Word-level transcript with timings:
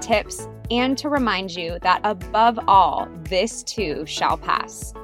tips, 0.00 0.48
and 0.70 0.96
to 0.98 1.08
remind 1.08 1.50
you 1.54 1.78
that 1.82 2.00
above 2.04 2.58
all, 2.66 3.08
this 3.24 3.62
too 3.62 4.04
shall 4.06 4.36
pass. 4.36 4.94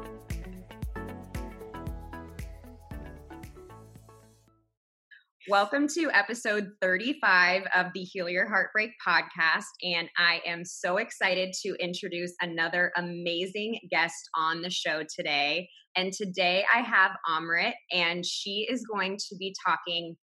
Welcome 5.48 5.86
to 5.94 6.10
episode 6.12 6.70
35 6.82 7.62
of 7.72 7.86
the 7.94 8.00
Heal 8.00 8.28
Your 8.28 8.48
Heartbreak 8.48 8.90
podcast. 9.06 9.62
And 9.80 10.08
I 10.18 10.40
am 10.44 10.64
so 10.64 10.96
excited 10.96 11.54
to 11.62 11.76
introduce 11.78 12.34
another 12.40 12.90
amazing 12.96 13.78
guest 13.88 14.28
on 14.36 14.62
the 14.62 14.70
show 14.70 15.04
today. 15.16 15.68
And 15.94 16.12
today 16.12 16.64
I 16.74 16.80
have 16.80 17.12
Amrit, 17.30 17.74
and 17.92 18.26
she 18.26 18.66
is 18.68 18.84
going 18.92 19.18
to 19.18 19.36
be 19.38 19.54
talking 19.64 20.16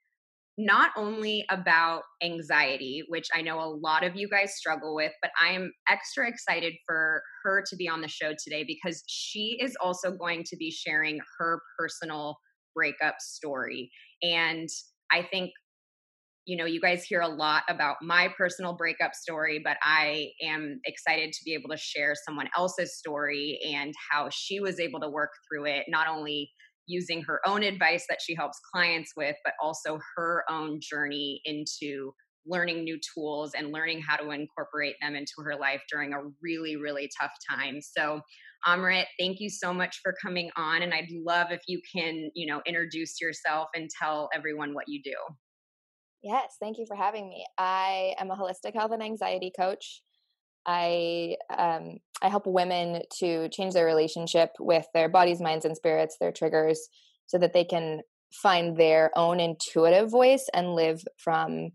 not 0.57 0.91
only 0.95 1.45
about 1.49 2.03
anxiety, 2.21 3.03
which 3.07 3.27
I 3.33 3.41
know 3.41 3.59
a 3.59 3.73
lot 3.73 4.03
of 4.03 4.15
you 4.15 4.29
guys 4.29 4.55
struggle 4.55 4.95
with, 4.95 5.11
but 5.21 5.31
I 5.41 5.53
am 5.53 5.71
extra 5.89 6.27
excited 6.27 6.73
for 6.85 7.23
her 7.43 7.63
to 7.69 7.75
be 7.75 7.89
on 7.89 8.01
the 8.01 8.07
show 8.07 8.33
today 8.43 8.63
because 8.67 9.03
she 9.07 9.57
is 9.59 9.75
also 9.83 10.11
going 10.11 10.43
to 10.45 10.57
be 10.57 10.69
sharing 10.69 11.19
her 11.39 11.59
personal 11.77 12.37
breakup 12.75 13.15
story. 13.19 13.89
And 14.21 14.69
I 15.11 15.23
think, 15.23 15.51
you 16.45 16.57
know, 16.57 16.65
you 16.65 16.81
guys 16.81 17.03
hear 17.03 17.21
a 17.21 17.27
lot 17.27 17.63
about 17.67 17.97
my 18.03 18.29
personal 18.37 18.73
breakup 18.73 19.15
story, 19.15 19.59
but 19.63 19.77
I 19.81 20.29
am 20.43 20.79
excited 20.85 21.31
to 21.31 21.39
be 21.45 21.53
able 21.53 21.69
to 21.69 21.77
share 21.77 22.13
someone 22.27 22.49
else's 22.55 22.97
story 22.97 23.59
and 23.73 23.93
how 24.11 24.29
she 24.29 24.59
was 24.59 24.79
able 24.79 24.99
to 24.99 25.09
work 25.09 25.31
through 25.49 25.65
it, 25.65 25.85
not 25.87 26.07
only 26.07 26.51
using 26.87 27.21
her 27.23 27.39
own 27.45 27.63
advice 27.63 28.05
that 28.09 28.19
she 28.21 28.35
helps 28.35 28.59
clients 28.73 29.11
with, 29.15 29.35
but 29.43 29.53
also 29.61 29.99
her 30.15 30.43
own 30.49 30.79
journey 30.81 31.41
into 31.45 32.13
learning 32.45 32.83
new 32.83 32.99
tools 33.13 33.53
and 33.57 33.71
learning 33.71 34.01
how 34.01 34.17
to 34.17 34.31
incorporate 34.31 34.95
them 35.01 35.15
into 35.15 35.33
her 35.43 35.55
life 35.55 35.81
during 35.89 36.13
a 36.13 36.17
really, 36.41 36.75
really 36.75 37.09
tough 37.19 37.31
time. 37.49 37.79
So, 37.81 38.19
Amrit, 38.67 39.05
thank 39.19 39.39
you 39.39 39.49
so 39.49 39.73
much 39.73 39.99
for 40.03 40.13
coming 40.21 40.49
on. 40.57 40.81
And 40.81 40.93
I'd 40.93 41.09
love 41.25 41.47
if 41.51 41.61
you 41.67 41.81
can, 41.95 42.29
you 42.35 42.51
know, 42.51 42.61
introduce 42.65 43.19
yourself 43.21 43.69
and 43.73 43.89
tell 44.01 44.29
everyone 44.33 44.73
what 44.73 44.85
you 44.87 45.01
do. 45.03 45.15
Yes, 46.21 46.55
thank 46.61 46.77
you 46.77 46.85
for 46.85 46.95
having 46.95 47.27
me. 47.27 47.45
I 47.57 48.15
am 48.17 48.31
a 48.31 48.35
holistic 48.35 48.73
health 48.73 48.91
and 48.91 49.03
anxiety 49.03 49.51
coach. 49.57 50.01
I 50.65 51.35
um, 51.55 51.97
I 52.21 52.29
help 52.29 52.47
women 52.47 53.01
to 53.19 53.49
change 53.49 53.73
their 53.73 53.85
relationship 53.85 54.51
with 54.59 54.85
their 54.93 55.09
bodies, 55.09 55.41
minds, 55.41 55.65
and 55.65 55.75
spirits, 55.75 56.17
their 56.19 56.31
triggers, 56.31 56.87
so 57.27 57.37
that 57.37 57.53
they 57.53 57.65
can 57.65 58.01
find 58.31 58.77
their 58.77 59.11
own 59.15 59.39
intuitive 59.39 60.09
voice 60.09 60.47
and 60.53 60.73
live 60.73 61.03
from 61.17 61.71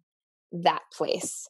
that 0.52 0.82
place. 0.92 1.48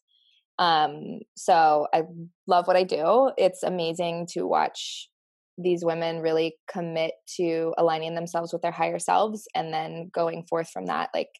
Um, 0.59 1.21
so 1.37 1.87
I 1.95 2.03
love 2.47 2.67
what 2.67 2.77
I 2.77 2.83
do. 2.83 3.31
It's 3.39 3.63
amazing 3.63 4.27
to 4.33 4.47
watch 4.47 5.09
these 5.57 5.85
women 5.85 6.21
really 6.21 6.57
commit 6.71 7.13
to 7.37 7.75
aligning 7.79 8.15
themselves 8.15 8.53
with 8.53 8.63
their 8.63 8.73
higher 8.73 8.99
selves 8.99 9.47
and 9.55 9.73
then 9.73 10.11
going 10.13 10.45
forth 10.49 10.71
from 10.71 10.87
that 10.87 11.11
like 11.15 11.31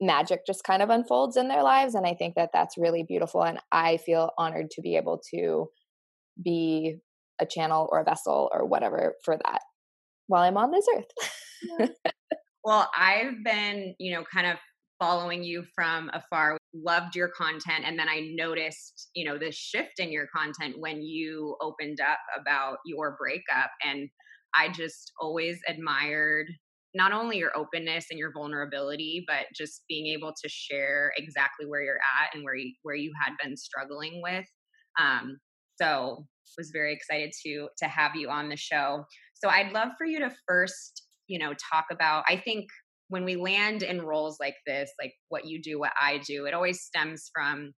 magic 0.00 0.46
just 0.46 0.64
kind 0.64 0.82
of 0.82 0.90
unfolds 0.90 1.36
in 1.36 1.48
their 1.48 1.62
lives 1.62 1.94
and 1.94 2.06
i 2.06 2.14
think 2.14 2.34
that 2.36 2.50
that's 2.52 2.78
really 2.78 3.02
beautiful 3.02 3.44
and 3.44 3.58
i 3.72 3.96
feel 3.96 4.30
honored 4.38 4.70
to 4.70 4.80
be 4.80 4.96
able 4.96 5.20
to 5.30 5.68
be 6.42 6.96
a 7.40 7.46
channel 7.46 7.88
or 7.90 8.00
a 8.00 8.04
vessel 8.04 8.48
or 8.52 8.64
whatever 8.64 9.14
for 9.24 9.36
that 9.36 9.60
while 10.26 10.42
i'm 10.42 10.56
on 10.56 10.70
this 10.70 10.86
earth. 10.96 11.90
Well 12.64 12.90
i've 12.94 13.42
been 13.44 13.94
you 13.98 14.12
know 14.14 14.24
kind 14.30 14.46
of 14.46 14.58
following 14.98 15.42
you 15.42 15.64
from 15.74 16.10
afar 16.12 16.58
loved 16.74 17.16
your 17.16 17.28
content 17.28 17.84
and 17.86 17.98
then 17.98 18.08
i 18.08 18.30
noticed 18.34 19.08
you 19.14 19.24
know 19.24 19.38
this 19.38 19.54
shift 19.54 19.98
in 19.98 20.12
your 20.12 20.26
content 20.36 20.74
when 20.78 21.00
you 21.00 21.56
opened 21.62 21.98
up 22.00 22.18
about 22.38 22.78
your 22.84 23.16
breakup 23.18 23.70
and 23.82 24.10
i 24.54 24.68
just 24.68 25.12
always 25.18 25.58
admired 25.66 26.46
not 26.94 27.12
only 27.12 27.36
your 27.36 27.56
openness 27.56 28.06
and 28.10 28.18
your 28.18 28.32
vulnerability 28.32 29.24
but 29.26 29.46
just 29.54 29.82
being 29.88 30.06
able 30.06 30.32
to 30.42 30.48
share 30.48 31.12
exactly 31.16 31.66
where 31.66 31.82
you're 31.82 32.00
at 32.20 32.34
and 32.34 32.44
where 32.44 32.54
you 32.54 32.72
where 32.82 32.96
you 32.96 33.12
had 33.22 33.32
been 33.42 33.56
struggling 33.56 34.20
with 34.22 34.46
um, 35.00 35.38
so 35.80 36.24
was 36.58 36.70
very 36.72 36.92
excited 36.92 37.30
to 37.44 37.68
to 37.78 37.86
have 37.86 38.14
you 38.14 38.28
on 38.28 38.48
the 38.48 38.56
show 38.56 39.04
so 39.34 39.48
i'd 39.48 39.72
love 39.72 39.88
for 39.96 40.06
you 40.06 40.18
to 40.18 40.34
first 40.46 41.06
you 41.28 41.38
know 41.38 41.52
talk 41.72 41.86
about 41.90 42.24
i 42.28 42.36
think 42.36 42.66
when 43.08 43.24
we 43.24 43.36
land 43.36 43.82
in 43.82 44.02
roles 44.02 44.36
like 44.40 44.56
this 44.66 44.90
like 45.00 45.12
what 45.28 45.46
you 45.46 45.62
do 45.62 45.78
what 45.78 45.92
i 46.00 46.20
do 46.26 46.46
it 46.46 46.54
always 46.54 46.82
stems 46.82 47.30
from 47.32 47.72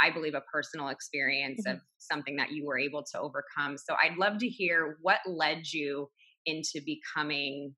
i 0.00 0.10
believe 0.10 0.34
a 0.34 0.42
personal 0.52 0.88
experience 0.88 1.62
mm-hmm. 1.66 1.76
of 1.76 1.82
something 1.98 2.36
that 2.36 2.52
you 2.52 2.64
were 2.66 2.78
able 2.78 3.02
to 3.02 3.18
overcome 3.18 3.76
so 3.76 3.94
i'd 4.04 4.18
love 4.18 4.38
to 4.38 4.48
hear 4.48 4.98
what 5.02 5.18
led 5.26 5.62
you 5.72 6.08
into 6.44 6.80
becoming 6.84 7.74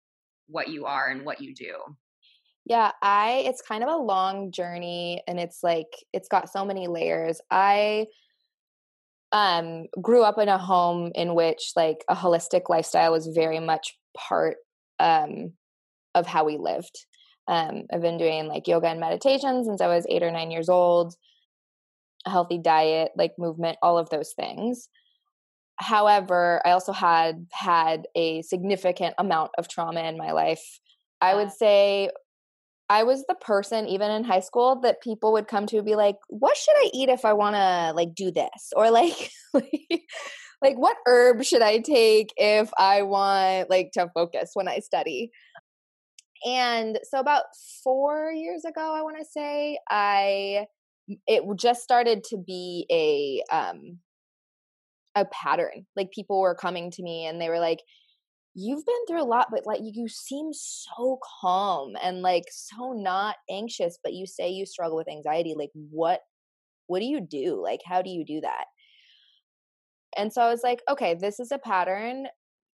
what 0.48 0.69
you 0.69 0.86
are 0.86 1.09
and 1.09 1.25
what 1.25 1.41
you 1.41 1.54
do? 1.54 1.75
Yeah, 2.64 2.92
I 3.03 3.44
it's 3.47 3.62
kind 3.62 3.82
of 3.82 3.88
a 3.88 3.97
long 3.97 4.53
journey 4.53 5.22
and 5.26 5.41
it's 5.41 5.60
like 5.62 5.88
it's 6.12 6.28
got 6.28 6.50
so 6.50 6.64
many 6.64 6.86
layers. 6.86 7.41
I 7.50 8.06
um 9.32 9.86
grew 10.00 10.22
up 10.22 10.38
in 10.38 10.48
a 10.48 10.59
home 10.59 11.12
in 11.14 11.34
which 11.34 11.72
like 11.76 12.04
a 12.09 12.14
holistic 12.14 12.69
lifestyle 12.69 13.12
was 13.12 13.26
very 13.26 13.60
much 13.60 13.97
part 14.16 14.56
um 14.98 15.53
of 16.14 16.26
how 16.26 16.44
we 16.44 16.59
lived. 16.59 17.06
Um 17.47 17.84
I've 17.92 18.03
been 18.03 18.18
doing 18.18 18.48
like 18.48 18.68
yoga 18.68 18.89
and 18.89 19.00
meditation 19.00 19.65
since 19.65 19.80
I 19.80 19.86
was 19.86 20.06
8 20.09 20.22
or 20.22 20.30
9 20.30 20.50
years 20.50 20.68
old. 20.68 21.15
A 22.27 22.30
healthy 22.30 22.59
diet, 22.59 23.12
like 23.16 23.39
movement, 23.39 23.78
all 23.83 23.97
of 23.97 24.10
those 24.10 24.33
things 24.33 24.89
however 25.78 26.60
i 26.65 26.71
also 26.71 26.92
had 26.92 27.47
had 27.53 28.07
a 28.15 28.42
significant 28.42 29.15
amount 29.19 29.51
of 29.59 29.69
trauma 29.69 30.01
in 30.01 30.16
my 30.16 30.33
life. 30.33 30.80
I 31.21 31.34
would 31.34 31.53
say 31.53 32.10
i 32.89 33.03
was 33.03 33.25
the 33.27 33.34
person 33.34 33.86
even 33.89 34.10
in 34.10 34.25
high 34.25 34.41
school 34.41 34.80
that 34.80 35.03
people 35.03 35.33
would 35.33 35.48
come 35.48 35.66
to 35.66 35.83
be 35.83 35.95
like 35.97 36.16
what 36.28 36.57
should 36.57 36.77
i 36.77 36.91
eat 36.95 37.09
if 37.09 37.25
i 37.25 37.33
want 37.33 37.57
to 37.57 37.92
like 37.95 38.15
do 38.15 38.30
this? 38.30 38.72
or 38.77 38.91
like 39.01 39.33
like 40.63 40.77
what 40.77 40.97
herb 41.07 41.45
should 41.45 41.63
i 41.63 41.78
take 41.78 42.33
if 42.36 42.71
i 42.78 43.03
want 43.03 43.71
like 43.71 43.91
to 43.92 44.09
focus 44.15 44.51
when 44.54 44.69
i 44.69 44.78
study? 44.81 45.31
And 46.47 47.01
so 47.03 47.19
about 47.19 47.45
4 47.83 48.33
years 48.33 48.65
ago 48.65 48.95
i 48.95 49.03
want 49.03 49.19
to 49.19 49.24
say 49.24 49.78
i 49.91 50.66
it 51.27 51.42
just 51.59 51.83
started 51.83 52.22
to 52.24 52.36
be 52.36 52.86
a 52.91 53.42
um 53.54 53.98
a 55.20 55.26
pattern. 55.26 55.86
Like 55.97 56.10
people 56.10 56.41
were 56.41 56.54
coming 56.54 56.91
to 56.92 57.03
me 57.03 57.26
and 57.26 57.41
they 57.41 57.48
were 57.48 57.59
like, 57.60 57.80
you've 58.54 58.84
been 58.84 59.06
through 59.06 59.22
a 59.22 59.24
lot, 59.24 59.48
but 59.50 59.66
like 59.66 59.80
you 59.82 60.09
seem 60.09 60.48
so 60.53 61.18
calm 61.41 61.92
and 62.03 62.22
like 62.22 62.44
so 62.50 62.92
not 62.92 63.36
anxious, 63.50 63.98
but 64.03 64.15
you 64.15 64.26
say 64.26 64.48
you 64.48 64.66
struggle 64.66 64.97
with 64.97 65.09
anxiety. 65.09 65.54
Like, 65.56 65.70
what, 65.91 66.20
what 66.86 67.00
do 67.00 67.04
you 67.04 67.20
do? 67.20 67.62
Like, 67.62 67.80
how 67.84 68.03
do 68.03 68.10
you 68.10 68.24
do 68.24 68.41
that? 68.41 68.65
And 70.16 70.32
so 70.32 70.42
I 70.42 70.50
was 70.50 70.62
like, 70.65 70.80
okay, 70.91 71.15
this 71.15 71.38
is 71.38 71.53
a 71.53 71.59
pattern. 71.59 72.26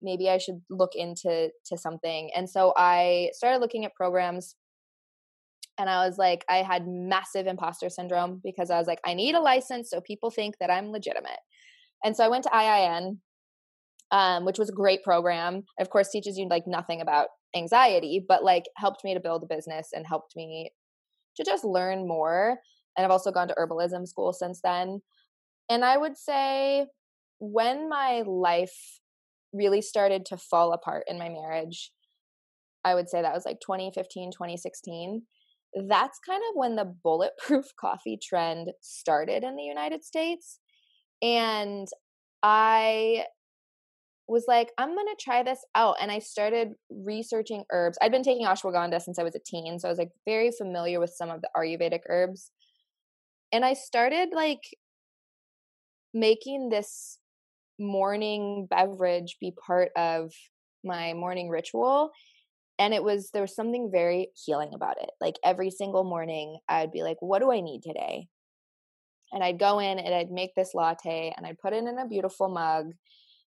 Maybe 0.03 0.29
I 0.29 0.39
should 0.39 0.61
look 0.71 0.95
into 0.95 1.51
to 1.67 1.79
something. 1.79 2.31
And 2.37 2.49
so 2.49 2.73
I 2.77 3.31
started 3.33 3.59
looking 3.59 3.85
at 3.85 3.95
programs 3.95 4.55
and 5.79 5.89
I 5.89 6.07
was 6.07 6.19
like, 6.19 6.45
I 6.49 6.59
had 6.59 6.87
massive 6.87 7.47
imposter 7.47 7.89
syndrome 7.89 8.41
because 8.45 8.71
I 8.71 8.79
was 8.79 8.87
like, 8.87 9.01
I 9.05 9.15
need 9.15 9.35
a 9.35 9.41
license 9.41 9.91
so 9.91 10.01
people 10.01 10.31
think 10.31 10.57
that 10.61 10.71
I'm 10.71 10.93
legitimate. 10.93 11.41
And 12.05 12.17
so 12.17 12.25
I 12.25 12.29
went 12.29 12.45
to 12.45 12.51
IIN, 12.51 13.19
um, 14.11 14.45
which 14.45 14.59
was 14.59 14.69
a 14.69 14.75
great 14.75 15.03
program. 15.03 15.65
Of 15.79 15.91
course, 15.91 16.11
teaches 16.11 16.37
you 16.37 16.49
like 16.49 16.67
nothing 16.67 17.01
about 17.01 17.29
anxiety, 17.55 18.25
but 18.27 18.43
like 18.43 18.65
helped 18.77 19.05
me 19.05 19.15
to 19.15 19.21
build 19.21 19.43
a 19.43 19.55
business 19.55 19.91
and 19.93 20.07
helped 20.07 20.35
me 20.37 20.71
to 21.37 21.45
just 21.45 21.65
learn 21.65 22.07
more. 22.07 22.59
And 22.97 23.05
I've 23.05 23.11
also 23.11 23.31
gone 23.31 23.49
to 23.49 23.55
herbalism 23.55 24.07
school 24.07 24.33
since 24.33 24.61
then. 24.63 25.01
And 25.71 25.85
I 25.85 25.97
would 25.97 26.17
say 26.17 26.87
when 27.39 27.89
my 27.89 28.23
life 28.27 29.01
really 29.53 29.83
started 29.83 30.27
to 30.27 30.37
fall 30.37 30.73
apart 30.73 31.05
in 31.09 31.19
my 31.19 31.29
marriage, 31.29 31.93
I 32.85 32.95
would 32.95 33.09
say 33.09 33.23
that 33.23 33.35
was 33.35 33.47
like 33.47 33.61
2015, 33.61 34.33
2016 34.33 35.23
that's 35.89 36.19
kind 36.27 36.43
of 36.51 36.57
when 36.57 36.77
the 36.77 36.95
bulletproof 37.03 37.67
coffee 37.81 38.19
trend 38.23 38.73
started 38.81 39.43
in 39.43 39.57
the 39.57 39.63
United 39.63 40.05
States. 40.05 40.59
And 41.23 41.89
I 42.43 43.25
was 44.29 44.45
like, 44.49 44.71
I'm 44.79 44.95
going 44.95 45.07
to 45.07 45.23
try 45.23 45.43
this 45.43 45.65
out. 45.75 45.97
And 46.01 46.11
I 46.11 46.19
started 46.19 46.73
researching 46.91 47.65
herbs. 47.71 47.99
I'd 48.03 48.13
been 48.13 48.23
taking 48.23 48.47
ashwagandha 48.47 49.01
since 49.01 49.19
I 49.19 49.23
was 49.23 49.35
a 49.35 49.41
teen. 49.45 49.79
So 49.79 49.89
I 49.89 49.91
was 49.91 49.99
like 49.99 50.11
very 50.27 50.51
familiar 50.51 51.01
with 51.01 51.15
some 51.15 51.31
of 51.31 51.41
the 51.41 51.49
Ayurvedic 51.57 52.01
herbs. 52.09 52.51
And 53.53 53.65
I 53.65 53.75
started 53.75 54.31
like 54.33 54.63
making 56.15 56.71
this 56.71 57.19
morning 57.79 58.67
beverage 58.69 59.37
be 59.41 59.53
part 59.67 59.91
of 59.97 60.33
my 60.85 61.15
morning 61.15 61.49
ritual 61.49 62.11
and 62.79 62.93
it 62.93 63.03
was 63.03 63.31
there 63.31 63.43
was 63.43 63.55
something 63.55 63.91
very 63.91 64.29
healing 64.45 64.71
about 64.75 64.97
it 65.01 65.11
like 65.21 65.37
every 65.45 65.71
single 65.71 66.05
morning 66.05 66.59
i'd 66.69 66.93
be 66.93 67.03
like 67.03 67.17
what 67.21 67.41
do 67.41 67.51
i 67.51 67.61
need 67.61 67.83
today 67.83 68.27
and 69.33 69.43
i'd 69.43 69.59
go 69.59 69.79
in 69.79 69.99
and 69.99 70.15
i'd 70.15 70.31
make 70.31 70.55
this 70.55 70.75
latte 70.75 71.33
and 71.37 71.47
i'd 71.47 71.59
put 71.59 71.73
it 71.73 71.85
in 71.85 71.99
a 71.99 72.07
beautiful 72.07 72.49
mug 72.49 72.93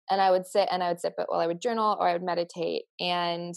and 0.10 0.22
i 0.22 0.32
would 0.32 0.46
sit 0.46 0.68
and 0.72 0.84
i 0.84 0.90
would 0.90 1.00
sip 1.00 1.16
it 1.18 1.26
while 1.28 1.40
i 1.40 1.48
would 1.48 1.62
journal 1.62 1.98
or 2.00 2.08
i 2.08 2.14
would 2.14 2.24
meditate 2.24 2.84
and 3.00 3.56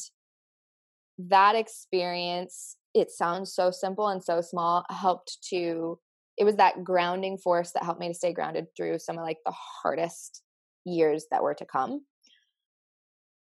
that 1.18 1.54
experience 1.54 2.76
it 2.94 3.10
sounds 3.10 3.54
so 3.54 3.70
simple 3.70 4.08
and 4.08 4.22
so 4.22 4.40
small 4.40 4.84
helped 4.90 5.38
to 5.48 5.98
it 6.38 6.44
was 6.44 6.56
that 6.56 6.84
grounding 6.84 7.38
force 7.38 7.72
that 7.72 7.82
helped 7.82 8.00
me 8.00 8.08
to 8.08 8.14
stay 8.14 8.32
grounded 8.32 8.66
through 8.76 8.98
some 8.98 9.16
of 9.16 9.24
like 9.24 9.38
the 9.46 9.54
hardest 9.82 10.42
years 10.84 11.26
that 11.30 11.42
were 11.42 11.54
to 11.54 11.64
come 11.64 12.02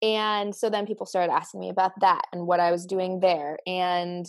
and 0.03 0.53
so 0.53 0.69
then 0.69 0.85
people 0.85 1.05
started 1.05 1.31
asking 1.31 1.61
me 1.61 1.69
about 1.69 1.97
that 2.01 2.23
and 2.33 2.45
what 2.45 2.59
I 2.59 2.71
was 2.71 2.85
doing 2.85 3.21
there. 3.21 3.57
And 3.65 4.25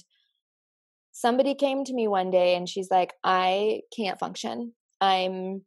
somebody 1.14 1.54
came 1.54 1.84
to 1.84 1.94
me 1.94 2.08
one 2.08 2.30
day 2.30 2.56
and 2.56 2.68
she's 2.68 2.90
like, 2.90 3.14
I 3.22 3.82
can't 3.96 4.18
function. 4.18 4.72
I'm 5.00 5.62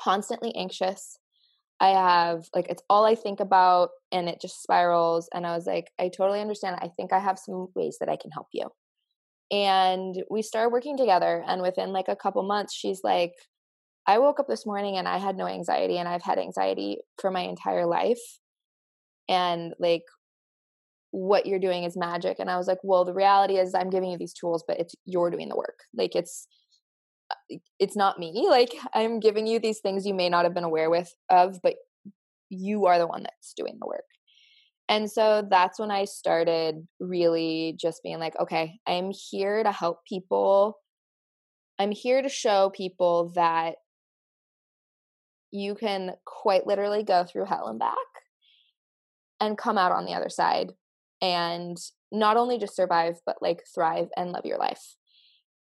constantly 0.00 0.52
anxious. 0.56 1.18
I 1.78 1.90
have 1.90 2.46
like 2.54 2.68
it's 2.68 2.82
all 2.88 3.04
I 3.04 3.14
think 3.14 3.40
about 3.40 3.90
and 4.10 4.28
it 4.28 4.40
just 4.40 4.62
spirals. 4.62 5.28
And 5.34 5.46
I 5.46 5.54
was 5.54 5.66
like, 5.66 5.90
I 6.00 6.08
totally 6.08 6.40
understand. 6.40 6.76
I 6.80 6.88
think 6.96 7.12
I 7.12 7.18
have 7.18 7.38
some 7.38 7.68
ways 7.74 7.98
that 8.00 8.08
I 8.08 8.16
can 8.16 8.30
help 8.30 8.46
you. 8.52 8.70
And 9.50 10.14
we 10.30 10.40
started 10.40 10.70
working 10.70 10.96
together. 10.96 11.44
And 11.46 11.60
within 11.60 11.92
like 11.92 12.08
a 12.08 12.16
couple 12.16 12.42
months, 12.44 12.74
she's 12.74 13.00
like, 13.04 13.32
I 14.06 14.18
woke 14.18 14.40
up 14.40 14.48
this 14.48 14.64
morning 14.64 14.96
and 14.96 15.06
I 15.06 15.18
had 15.18 15.36
no 15.36 15.46
anxiety, 15.46 15.96
and 15.96 16.06
I've 16.08 16.22
had 16.22 16.38
anxiety 16.38 16.98
for 17.20 17.30
my 17.30 17.40
entire 17.40 17.86
life 17.86 18.20
and 19.28 19.72
like 19.78 20.02
what 21.14 21.46
you're 21.46 21.60
doing 21.60 21.84
is 21.84 21.96
magic 21.96 22.40
and 22.40 22.50
i 22.50 22.56
was 22.56 22.66
like 22.66 22.78
well 22.82 23.04
the 23.04 23.14
reality 23.14 23.56
is 23.56 23.72
i'm 23.72 23.88
giving 23.88 24.10
you 24.10 24.18
these 24.18 24.32
tools 24.32 24.64
but 24.66 24.80
it's 24.80 24.96
you're 25.04 25.30
doing 25.30 25.48
the 25.48 25.56
work. 25.56 25.78
Like 25.96 26.16
it's 26.16 26.48
uh, 27.30 27.56
it's 27.78 27.96
not 27.96 28.18
me. 28.18 28.46
Like 28.48 28.74
i'm 28.92 29.20
giving 29.20 29.46
you 29.46 29.60
these 29.60 29.78
things 29.78 30.06
you 30.06 30.12
may 30.12 30.28
not 30.28 30.44
have 30.44 30.54
been 30.54 30.64
aware 30.64 30.90
with 30.90 31.14
of 31.30 31.60
but 31.62 31.76
you 32.50 32.86
are 32.86 32.98
the 32.98 33.06
one 33.06 33.22
that's 33.22 33.54
doing 33.56 33.78
the 33.80 33.86
work. 33.86 34.04
And 34.88 35.08
so 35.08 35.46
that's 35.48 35.78
when 35.78 35.92
i 35.92 36.04
started 36.04 36.86
really 36.98 37.76
just 37.80 38.02
being 38.02 38.18
like 38.18 38.34
okay 38.40 38.80
i'm 38.86 39.12
here 39.12 39.62
to 39.62 39.70
help 39.70 40.04
people. 40.04 40.78
I'm 41.78 41.90
here 41.90 42.22
to 42.22 42.28
show 42.28 42.70
people 42.70 43.32
that 43.34 43.76
you 45.50 45.74
can 45.74 46.12
quite 46.24 46.68
literally 46.68 47.02
go 47.02 47.24
through 47.24 47.46
hell 47.46 47.66
and 47.66 47.78
back 47.78 47.94
and 49.40 49.58
come 49.58 49.76
out 49.76 49.90
on 49.90 50.04
the 50.04 50.12
other 50.12 50.28
side 50.28 50.72
and 51.20 51.76
not 52.12 52.36
only 52.36 52.58
just 52.58 52.76
survive 52.76 53.16
but 53.26 53.36
like 53.40 53.62
thrive 53.74 54.08
and 54.16 54.32
love 54.32 54.44
your 54.44 54.58
life 54.58 54.96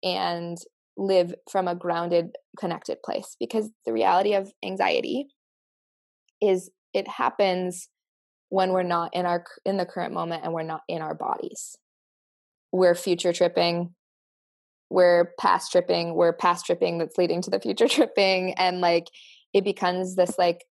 and 0.03 0.57
live 0.97 1.33
from 1.49 1.67
a 1.67 1.75
grounded 1.75 2.35
connected 2.59 2.97
place 3.03 3.35
because 3.39 3.69
the 3.85 3.93
reality 3.93 4.33
of 4.33 4.51
anxiety 4.63 5.27
is 6.41 6.69
it 6.93 7.07
happens 7.07 7.89
when 8.49 8.71
we're 8.71 8.83
not 8.83 9.13
in 9.13 9.25
our 9.25 9.43
in 9.65 9.77
the 9.77 9.85
current 9.85 10.13
moment 10.13 10.43
and 10.43 10.53
we're 10.53 10.63
not 10.63 10.81
in 10.87 11.01
our 11.01 11.15
bodies 11.15 11.75
we're 12.71 12.95
future 12.95 13.33
tripping 13.33 13.93
we're 14.89 15.33
past 15.39 15.71
tripping 15.71 16.13
we're 16.13 16.33
past 16.33 16.65
tripping 16.65 16.97
that's 16.97 17.17
leading 17.17 17.41
to 17.41 17.49
the 17.49 17.59
future 17.59 17.87
tripping 17.89 18.53
and 18.53 18.79
like 18.79 19.07
it 19.53 19.63
becomes 19.63 20.15
this 20.15 20.37
like 20.37 20.65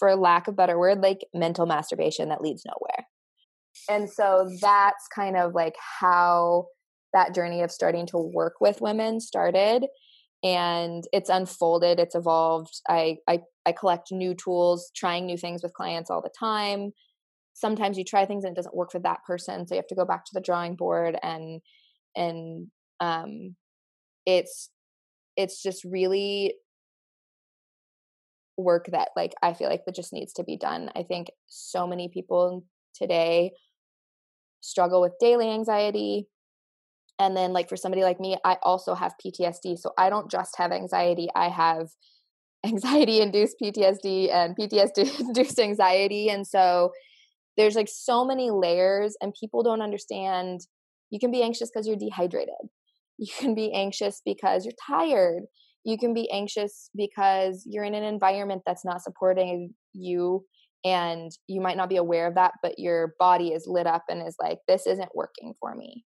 for 0.00 0.16
lack 0.16 0.48
of 0.48 0.56
better 0.56 0.76
word, 0.76 1.00
like 1.00 1.20
mental 1.32 1.66
masturbation 1.66 2.30
that 2.30 2.40
leads 2.40 2.64
nowhere. 2.64 3.06
And 3.88 4.10
so 4.10 4.48
that's 4.60 5.06
kind 5.14 5.36
of 5.36 5.54
like 5.54 5.76
how 6.00 6.66
that 7.12 7.34
journey 7.34 7.62
of 7.62 7.70
starting 7.70 8.06
to 8.06 8.18
work 8.18 8.54
with 8.60 8.80
women 8.80 9.20
started 9.20 9.86
and 10.42 11.04
it's 11.12 11.28
unfolded 11.28 12.00
it's 12.00 12.14
evolved 12.14 12.80
I, 12.88 13.18
I 13.28 13.40
i 13.66 13.72
collect 13.72 14.10
new 14.10 14.34
tools 14.34 14.90
trying 14.96 15.26
new 15.26 15.36
things 15.36 15.62
with 15.62 15.74
clients 15.74 16.08
all 16.08 16.22
the 16.22 16.30
time 16.30 16.92
sometimes 17.52 17.98
you 17.98 18.04
try 18.04 18.24
things 18.24 18.44
and 18.44 18.52
it 18.52 18.56
doesn't 18.56 18.74
work 18.74 18.90
for 18.90 19.00
that 19.00 19.22
person 19.26 19.66
so 19.66 19.74
you 19.74 19.78
have 19.80 19.86
to 19.88 19.94
go 19.94 20.06
back 20.06 20.24
to 20.24 20.30
the 20.32 20.40
drawing 20.40 20.76
board 20.76 21.18
and 21.22 21.60
and 22.16 22.68
um 23.00 23.54
it's 24.24 24.70
it's 25.36 25.62
just 25.62 25.84
really 25.84 26.54
work 28.56 28.86
that 28.92 29.08
like 29.16 29.32
I 29.42 29.54
feel 29.54 29.68
like 29.68 29.84
that 29.86 29.94
just 29.94 30.12
needs 30.12 30.32
to 30.34 30.44
be 30.44 30.56
done. 30.56 30.90
I 30.94 31.02
think 31.02 31.30
so 31.46 31.86
many 31.86 32.08
people 32.08 32.64
today 32.94 33.52
struggle 34.60 35.00
with 35.00 35.12
daily 35.20 35.50
anxiety. 35.50 36.26
And 37.18 37.36
then 37.36 37.52
like 37.52 37.68
for 37.68 37.76
somebody 37.76 38.02
like 38.02 38.20
me, 38.20 38.36
I 38.44 38.56
also 38.62 38.94
have 38.94 39.14
PTSD. 39.24 39.78
So 39.78 39.92
I 39.98 40.10
don't 40.10 40.30
just 40.30 40.56
have 40.58 40.72
anxiety, 40.72 41.28
I 41.34 41.48
have 41.48 41.88
anxiety 42.66 43.20
induced 43.20 43.56
PTSD 43.62 44.32
and 44.32 44.56
PTSD 44.56 45.20
induced 45.20 45.58
anxiety. 45.58 46.28
And 46.28 46.46
so 46.46 46.92
there's 47.56 47.74
like 47.74 47.88
so 47.90 48.24
many 48.24 48.50
layers 48.50 49.16
and 49.20 49.34
people 49.38 49.62
don't 49.62 49.82
understand 49.82 50.60
you 51.10 51.18
can 51.18 51.32
be 51.32 51.42
anxious 51.42 51.70
because 51.72 51.88
you're 51.88 51.96
dehydrated. 51.96 52.54
You 53.18 53.26
can 53.38 53.54
be 53.54 53.72
anxious 53.72 54.22
because 54.24 54.64
you're 54.64 54.74
tired 54.86 55.42
you 55.84 55.96
can 55.98 56.12
be 56.12 56.30
anxious 56.30 56.90
because 56.94 57.64
you're 57.66 57.84
in 57.84 57.94
an 57.94 58.04
environment 58.04 58.62
that's 58.66 58.84
not 58.84 59.02
supporting 59.02 59.74
you 59.92 60.44
and 60.84 61.30
you 61.46 61.60
might 61.60 61.76
not 61.76 61.88
be 61.88 61.96
aware 61.96 62.26
of 62.26 62.34
that 62.34 62.52
but 62.62 62.78
your 62.78 63.14
body 63.18 63.48
is 63.48 63.66
lit 63.66 63.86
up 63.86 64.04
and 64.08 64.26
is 64.26 64.36
like 64.40 64.58
this 64.66 64.86
isn't 64.86 65.14
working 65.14 65.54
for 65.60 65.74
me. 65.74 66.04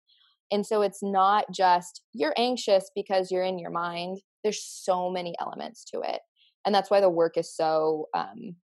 And 0.50 0.64
so 0.66 0.82
it's 0.82 1.02
not 1.02 1.46
just 1.52 2.02
you're 2.12 2.34
anxious 2.36 2.90
because 2.94 3.30
you're 3.30 3.44
in 3.44 3.58
your 3.58 3.70
mind 3.70 4.18
there's 4.42 4.62
so 4.62 5.10
many 5.10 5.34
elements 5.40 5.84
to 5.86 6.00
it 6.00 6.20
and 6.66 6.74
that's 6.74 6.90
why 6.90 7.00
the 7.00 7.10
work 7.10 7.36
is 7.36 7.54
so 7.54 8.06
um 8.14 8.56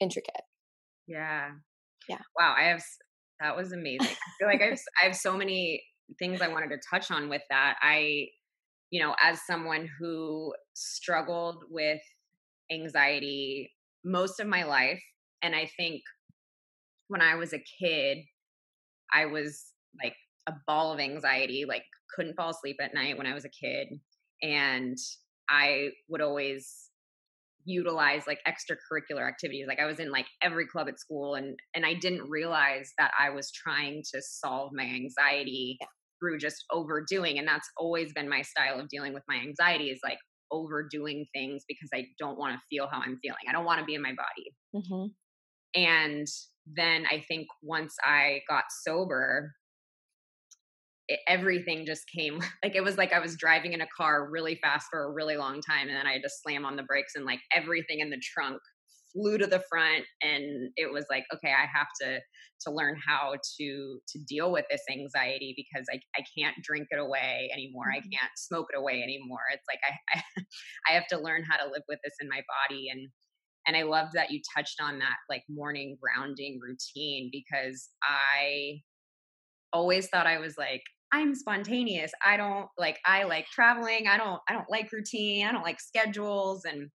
intricate. 0.00 0.42
Yeah. 1.06 1.50
Yeah. 2.08 2.18
Wow 2.38 2.54
i 2.58 2.64
have 2.64 2.82
that 3.40 3.56
was 3.56 3.72
amazing. 3.72 4.06
I 4.06 4.30
feel 4.38 4.48
like 4.48 4.62
i 4.62 4.66
have, 4.66 4.78
I 5.02 5.06
have 5.06 5.16
so 5.16 5.36
many 5.36 5.82
things 6.18 6.40
i 6.42 6.48
wanted 6.48 6.68
to 6.68 6.78
touch 6.90 7.10
on 7.10 7.28
with 7.28 7.42
that. 7.50 7.76
I 7.82 8.28
you 8.94 9.02
know, 9.02 9.16
as 9.20 9.40
someone 9.44 9.88
who 9.98 10.54
struggled 10.74 11.64
with 11.68 12.00
anxiety 12.70 13.72
most 14.04 14.38
of 14.38 14.46
my 14.46 14.62
life, 14.62 15.02
and 15.44 15.54
I 15.54 15.70
think 15.76 16.00
when 17.08 17.20
I 17.20 17.34
was 17.36 17.52
a 17.52 17.62
kid, 17.80 18.18
I 19.12 19.26
was 19.26 19.66
like 20.02 20.14
a 20.48 20.54
ball 20.66 20.92
of 20.92 20.98
anxiety, 20.98 21.66
like 21.68 21.84
couldn't 22.16 22.34
fall 22.34 22.50
asleep 22.50 22.76
at 22.82 22.94
night 22.94 23.18
when 23.18 23.26
I 23.26 23.34
was 23.34 23.44
a 23.44 23.50
kid. 23.50 23.88
And 24.42 24.96
I 25.48 25.90
would 26.08 26.22
always 26.22 26.90
utilize 27.66 28.22
like 28.26 28.40
extracurricular 28.46 29.26
activities 29.26 29.64
like 29.66 29.80
i 29.80 29.86
was 29.86 29.98
in 29.98 30.10
like 30.10 30.26
every 30.42 30.66
club 30.66 30.86
at 30.86 31.00
school 31.00 31.34
and 31.34 31.58
and 31.74 31.86
i 31.86 31.94
didn't 31.94 32.28
realize 32.28 32.92
that 32.98 33.10
i 33.18 33.30
was 33.30 33.50
trying 33.52 34.02
to 34.12 34.20
solve 34.20 34.70
my 34.74 34.84
anxiety 34.84 35.78
yeah. 35.80 35.86
through 36.20 36.36
just 36.36 36.62
overdoing 36.70 37.38
and 37.38 37.48
that's 37.48 37.66
always 37.78 38.12
been 38.12 38.28
my 38.28 38.42
style 38.42 38.78
of 38.78 38.86
dealing 38.90 39.14
with 39.14 39.22
my 39.28 39.36
anxiety 39.36 39.84
is 39.84 39.98
like 40.04 40.18
overdoing 40.52 41.24
things 41.34 41.64
because 41.66 41.88
i 41.94 42.04
don't 42.18 42.38
want 42.38 42.52
to 42.52 42.60
feel 42.68 42.86
how 42.86 42.98
i'm 42.98 43.18
feeling 43.22 43.38
i 43.48 43.52
don't 43.52 43.64
want 43.64 43.80
to 43.80 43.86
be 43.86 43.94
in 43.94 44.02
my 44.02 44.12
body 44.12 44.84
mm-hmm. 44.84 45.06
And 45.74 46.26
then 46.66 47.04
i 47.10 47.22
think 47.28 47.46
once 47.62 47.94
i 48.04 48.40
got 48.48 48.64
sober 48.82 49.52
it, 51.08 51.20
everything 51.28 51.84
just 51.86 52.04
came 52.08 52.40
like 52.62 52.74
it 52.74 52.82
was 52.82 52.96
like 52.96 53.12
I 53.12 53.20
was 53.20 53.36
driving 53.36 53.72
in 53.72 53.80
a 53.80 53.86
car 53.96 54.28
really 54.30 54.58
fast 54.62 54.86
for 54.90 55.04
a 55.04 55.12
really 55.12 55.36
long 55.36 55.60
time 55.60 55.88
and 55.88 55.96
then 55.96 56.06
I 56.06 56.12
had 56.12 56.22
to 56.22 56.30
slam 56.42 56.64
on 56.64 56.76
the 56.76 56.82
brakes 56.82 57.12
and 57.14 57.24
like 57.24 57.40
everything 57.54 58.00
in 58.00 58.10
the 58.10 58.20
trunk 58.22 58.58
flew 59.12 59.38
to 59.38 59.46
the 59.46 59.62
front 59.68 60.04
and 60.22 60.70
it 60.76 60.92
was 60.92 61.04
like 61.10 61.24
okay 61.32 61.52
I 61.52 61.66
have 61.72 61.86
to 62.02 62.18
to 62.62 62.70
learn 62.70 62.96
how 63.06 63.34
to 63.58 63.98
to 64.08 64.18
deal 64.26 64.50
with 64.50 64.64
this 64.70 64.80
anxiety 64.90 65.54
because 65.56 65.86
I 65.92 66.00
I 66.18 66.24
can't 66.36 66.56
drink 66.62 66.88
it 66.90 66.98
away 66.98 67.50
anymore 67.52 67.86
mm-hmm. 67.86 68.08
I 68.08 68.16
can't 68.16 68.32
smoke 68.36 68.66
it 68.72 68.78
away 68.78 69.02
anymore 69.02 69.44
it's 69.52 69.66
like 69.68 69.80
I, 69.88 70.18
I 70.18 70.42
I 70.90 70.94
have 70.94 71.06
to 71.08 71.20
learn 71.20 71.44
how 71.48 71.58
to 71.58 71.70
live 71.70 71.82
with 71.88 71.98
this 72.02 72.14
in 72.20 72.28
my 72.28 72.42
body 72.68 72.88
and 72.90 73.08
and 73.66 73.76
I 73.76 73.82
loved 73.82 74.12
that 74.14 74.30
you 74.30 74.40
touched 74.56 74.80
on 74.80 74.98
that 74.98 75.16
like 75.28 75.42
morning 75.48 75.96
grounding 76.00 76.60
routine 76.60 77.30
because 77.32 77.88
I 78.02 78.80
always 79.72 80.08
thought 80.08 80.26
I 80.26 80.38
was 80.38 80.56
like 80.58 80.82
I'm 81.12 81.34
spontaneous. 81.36 82.10
I 82.26 82.36
don't 82.36 82.66
like 82.76 82.98
I 83.06 83.22
like 83.22 83.46
traveling. 83.46 84.08
I 84.08 84.16
don't 84.16 84.40
I 84.48 84.52
don't 84.52 84.68
like 84.68 84.90
routine. 84.92 85.46
I 85.46 85.52
don't 85.52 85.62
like 85.62 85.80
schedules 85.80 86.64
and 86.64 86.90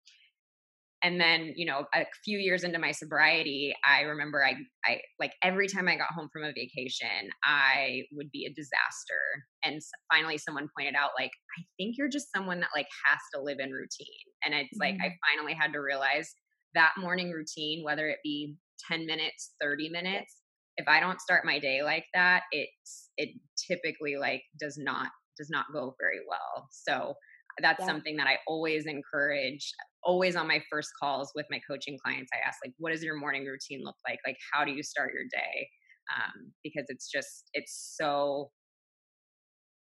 and 1.03 1.21
then, 1.21 1.53
you 1.55 1.67
know, 1.67 1.85
a 1.93 2.05
few 2.25 2.39
years 2.39 2.63
into 2.63 2.79
my 2.79 2.91
sobriety, 2.91 3.75
I 3.87 4.01
remember 4.01 4.43
I 4.43 4.55
I 4.83 4.99
like 5.19 5.33
every 5.43 5.67
time 5.67 5.87
I 5.87 5.95
got 5.95 6.13
home 6.15 6.29
from 6.33 6.43
a 6.43 6.53
vacation, 6.53 7.29
I 7.43 8.03
would 8.13 8.31
be 8.31 8.45
a 8.45 8.53
disaster. 8.53 9.21
And 9.63 9.79
finally 10.11 10.39
someone 10.39 10.69
pointed 10.75 10.95
out 10.95 11.11
like 11.19 11.31
I 11.59 11.61
think 11.77 11.95
you're 11.97 12.09
just 12.09 12.31
someone 12.35 12.59
that 12.61 12.69
like 12.75 12.87
has 13.05 13.19
to 13.35 13.41
live 13.41 13.59
in 13.59 13.71
routine. 13.71 14.07
And 14.43 14.55
it's 14.55 14.79
mm-hmm. 14.79 14.79
like 14.79 14.95
I 14.95 15.09
mm. 15.09 15.15
finally 15.29 15.53
had 15.53 15.73
to 15.73 15.79
realize 15.79 16.33
that 16.77 16.93
morning 16.99 17.31
routine 17.31 17.83
whether 17.83 18.07
it 18.07 18.19
be 18.23 18.55
10 18.89 19.05
minutes, 19.05 19.55
30 19.59 19.89
minutes, 19.89 20.41
if 20.77 20.87
I 20.87 20.99
don't 20.99 21.19
start 21.19 21.45
my 21.45 21.59
day 21.59 21.81
like 21.83 22.05
that, 22.13 22.43
it's 22.51 23.09
it 23.17 23.29
typically 23.67 24.15
like 24.15 24.43
does 24.59 24.77
not 24.77 25.07
does 25.37 25.49
not 25.49 25.65
go 25.73 25.95
very 25.99 26.19
well. 26.27 26.67
So 26.71 27.15
that's 27.61 27.79
yeah. 27.79 27.87
something 27.87 28.15
that 28.17 28.27
I 28.27 28.37
always 28.47 28.85
encourage. 28.85 29.71
Always 30.03 30.35
on 30.35 30.47
my 30.47 30.61
first 30.71 30.89
calls 31.01 31.31
with 31.35 31.47
my 31.49 31.59
coaching 31.69 31.97
clients, 32.03 32.29
I 32.33 32.47
ask 32.47 32.59
like, 32.63 32.73
"What 32.77 32.91
does 32.91 33.03
your 33.03 33.17
morning 33.17 33.45
routine 33.45 33.83
look 33.83 33.95
like? 34.07 34.19
Like, 34.25 34.37
how 34.53 34.63
do 34.63 34.71
you 34.71 34.83
start 34.83 35.13
your 35.13 35.23
day?" 35.31 35.69
Um, 36.15 36.53
because 36.63 36.85
it's 36.89 37.09
just 37.11 37.49
it's 37.53 37.95
so. 37.97 38.51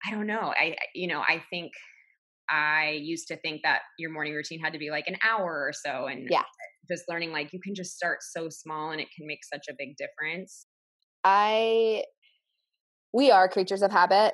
I 0.06 0.12
don't 0.12 0.28
know. 0.28 0.54
I 0.56 0.76
you 0.94 1.08
know 1.08 1.22
I 1.22 1.44
think 1.50 1.72
I 2.50 3.00
used 3.02 3.28
to 3.30 3.38
think 3.38 3.62
that 3.64 3.82
your 3.98 4.12
morning 4.12 4.34
routine 4.34 4.60
had 4.60 4.74
to 4.74 4.80
be 4.80 4.92
like 4.92 5.08
an 5.08 5.18
hour 5.28 5.66
or 5.66 5.74
so, 5.74 6.06
and 6.06 6.28
yeah, 6.30 6.44
just 6.90 7.04
learning 7.08 7.32
like 7.32 7.54
you 7.54 7.60
can 7.60 7.75
just 7.75 7.96
start 7.96 8.20
so 8.22 8.50
small 8.50 8.92
and 8.92 9.02
it 9.02 9.08
can 9.16 9.25
make 9.28 9.44
such 9.44 9.66
a 9.70 9.75
big 9.78 9.96
difference. 9.98 10.68
I 11.24 12.04
we 13.13 13.32
are 13.32 13.48
creatures 13.48 13.82
of 13.82 13.92
habit 13.92 14.34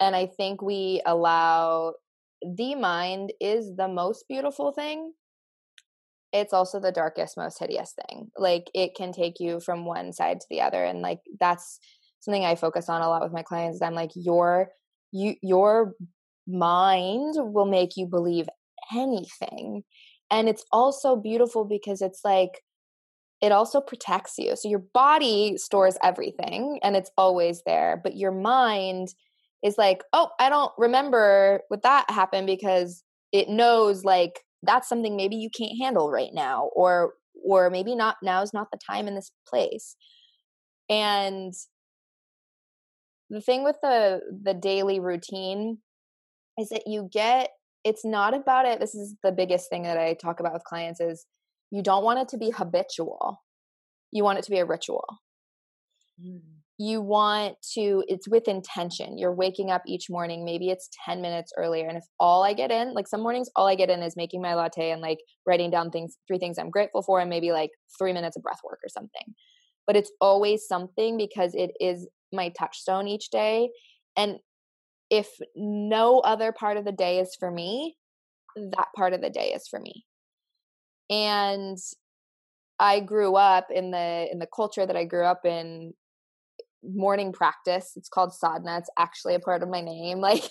and 0.00 0.14
I 0.14 0.26
think 0.26 0.60
we 0.60 1.00
allow 1.06 1.94
the 2.42 2.74
mind 2.74 3.32
is 3.40 3.76
the 3.76 3.88
most 3.88 4.26
beautiful 4.28 4.72
thing. 4.72 5.12
It's 6.32 6.52
also 6.52 6.80
the 6.80 6.92
darkest, 6.92 7.36
most 7.36 7.58
hideous 7.58 7.94
thing. 7.94 8.30
Like 8.36 8.70
it 8.74 8.94
can 8.94 9.12
take 9.12 9.40
you 9.40 9.60
from 9.60 9.86
one 9.86 10.12
side 10.12 10.40
to 10.40 10.46
the 10.50 10.60
other. 10.60 10.84
And 10.84 11.00
like 11.00 11.20
that's 11.40 11.78
something 12.20 12.44
I 12.44 12.56
focus 12.56 12.88
on 12.88 13.00
a 13.00 13.08
lot 13.08 13.22
with 13.22 13.32
my 13.32 13.42
clients. 13.42 13.80
I'm 13.80 13.94
like, 13.94 14.10
your 14.14 14.68
you 15.12 15.36
your 15.42 15.94
mind 16.46 17.34
will 17.36 17.66
make 17.66 17.96
you 17.96 18.06
believe 18.06 18.48
anything. 18.94 19.84
And 20.30 20.48
it's 20.48 20.64
also 20.72 21.16
beautiful 21.16 21.64
because 21.64 22.02
it's 22.02 22.20
like 22.24 22.62
it 23.42 23.52
also 23.52 23.80
protects 23.80 24.38
you. 24.38 24.56
So 24.56 24.68
your 24.68 24.80
body 24.94 25.58
stores 25.58 25.98
everything 26.02 26.80
and 26.82 26.96
it's 26.96 27.10
always 27.18 27.62
there, 27.66 28.00
but 28.02 28.16
your 28.16 28.32
mind 28.32 29.08
is 29.62 29.78
like, 29.78 30.04
"Oh, 30.12 30.30
I 30.40 30.48
don't 30.48 30.72
remember 30.78 31.62
what 31.68 31.82
that 31.82 32.10
happened 32.10 32.46
because 32.46 33.04
it 33.32 33.48
knows 33.48 34.04
like 34.04 34.40
that's 34.62 34.88
something 34.88 35.16
maybe 35.16 35.36
you 35.36 35.50
can't 35.50 35.78
handle 35.80 36.10
right 36.10 36.32
now 36.34 36.70
or 36.74 37.14
or 37.44 37.70
maybe 37.70 37.94
not 37.94 38.16
now 38.22 38.42
is 38.42 38.54
not 38.54 38.68
the 38.72 38.78
time 38.90 39.08
in 39.08 39.14
this 39.14 39.30
place." 39.48 39.96
And 40.90 41.54
the 43.30 43.40
thing 43.40 43.64
with 43.64 43.76
the 43.82 44.20
the 44.42 44.54
daily 44.54 45.00
routine 45.00 45.78
is 46.58 46.70
that 46.70 46.86
you 46.86 47.08
get 47.12 47.50
it's 47.86 48.04
not 48.04 48.34
about 48.34 48.66
it 48.66 48.80
this 48.80 48.94
is 48.94 49.14
the 49.22 49.32
biggest 49.32 49.70
thing 49.70 49.84
that 49.84 49.96
I 49.96 50.14
talk 50.14 50.40
about 50.40 50.52
with 50.52 50.64
clients 50.64 51.00
is 51.00 51.24
you 51.70 51.82
don't 51.82 52.04
want 52.04 52.20
it 52.20 52.28
to 52.28 52.38
be 52.38 52.50
habitual. 52.50 53.42
You 54.12 54.24
want 54.24 54.38
it 54.38 54.44
to 54.44 54.50
be 54.50 54.58
a 54.58 54.64
ritual. 54.64 55.04
Mm. 56.22 56.40
You 56.78 57.00
want 57.00 57.56
to, 57.74 58.04
it's 58.06 58.28
with 58.28 58.48
intention. 58.48 59.16
You're 59.16 59.34
waking 59.34 59.70
up 59.70 59.82
each 59.86 60.10
morning, 60.10 60.44
maybe 60.44 60.68
it's 60.68 60.90
10 61.06 61.22
minutes 61.22 61.52
earlier. 61.56 61.88
And 61.88 61.96
if 61.96 62.04
all 62.20 62.44
I 62.44 62.52
get 62.52 62.70
in, 62.70 62.92
like 62.92 63.08
some 63.08 63.22
mornings, 63.22 63.48
all 63.56 63.66
I 63.66 63.74
get 63.74 63.88
in 63.88 64.02
is 64.02 64.14
making 64.16 64.42
my 64.42 64.54
latte 64.54 64.90
and 64.90 65.00
like 65.00 65.18
writing 65.46 65.70
down 65.70 65.90
things, 65.90 66.18
three 66.28 66.38
things 66.38 66.58
I'm 66.58 66.70
grateful 66.70 67.02
for, 67.02 67.18
and 67.18 67.30
maybe 67.30 67.50
like 67.50 67.70
three 67.98 68.12
minutes 68.12 68.36
of 68.36 68.42
breath 68.42 68.60
work 68.62 68.80
or 68.84 68.90
something. 68.90 69.34
But 69.86 69.96
it's 69.96 70.12
always 70.20 70.66
something 70.66 71.16
because 71.16 71.54
it 71.54 71.70
is 71.80 72.08
my 72.32 72.50
touchstone 72.50 73.08
each 73.08 73.30
day. 73.30 73.70
And 74.16 74.38
if 75.10 75.28
no 75.54 76.20
other 76.20 76.52
part 76.52 76.76
of 76.76 76.84
the 76.84 76.92
day 76.92 77.20
is 77.20 77.36
for 77.38 77.50
me, 77.50 77.96
that 78.56 78.88
part 78.96 79.12
of 79.12 79.20
the 79.20 79.30
day 79.30 79.52
is 79.52 79.68
for 79.68 79.78
me. 79.78 80.04
And 81.08 81.78
i 82.78 83.00
grew 83.00 83.36
up 83.36 83.68
in 83.70 83.90
the 83.90 84.28
in 84.30 84.38
the 84.38 84.48
culture 84.54 84.86
that 84.86 84.96
i 84.96 85.04
grew 85.04 85.24
up 85.24 85.44
in 85.44 85.92
morning 86.82 87.32
practice 87.32 87.92
it's 87.96 88.08
called 88.08 88.32
sadhana 88.32 88.78
it's 88.78 88.90
actually 88.98 89.34
a 89.34 89.40
part 89.40 89.62
of 89.62 89.68
my 89.68 89.80
name 89.80 90.18
like 90.20 90.44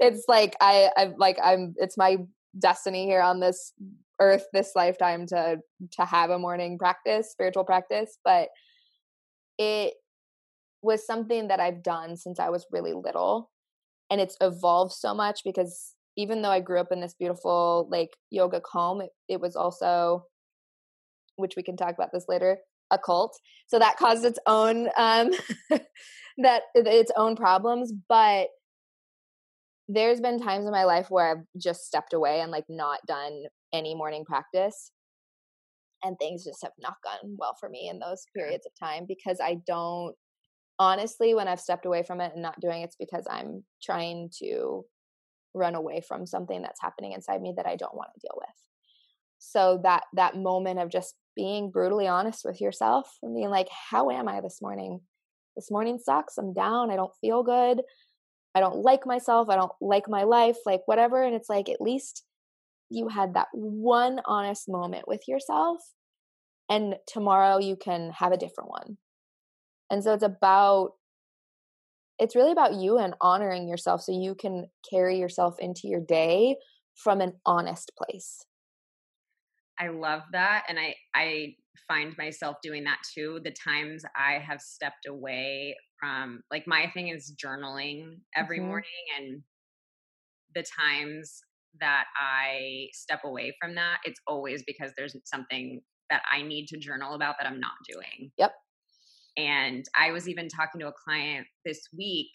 it's 0.00 0.24
like 0.28 0.54
i 0.60 0.90
i'm 0.96 1.14
like 1.18 1.38
i'm 1.42 1.74
it's 1.76 1.96
my 1.96 2.16
destiny 2.58 3.06
here 3.06 3.22
on 3.22 3.40
this 3.40 3.72
earth 4.20 4.44
this 4.52 4.72
lifetime 4.74 5.26
to 5.26 5.58
to 5.90 6.04
have 6.04 6.30
a 6.30 6.38
morning 6.38 6.78
practice 6.78 7.30
spiritual 7.30 7.64
practice 7.64 8.18
but 8.24 8.48
it 9.58 9.94
was 10.82 11.06
something 11.06 11.48
that 11.48 11.60
i've 11.60 11.82
done 11.82 12.16
since 12.16 12.40
i 12.40 12.48
was 12.48 12.66
really 12.70 12.92
little 12.92 13.50
and 14.12 14.20
it's 14.20 14.36
evolved 14.42 14.92
so 14.92 15.14
much 15.14 15.40
because 15.42 15.94
even 16.18 16.42
though 16.42 16.50
I 16.50 16.60
grew 16.60 16.78
up 16.78 16.92
in 16.92 17.00
this 17.00 17.14
beautiful 17.18 17.88
like 17.90 18.10
yoga 18.30 18.60
home, 18.70 19.00
it, 19.00 19.08
it 19.26 19.40
was 19.40 19.56
also, 19.56 20.26
which 21.36 21.54
we 21.56 21.62
can 21.62 21.78
talk 21.78 21.94
about 21.94 22.10
this 22.12 22.26
later, 22.28 22.58
a 22.90 22.98
cult. 22.98 23.34
So 23.68 23.78
that 23.78 23.96
caused 23.96 24.26
its 24.26 24.38
own 24.46 24.88
um, 24.98 25.30
that 26.38 26.64
its 26.74 27.10
own 27.16 27.36
problems. 27.36 27.90
But 28.06 28.48
there's 29.88 30.20
been 30.20 30.38
times 30.38 30.66
in 30.66 30.72
my 30.72 30.84
life 30.84 31.06
where 31.08 31.30
I've 31.30 31.44
just 31.56 31.86
stepped 31.86 32.12
away 32.12 32.40
and 32.40 32.52
like 32.52 32.66
not 32.68 32.98
done 33.08 33.44
any 33.72 33.94
morning 33.94 34.26
practice. 34.26 34.92
And 36.02 36.18
things 36.18 36.44
just 36.44 36.62
have 36.62 36.72
not 36.78 36.96
gone 37.02 37.36
well 37.38 37.56
for 37.58 37.70
me 37.70 37.88
in 37.88 37.98
those 37.98 38.26
periods 38.36 38.66
of 38.66 38.72
time 38.78 39.06
because 39.08 39.38
I 39.42 39.56
don't 39.66 40.14
honestly 40.78 41.34
when 41.34 41.48
I've 41.48 41.60
stepped 41.60 41.86
away 41.86 42.02
from 42.02 42.20
it 42.20 42.32
and 42.32 42.42
not 42.42 42.60
doing 42.60 42.82
it, 42.82 42.86
it's 42.86 42.96
because 42.96 43.26
I'm 43.30 43.64
trying 43.82 44.30
to 44.38 44.84
run 45.54 45.74
away 45.74 46.02
from 46.06 46.26
something 46.26 46.62
that's 46.62 46.80
happening 46.80 47.12
inside 47.12 47.42
me 47.42 47.54
that 47.56 47.66
I 47.66 47.76
don't 47.76 47.94
want 47.94 48.10
to 48.14 48.20
deal 48.20 48.34
with. 48.36 48.54
So 49.38 49.80
that 49.82 50.04
that 50.14 50.36
moment 50.36 50.78
of 50.78 50.88
just 50.88 51.14
being 51.34 51.70
brutally 51.70 52.06
honest 52.06 52.44
with 52.44 52.60
yourself 52.60 53.10
and 53.22 53.34
being 53.34 53.50
like, 53.50 53.68
how 53.90 54.10
am 54.10 54.28
I 54.28 54.40
this 54.40 54.60
morning? 54.62 55.00
This 55.56 55.70
morning 55.70 55.98
sucks. 55.98 56.38
I'm 56.38 56.52
down. 56.52 56.90
I 56.90 56.96
don't 56.96 57.14
feel 57.20 57.42
good. 57.42 57.82
I 58.54 58.60
don't 58.60 58.82
like 58.82 59.06
myself. 59.06 59.48
I 59.48 59.56
don't 59.56 59.72
like 59.80 60.08
my 60.08 60.24
life, 60.24 60.56
like 60.66 60.82
whatever. 60.86 61.22
And 61.22 61.34
it's 61.34 61.48
like, 61.48 61.68
at 61.68 61.80
least 61.80 62.24
you 62.90 63.08
had 63.08 63.34
that 63.34 63.48
one 63.52 64.20
honest 64.26 64.68
moment 64.68 65.08
with 65.08 65.26
yourself. 65.26 65.80
And 66.68 66.96
tomorrow 67.06 67.58
you 67.58 67.76
can 67.76 68.10
have 68.10 68.32
a 68.32 68.36
different 68.36 68.70
one. 68.70 68.98
And 69.92 70.02
so 70.02 70.14
it's 70.14 70.24
about 70.24 70.92
it's 72.18 72.34
really 72.34 72.52
about 72.52 72.74
you 72.74 72.98
and 72.98 73.14
honoring 73.20 73.68
yourself 73.68 74.00
so 74.00 74.12
you 74.12 74.34
can 74.34 74.66
carry 74.88 75.18
yourself 75.18 75.56
into 75.58 75.82
your 75.84 76.00
day 76.00 76.56
from 76.94 77.20
an 77.20 77.34
honest 77.44 77.92
place. 77.96 78.44
I 79.78 79.88
love 79.88 80.22
that 80.32 80.64
and 80.68 80.78
I 80.78 80.94
I 81.14 81.54
find 81.86 82.14
myself 82.16 82.56
doing 82.62 82.84
that 82.84 82.98
too. 83.14 83.40
The 83.44 83.52
times 83.52 84.02
I 84.16 84.38
have 84.38 84.60
stepped 84.62 85.06
away 85.06 85.76
from 86.00 86.42
like 86.50 86.66
my 86.66 86.90
thing 86.94 87.08
is 87.08 87.34
journaling 87.36 88.20
every 88.34 88.58
mm-hmm. 88.58 88.68
morning 88.68 88.90
and 89.18 89.42
the 90.54 90.64
times 90.64 91.42
that 91.80 92.04
I 92.18 92.88
step 92.92 93.20
away 93.24 93.54
from 93.60 93.74
that, 93.74 93.98
it's 94.04 94.20
always 94.26 94.62
because 94.66 94.92
there's 94.96 95.16
something 95.24 95.82
that 96.08 96.22
I 96.30 96.42
need 96.42 96.66
to 96.68 96.78
journal 96.78 97.14
about 97.14 97.36
that 97.40 97.48
I'm 97.48 97.60
not 97.60 97.72
doing. 97.88 98.30
Yep. 98.38 98.52
And 99.36 99.84
I 99.96 100.12
was 100.12 100.28
even 100.28 100.48
talking 100.48 100.80
to 100.80 100.88
a 100.88 100.92
client 100.92 101.46
this 101.64 101.80
week, 101.96 102.30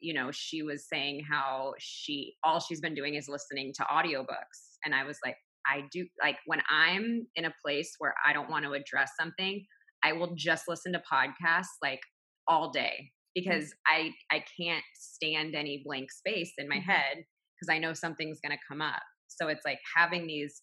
you 0.00 0.12
know, 0.12 0.30
she 0.32 0.62
was 0.62 0.86
saying 0.88 1.24
how 1.30 1.74
she 1.78 2.34
all 2.44 2.60
she's 2.60 2.80
been 2.80 2.94
doing 2.94 3.14
is 3.14 3.28
listening 3.28 3.72
to 3.76 3.84
audiobooks. 3.84 4.78
And 4.84 4.94
I 4.94 5.04
was 5.04 5.18
like, 5.24 5.36
I 5.66 5.84
do 5.92 6.06
like 6.20 6.36
when 6.46 6.60
I'm 6.68 7.26
in 7.36 7.44
a 7.44 7.54
place 7.64 7.94
where 7.98 8.14
I 8.26 8.32
don't 8.32 8.50
want 8.50 8.64
to 8.64 8.72
address 8.72 9.12
something, 9.18 9.64
I 10.02 10.12
will 10.12 10.34
just 10.34 10.64
listen 10.68 10.92
to 10.92 11.02
podcasts 11.10 11.78
like 11.82 12.00
all 12.48 12.70
day 12.70 12.96
mm-hmm. 12.98 13.06
because 13.34 13.72
I 13.86 14.10
I 14.30 14.44
can't 14.60 14.84
stand 14.94 15.54
any 15.54 15.82
blank 15.84 16.10
space 16.10 16.52
in 16.58 16.68
my 16.68 16.76
mm-hmm. 16.76 16.90
head 16.90 17.16
because 17.58 17.72
I 17.72 17.78
know 17.78 17.92
something's 17.92 18.40
going 18.40 18.56
to 18.56 18.62
come 18.68 18.82
up. 18.82 19.02
So 19.28 19.48
it's 19.48 19.64
like 19.64 19.78
having 19.96 20.26
these 20.26 20.62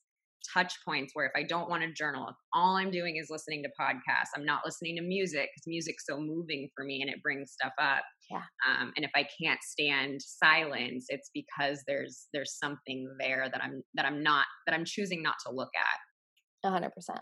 touch 0.54 0.74
points 0.86 1.12
where 1.14 1.26
if 1.26 1.32
I 1.36 1.44
don't 1.44 1.70
want 1.70 1.84
to 1.84 1.92
journal, 1.94 2.28
if 2.30 2.36
all 2.54 2.76
I'm 2.76 2.92
doing 2.92 3.18
is 3.18 3.28
listening 3.30 3.64
to 3.64 3.70
podcasts, 3.80 4.30
I'm 4.36 4.46
not 4.46 4.62
listening 4.66 4.96
to 4.98 5.02
music 5.02 5.50
because 5.54 5.68
music's 5.68 6.06
so 6.06 6.20
moving 6.20 6.70
for 6.76 6.86
me 6.86 7.02
and 7.02 7.10
it 7.10 7.22
brings 7.22 7.52
stuff 7.52 7.74
up. 7.82 8.04
Yeah. 8.30 8.44
Um, 8.68 8.92
and 8.96 9.06
if 9.06 9.12
I 9.16 9.26
can't 9.42 9.62
stand 9.62 10.22
silence, 10.22 11.08
it's 11.10 11.30
because 11.34 11.84
there's 11.88 12.28
there's 12.34 12.58
something 12.58 13.10
there 13.20 13.50
that 13.52 13.64
I'm 13.64 13.82
that 13.96 14.06
I'm 14.06 14.24
not 14.24 14.46
that 14.68 14.74
I'm 14.74 14.86
choosing 14.86 15.22
not 15.22 15.36
to 15.46 15.54
look 15.54 15.72
at. 15.78 16.68
A 16.68 16.72
hundred 16.72 16.92
percent. 16.94 17.22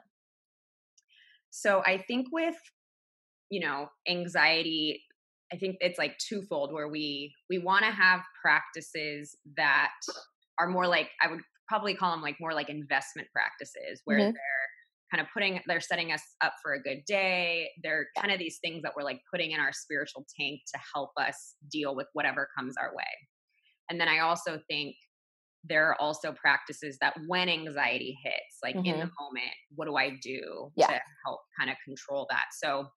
So 1.50 1.82
I 1.86 2.04
think 2.08 2.28
with 2.32 2.56
you 3.50 3.62
know 3.62 3.88
anxiety 4.08 5.02
I 5.52 5.56
think 5.56 5.78
it's 5.80 5.98
like 5.98 6.18
twofold 6.18 6.74
where 6.74 6.90
we 6.90 7.34
we 7.50 7.58
want 7.58 7.86
to 7.86 7.92
have 7.92 8.22
practices 8.42 9.36
that 9.56 9.92
are 10.60 10.68
more 10.68 10.88
like 10.88 11.10
I 11.22 11.30
would 11.30 11.42
probably 11.68 11.96
call 11.96 12.12
them 12.12 12.22
like 12.22 12.38
more 12.40 12.54
like 12.54 12.70
investment 12.70 13.28
practices 13.34 14.02
where 14.06 14.18
mm-hmm. 14.18 14.32
they're 14.32 14.68
kind 15.12 15.22
of 15.22 15.28
putting 15.34 15.60
they're 15.68 15.82
setting 15.82 16.12
us 16.12 16.22
up 16.42 16.54
for 16.62 16.74
a 16.74 16.82
good 16.82 17.02
day. 17.08 17.70
They're 17.84 18.08
kind 18.20 18.32
of 18.32 18.40
these 18.40 18.60
things 18.64 18.82
that 18.84 18.94
we're 18.96 19.04
like 19.04 19.22
putting 19.32 19.52
in 19.52 19.60
our 19.60 19.72
spiritual 19.74 20.26
tank 20.40 20.62
to 20.74 20.80
help 20.94 21.12
us 21.18 21.56
deal 21.72 21.96
with 21.96 22.08
whatever 22.14 22.48
comes 22.58 22.76
our 22.80 22.94
way. 22.96 23.04
And 23.90 24.00
then 24.00 24.08
I 24.08 24.20
also 24.20 24.60
think 24.70 24.96
there 25.64 25.90
are 25.90 26.02
also 26.02 26.34
practices 26.34 26.98
that 27.02 27.16
when 27.28 27.50
anxiety 27.50 28.18
hits, 28.24 28.58
like 28.64 28.76
mm-hmm. 28.76 28.86
in 28.86 29.00
the 29.00 29.06
mm-hmm. 29.06 29.24
moment, 29.24 29.54
what 29.76 29.86
do 29.86 29.96
I 29.96 30.18
do 30.22 30.72
yeah. 30.76 30.88
to 30.88 31.00
help 31.26 31.40
kind 31.58 31.70
of 31.70 31.78
control 31.86 32.28
that? 32.30 32.46
So 32.62 32.88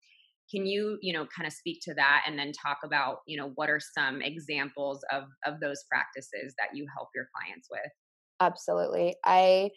can 0.51 0.67
you 0.67 0.99
you 1.01 1.13
know 1.13 1.27
kind 1.35 1.47
of 1.47 1.53
speak 1.53 1.79
to 1.83 1.95
that 1.95 2.25
and 2.27 2.39
then 2.39 2.51
talk 2.53 2.79
about 2.85 3.19
you 3.27 3.37
know 3.37 3.53
what 3.55 3.71
are 3.71 3.81
some 3.81 4.21
examples 4.21 5.01
of 5.13 5.25
of 5.47 5.61
those 5.61 5.85
practices 5.89 6.55
that 6.59 6.75
you 6.75 6.87
help 6.97 7.09
your 7.15 7.27
clients 7.35 7.69
with 7.71 7.91
absolutely 8.41 9.15
i 9.25 9.71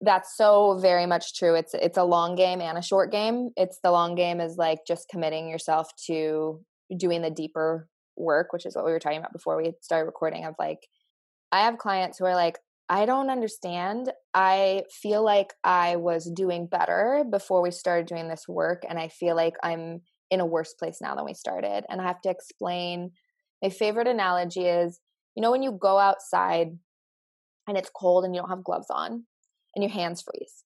that's 0.00 0.36
so 0.36 0.78
very 0.80 1.06
much 1.06 1.34
true 1.34 1.54
it's 1.54 1.74
it's 1.74 1.98
a 1.98 2.04
long 2.04 2.34
game 2.34 2.60
and 2.60 2.78
a 2.78 2.82
short 2.82 3.10
game 3.10 3.50
it's 3.56 3.78
the 3.82 3.90
long 3.90 4.14
game 4.14 4.40
is 4.40 4.56
like 4.56 4.78
just 4.86 5.08
committing 5.08 5.48
yourself 5.48 5.90
to 6.06 6.60
doing 6.96 7.22
the 7.22 7.30
deeper 7.30 7.88
work 8.16 8.52
which 8.52 8.66
is 8.66 8.74
what 8.74 8.84
we 8.84 8.92
were 8.92 8.98
talking 8.98 9.18
about 9.18 9.32
before 9.32 9.56
we 9.56 9.72
started 9.80 10.06
recording 10.06 10.44
of 10.44 10.54
like 10.58 10.86
i 11.52 11.60
have 11.60 11.78
clients 11.78 12.18
who 12.18 12.24
are 12.24 12.34
like 12.34 12.58
I 12.90 13.04
don't 13.04 13.28
understand. 13.28 14.10
I 14.32 14.84
feel 14.90 15.22
like 15.22 15.52
I 15.62 15.96
was 15.96 16.30
doing 16.34 16.66
better 16.66 17.22
before 17.30 17.60
we 17.60 17.70
started 17.70 18.06
doing 18.06 18.28
this 18.28 18.48
work, 18.48 18.82
and 18.88 18.98
I 18.98 19.08
feel 19.08 19.36
like 19.36 19.56
I'm 19.62 20.00
in 20.30 20.40
a 20.40 20.46
worse 20.46 20.72
place 20.72 20.98
now 21.00 21.14
than 21.14 21.26
we 21.26 21.34
started. 21.34 21.84
And 21.90 22.00
I 22.00 22.04
have 22.04 22.22
to 22.22 22.30
explain. 22.30 23.10
My 23.62 23.68
favorite 23.70 24.06
analogy 24.06 24.64
is 24.64 25.00
you 25.38 25.42
know, 25.42 25.52
when 25.52 25.62
you 25.62 25.70
go 25.70 25.98
outside 25.98 26.76
and 27.68 27.76
it's 27.76 27.90
cold 27.94 28.24
and 28.24 28.34
you 28.34 28.40
don't 28.40 28.50
have 28.50 28.64
gloves 28.64 28.88
on 28.90 29.24
and 29.76 29.84
your 29.84 29.92
hands 29.92 30.22
freeze, 30.22 30.64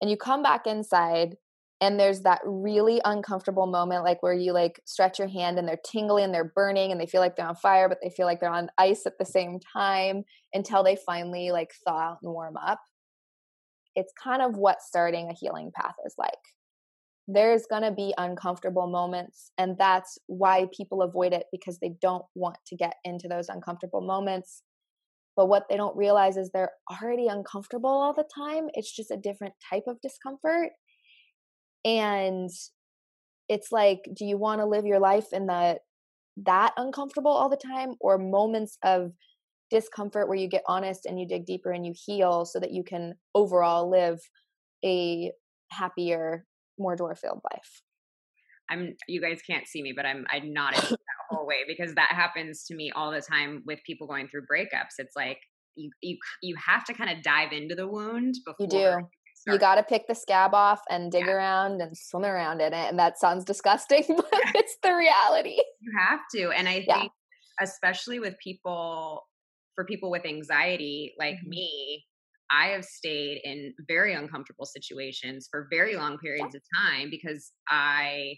and 0.00 0.10
you 0.10 0.16
come 0.16 0.42
back 0.42 0.66
inside 0.66 1.36
and 1.80 1.98
there's 1.98 2.20
that 2.20 2.40
really 2.44 3.00
uncomfortable 3.04 3.66
moment 3.66 4.04
like 4.04 4.22
where 4.22 4.34
you 4.34 4.52
like 4.52 4.80
stretch 4.84 5.18
your 5.18 5.28
hand 5.28 5.58
and 5.58 5.66
they're 5.66 5.80
tingling 5.84 6.24
and 6.24 6.34
they're 6.34 6.52
burning 6.54 6.92
and 6.92 7.00
they 7.00 7.06
feel 7.06 7.20
like 7.20 7.36
they're 7.36 7.46
on 7.46 7.56
fire 7.56 7.88
but 7.88 7.98
they 8.02 8.10
feel 8.10 8.26
like 8.26 8.40
they're 8.40 8.52
on 8.52 8.68
ice 8.78 9.06
at 9.06 9.18
the 9.18 9.24
same 9.24 9.58
time 9.72 10.24
until 10.52 10.82
they 10.84 10.96
finally 11.06 11.50
like 11.50 11.72
thaw 11.84 11.98
out 11.98 12.18
and 12.22 12.32
warm 12.32 12.56
up. 12.56 12.80
It's 13.96 14.12
kind 14.22 14.42
of 14.42 14.56
what 14.56 14.82
starting 14.82 15.30
a 15.30 15.34
healing 15.34 15.72
path 15.74 15.94
is 16.06 16.14
like. 16.18 16.34
There's 17.26 17.66
going 17.66 17.82
to 17.82 17.92
be 17.92 18.12
uncomfortable 18.18 18.88
moments 18.88 19.52
and 19.56 19.76
that's 19.78 20.18
why 20.26 20.66
people 20.76 21.02
avoid 21.02 21.32
it 21.32 21.46
because 21.52 21.78
they 21.78 21.94
don't 22.02 22.24
want 22.34 22.56
to 22.66 22.76
get 22.76 22.94
into 23.04 23.28
those 23.28 23.48
uncomfortable 23.48 24.00
moments 24.00 24.62
but 25.40 25.48
what 25.48 25.64
they 25.70 25.76
don't 25.78 25.96
realize 25.96 26.36
is 26.36 26.50
they're 26.50 26.72
already 27.00 27.26
uncomfortable 27.26 27.88
all 27.88 28.12
the 28.12 28.28
time 28.36 28.68
it's 28.74 28.94
just 28.94 29.10
a 29.10 29.16
different 29.16 29.54
type 29.70 29.84
of 29.86 29.98
discomfort. 30.02 30.68
And 31.82 32.50
it's 33.48 33.72
like 33.72 34.00
do 34.14 34.26
you 34.26 34.36
want 34.36 34.60
to 34.60 34.66
live 34.66 34.84
your 34.84 34.98
life 35.00 35.28
in 35.32 35.46
the 35.46 35.78
that 36.44 36.74
uncomfortable 36.76 37.30
all 37.30 37.48
the 37.48 37.56
time 37.56 37.94
or 38.00 38.18
moments 38.18 38.76
of 38.84 39.12
discomfort 39.70 40.28
where 40.28 40.36
you 40.36 40.46
get 40.46 40.62
honest 40.68 41.06
and 41.06 41.18
you 41.18 41.26
dig 41.26 41.46
deeper 41.46 41.70
and 41.70 41.86
you 41.86 41.94
heal 42.04 42.44
so 42.44 42.60
that 42.60 42.72
you 42.72 42.84
can 42.84 43.14
overall 43.34 43.88
live 43.88 44.20
a 44.84 45.32
happier 45.70 46.44
more 46.78 46.96
joy 46.96 47.14
filled 47.14 47.40
life 47.50 47.80
i'm 48.70 48.94
you 49.08 49.20
guys 49.20 49.40
can't 49.46 49.66
see 49.66 49.82
me 49.82 49.92
but 49.94 50.06
i'm 50.06 50.24
i'm 50.30 50.52
nodding 50.52 50.80
that 50.90 50.98
whole 51.28 51.46
way 51.46 51.64
because 51.66 51.94
that 51.94 52.10
happens 52.10 52.64
to 52.64 52.74
me 52.74 52.90
all 52.94 53.10
the 53.10 53.20
time 53.20 53.62
with 53.66 53.78
people 53.86 54.06
going 54.06 54.28
through 54.28 54.42
breakups 54.50 54.98
it's 54.98 55.16
like 55.16 55.38
you 55.76 55.90
you 56.02 56.16
you 56.42 56.56
have 56.64 56.84
to 56.84 56.94
kind 56.94 57.10
of 57.10 57.22
dive 57.22 57.52
into 57.52 57.74
the 57.74 57.86
wound 57.86 58.34
before 58.44 58.66
you 58.66 58.68
do 58.68 59.06
you 59.46 59.58
got 59.58 59.76
to 59.76 59.82
pick 59.82 60.06
the 60.06 60.14
scab 60.14 60.54
off 60.54 60.80
and 60.90 61.10
dig 61.10 61.26
yeah. 61.26 61.32
around 61.32 61.80
and 61.80 61.96
swim 61.96 62.24
around 62.24 62.60
in 62.60 62.72
it. 62.74 62.88
And 62.88 62.98
that 62.98 63.18
sounds 63.18 63.44
disgusting, 63.44 64.04
but 64.08 64.28
yeah. 64.32 64.52
it's 64.54 64.76
the 64.82 64.94
reality. 64.94 65.56
You 65.80 65.92
have 65.98 66.20
to. 66.34 66.50
And 66.50 66.68
I 66.68 66.84
yeah. 66.86 67.00
think, 67.00 67.12
especially 67.60 68.20
with 68.20 68.34
people, 68.42 69.22
for 69.74 69.84
people 69.84 70.10
with 70.10 70.26
anxiety 70.26 71.14
like 71.18 71.36
mm-hmm. 71.36 71.50
me, 71.50 72.04
I 72.50 72.68
have 72.68 72.84
stayed 72.84 73.40
in 73.44 73.72
very 73.86 74.12
uncomfortable 74.12 74.66
situations 74.66 75.46
for 75.50 75.68
very 75.70 75.94
long 75.96 76.18
periods 76.18 76.54
of 76.54 76.62
time 76.76 77.08
because 77.08 77.52
I 77.68 78.34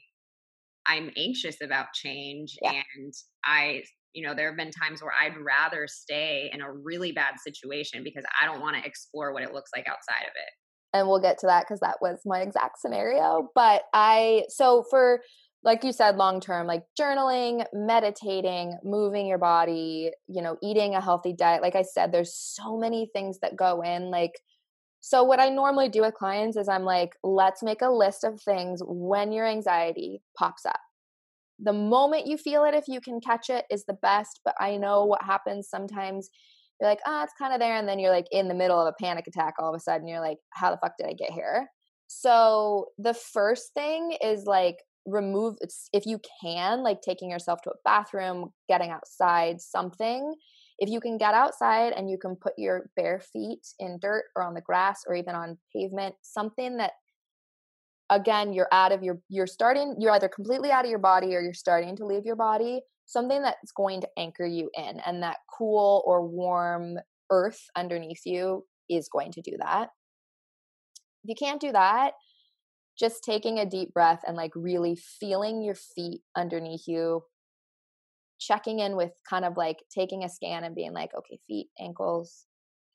I'm 0.87 1.11
anxious 1.17 1.57
about 1.63 1.93
change 1.95 2.57
and 2.63 3.13
I 3.45 3.83
you 4.13 4.27
know 4.27 4.35
there 4.35 4.49
have 4.49 4.57
been 4.57 4.71
times 4.71 5.03
where 5.03 5.13
I'd 5.19 5.37
rather 5.37 5.87
stay 5.89 6.51
in 6.53 6.61
a 6.61 6.73
really 6.73 7.13
bad 7.13 7.35
situation 7.43 8.05
because 8.05 8.25
I 8.41 8.47
don't 8.47 8.61
want 8.61 8.77
to 8.77 8.87
explore 8.87 9.33
what 9.33 9.43
it 9.43 9.53
looks 9.53 9.71
like 9.75 9.89
outside 9.89 10.23
of 10.23 10.33
it 10.35 10.53
and 10.93 11.09
we'll 11.09 11.21
get 11.21 11.39
to 11.39 11.47
that 11.47 11.65
because 11.67 11.81
that 11.81 11.99
was 12.01 12.21
my 12.25 12.41
exact 12.41 12.79
scenario. 12.79 13.51
But 13.55 13.83
I, 13.93 14.45
so 14.49 14.85
for, 14.91 15.23
like 15.65 15.85
you 15.85 15.93
said, 15.93 16.17
long 16.17 16.41
term, 16.41 16.67
like 16.67 16.83
journaling, 17.01 17.65
meditating, 17.73 18.79
moving 18.85 19.27
your 19.27 19.39
body, 19.39 20.11
you 20.29 20.43
know, 20.43 20.57
eating 20.63 20.95
a 20.95 21.01
healthy 21.01 21.33
diet. 21.33 21.63
Like 21.63 21.77
I 21.77 21.83
said, 21.83 22.13
there's 22.13 22.35
so 22.35 22.77
many 22.77 23.09
things 23.15 23.39
that 23.41 23.57
go 23.57 23.81
in. 23.83 24.11
Like, 24.11 24.33
so 25.03 25.23
what 25.23 25.41
I 25.41 25.51
normally 25.51 25.91
do 25.91 26.01
with 26.01 26.15
clients 26.15 26.57
is 26.57 26.69
I'm 26.69 26.85
like, 26.85 27.11
let's 27.23 27.63
make 27.63 27.83
a 27.83 27.91
list 27.91 28.25
of 28.25 28.41
things 28.41 28.81
when 28.87 29.33
your 29.33 29.47
anxiety 29.47 30.23
pops 30.39 30.65
up. 30.65 30.81
The 31.59 31.75
moment 31.75 32.27
you 32.27 32.39
feel 32.39 32.65
it, 32.65 32.75
if 32.75 32.89
you 32.89 33.01
can 33.01 33.21
catch 33.21 33.51
it, 33.51 33.67
is 33.71 33.85
the 33.85 33.99
best. 34.01 34.41
But 34.45 34.55
I 34.59 34.77
know 34.79 35.05
what 35.05 35.23
happens 35.23 35.69
sometimes 35.69 36.31
you're 36.83 36.91
like, 36.91 37.01
ah, 37.07 37.21
oh, 37.21 37.25
it's 37.25 37.33
kind 37.39 37.55
of 37.55 37.61
there. 37.61 37.77
And 37.77 37.89
then 37.89 38.01
you're 38.01 38.11
like 38.11 38.27
in 38.33 38.49
the 38.49 38.55
middle 38.55 38.81
of 38.81 38.89
a 38.89 39.03
panic 39.03 39.29
attack 39.29 39.55
all 39.59 39.73
of 39.73 39.77
a 39.77 39.81
sudden. 39.81 40.09
You're 40.09 40.21
like, 40.21 40.39
how 40.51 40.73
the 40.73 40.79
fuck 40.79 40.97
did 40.99 41.07
I 41.07 41.13
get 41.13 41.31
here? 41.31 41.69
So 42.09 42.87
the 42.99 43.15
first 43.15 43.73
thing 43.73 44.17
is 44.21 44.47
like 44.47 44.79
remove, 45.07 45.57
if 45.93 46.07
you 46.07 46.21
can, 46.43 46.83
like 46.83 47.01
taking 47.01 47.31
yourself 47.31 47.63
to 47.63 47.71
a 47.71 47.75
bathroom, 47.85 48.51
getting 48.69 48.91
outside, 48.91 49.61
something. 49.61 50.35
If 50.83 50.89
you 50.89 51.01
can 51.01 51.17
get 51.17 51.33
outside 51.33 51.93
and 51.93 52.11
you 52.11 52.19
can 52.19 52.35
put 52.35 52.55
your 52.59 52.91
bare 52.97 53.21
feet 53.21 53.65
in 53.79 54.01
dirt 54.03 54.25
or 54.35 54.43
on 54.43 54.53
the 54.53 54.61
grass 54.61 55.05
or 55.07 55.15
even 55.15 55.37
on 55.37 55.57
pavement, 55.73 56.17
something 56.23 56.77
that 56.79 56.91
again 58.11 58.53
you're 58.53 58.69
out 58.73 58.91
of 58.91 59.03
your 59.03 59.21
you're 59.29 59.47
starting 59.47 59.95
you're 59.99 60.11
either 60.11 60.29
completely 60.29 60.73
out 60.73 60.85
of 60.85 60.91
your 60.91 60.99
body 60.99 61.37
or 61.37 61.41
you're 61.41 61.55
starting 61.55 61.97
to 61.97 62.05
leave 62.05 62.27
your 62.27 62.37
body 62.37 62.81
something 63.07 63.41
that's 63.43 63.73
going 63.73 64.01
to 64.01 64.09
anchor 64.19 64.45
you 64.45 64.69
in 64.75 65.01
and 65.07 65.23
that 65.23 65.37
cool 65.57 66.03
or 66.05 66.27
warm 66.27 66.99
earth 67.31 67.61
underneath 67.77 68.21
you 68.27 68.67
is 68.91 69.09
going 69.09 69.33
to 69.33 69.41
do 69.41 69.53
that. 69.59 69.89
If 71.25 71.29
you 71.29 71.35
can't 71.35 71.61
do 71.61 71.73
that 71.73 72.15
just 72.99 73.25
taking 73.25 73.59
a 73.59 73.67
deep 73.67 73.95
breath 73.95 74.23
and 74.27 74.37
like 74.37 74.53
really 74.55 74.97
feeling 74.97 75.63
your 75.63 75.75
feet 75.75 76.21
underneath 76.37 76.87
you 76.87 77.23
checking 78.47 78.79
in 78.81 78.97
with 78.97 79.11
kind 79.29 79.45
of 79.45 79.57
like 79.57 79.79
taking 79.95 80.25
a 80.25 80.29
scan 80.29 80.65
and 80.65 80.75
being 80.75 80.93
like 80.93 81.11
okay 81.17 81.39
feet 81.47 81.69
ankles 81.81 82.47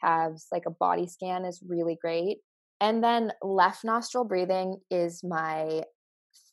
calves 0.02 0.48
like 0.52 0.64
a 0.68 0.72
body 0.72 1.08
scan 1.08 1.46
is 1.46 1.64
really 1.68 1.98
great 2.02 2.38
and 2.82 3.04
then 3.04 3.32
left 3.42 3.84
nostril 3.84 4.24
breathing 4.24 4.78
is 4.92 5.24
my 5.24 5.84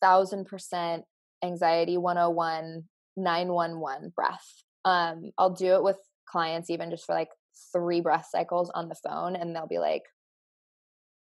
thousand 0.00 0.46
percent 0.46 1.04
anxiety 1.42 1.96
101 1.96 2.84
911 3.16 4.12
breath. 4.14 4.46
Um, 4.84 5.30
I'll 5.38 5.54
do 5.54 5.74
it 5.74 5.82
with 5.82 5.96
clients 6.28 6.70
even 6.70 6.90
just 6.90 7.06
for 7.06 7.14
like 7.14 7.30
three 7.72 8.00
breath 8.00 8.28
cycles 8.30 8.70
on 8.74 8.88
the 8.88 8.96
phone 9.06 9.36
and 9.36 9.54
they'll 9.54 9.66
be 9.66 9.78
like, 9.78 10.02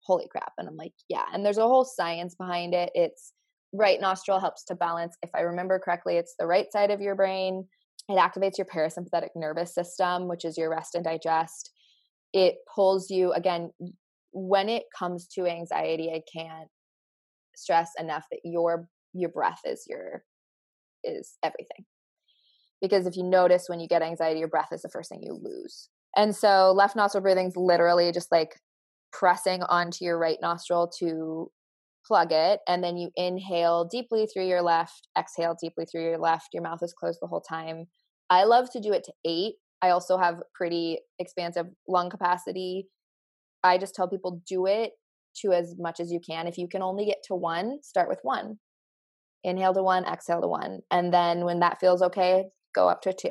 holy 0.03 0.29
crap. 0.31 0.53
And 0.59 0.69
I'm 0.69 0.77
like, 0.77 0.93
yeah. 1.09 1.25
And 1.33 1.45
there's 1.45 1.59
a 1.59 1.63
whole 1.63 1.85
science 1.85 2.35
behind 2.35 2.75
it. 2.75 2.91
It's 2.95 3.33
right 3.73 4.01
nostril 4.01 4.41
helps 4.41 4.65
to 4.65 4.75
balance. 4.75 5.17
If 5.23 5.31
I 5.35 5.41
remember 5.41 5.79
correctly, 5.79 6.17
it's 6.17 6.35
the 6.39 6.47
right 6.47 6.67
side 6.73 6.91
of 6.91 7.01
your 7.01 7.15
brain. 7.15 7.67
It 8.09 8.19
activates 8.19 8.57
your 8.57 8.67
parasympathetic 8.67 9.31
nervous 9.37 9.75
system, 9.75 10.29
which 10.29 10.45
is 10.45 10.57
your 10.57 10.71
rest 10.71 10.95
and 10.95 11.05
digest. 11.05 11.71
It 12.33 12.57
pulls 12.75 13.11
you, 13.11 13.33
again, 13.33 13.71
when 14.33 14.69
it 14.69 14.85
comes 14.99 15.27
to 15.35 15.47
anxiety, 15.47 16.11
I 16.11 16.23
can't 16.33 16.69
stress 17.59 17.91
enough 17.99 18.25
that 18.31 18.41
your 18.45 18.89
your 19.13 19.31
breath 19.31 19.61
is 19.65 19.85
your 19.89 20.23
is 21.03 21.37
everything 21.43 21.85
because 22.81 23.07
if 23.07 23.17
you 23.17 23.25
notice 23.25 23.65
when 23.67 23.81
you 23.81 23.89
get 23.89 24.03
anxiety 24.03 24.39
your 24.39 24.49
breath 24.49 24.69
is 24.73 24.83
the 24.83 24.89
first 24.89 25.11
thing 25.11 25.23
you 25.23 25.39
lose 25.43 25.89
and 26.17 26.35
so 26.35 26.73
left 26.75 26.95
nostril 26.95 27.23
breathing 27.23 27.49
is 27.49 27.57
literally 27.57 28.13
just 28.13 28.31
like 28.31 28.61
pressing 29.13 29.63
onto 29.65 30.05
your 30.05 30.19
right 30.19 30.39
nostril 30.41 30.91
to 30.99 31.51
plug 32.09 32.33
it 32.33 32.61
and 32.67 32.83
then 32.83 32.97
you 32.97 33.11
inhale 33.15 33.85
deeply 33.85 34.27
through 34.27 34.47
your 34.47 34.63
left 34.63 35.07
exhale 35.17 35.55
deeply 35.61 35.85
through 35.85 36.03
your 36.03 36.19
left 36.19 36.49
your 36.55 36.63
mouth 36.63 36.83
is 36.83 36.95
closed 36.99 37.19
the 37.21 37.29
whole 37.29 37.43
time. 37.43 37.85
I 38.31 38.45
love 38.45 38.71
to 38.73 38.81
do 38.81 38.93
it 38.93 39.05
to 39.05 39.13
eight. 39.25 39.55
I 39.83 39.91
also 39.91 40.17
have 40.17 40.43
pretty 40.55 40.99
expansive 41.19 41.67
lung 41.87 42.11
capacity. 42.11 42.89
I 43.63 43.79
just 43.79 43.95
tell 43.95 44.09
people 44.09 44.43
do 44.49 44.67
it 44.67 44.93
to 45.43 45.53
as 45.53 45.77
much 45.79 46.01
as 46.01 46.11
you 46.11 46.21
can. 46.27 46.47
If 46.47 46.59
you 46.59 46.67
can 46.69 46.83
only 46.83 47.05
get 47.05 47.19
to 47.29 47.35
one 47.35 47.79
start 47.83 48.09
with 48.09 48.21
one. 48.23 48.59
Inhale 49.45 49.75
to 49.75 49.83
one 49.83 50.05
exhale 50.05 50.41
to 50.41 50.49
one 50.49 50.81
and 50.91 51.13
then 51.13 51.45
when 51.45 51.61
that 51.61 51.79
feels 51.79 52.03
okay 52.03 52.47
go 52.75 52.89
up 52.89 53.03
to 53.03 53.13
two. 53.13 53.31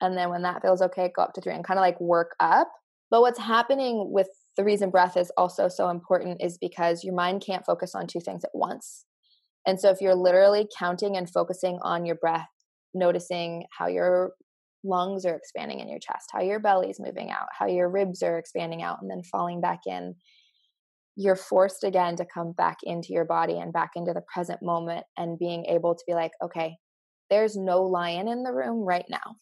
And 0.00 0.16
then 0.16 0.30
when 0.30 0.42
that 0.42 0.62
feels 0.62 0.82
okay 0.82 1.10
go 1.14 1.22
up 1.22 1.34
to 1.34 1.40
three 1.40 1.54
and 1.54 1.64
kind 1.64 1.78
of 1.78 1.82
like 1.82 2.00
work 2.00 2.32
up. 2.40 2.68
But 3.10 3.20
what's 3.20 3.38
happening 3.38 4.08
with 4.10 4.28
the 4.56 4.64
reason 4.64 4.90
breath 4.90 5.16
is 5.16 5.32
also 5.36 5.68
so 5.68 5.88
important 5.88 6.42
is 6.42 6.58
because 6.58 7.02
your 7.02 7.14
mind 7.14 7.42
can't 7.44 7.66
focus 7.66 7.94
on 7.94 8.06
two 8.06 8.20
things 8.20 8.44
at 8.44 8.50
once. 8.54 9.04
And 9.66 9.80
so 9.80 9.90
if 9.90 10.00
you're 10.00 10.14
literally 10.14 10.68
counting 10.78 11.16
and 11.16 11.28
focusing 11.28 11.78
on 11.82 12.04
your 12.04 12.16
breath, 12.16 12.48
noticing 12.92 13.64
how 13.76 13.88
your 13.88 14.32
lungs 14.84 15.24
are 15.24 15.34
expanding 15.34 15.80
in 15.80 15.88
your 15.88 15.98
chest, 15.98 16.28
how 16.32 16.42
your 16.42 16.60
belly's 16.60 17.00
moving 17.00 17.30
out, 17.30 17.46
how 17.58 17.66
your 17.66 17.88
ribs 17.88 18.22
are 18.22 18.38
expanding 18.38 18.82
out 18.82 18.98
and 19.00 19.10
then 19.10 19.22
falling 19.22 19.60
back 19.60 19.80
in, 19.86 20.14
you're 21.16 21.36
forced 21.36 21.84
again 21.84 22.16
to 22.16 22.26
come 22.26 22.52
back 22.52 22.78
into 22.82 23.12
your 23.12 23.24
body 23.24 23.58
and 23.58 23.72
back 23.72 23.92
into 23.96 24.12
the 24.12 24.22
present 24.32 24.62
moment 24.62 25.04
and 25.16 25.38
being 25.38 25.64
able 25.66 25.94
to 25.94 26.04
be 26.06 26.12
like, 26.12 26.32
okay, 26.42 26.76
there's 27.30 27.56
no 27.56 27.82
lion 27.82 28.28
in 28.28 28.42
the 28.42 28.52
room 28.52 28.84
right 28.84 29.06
now. 29.08 29.36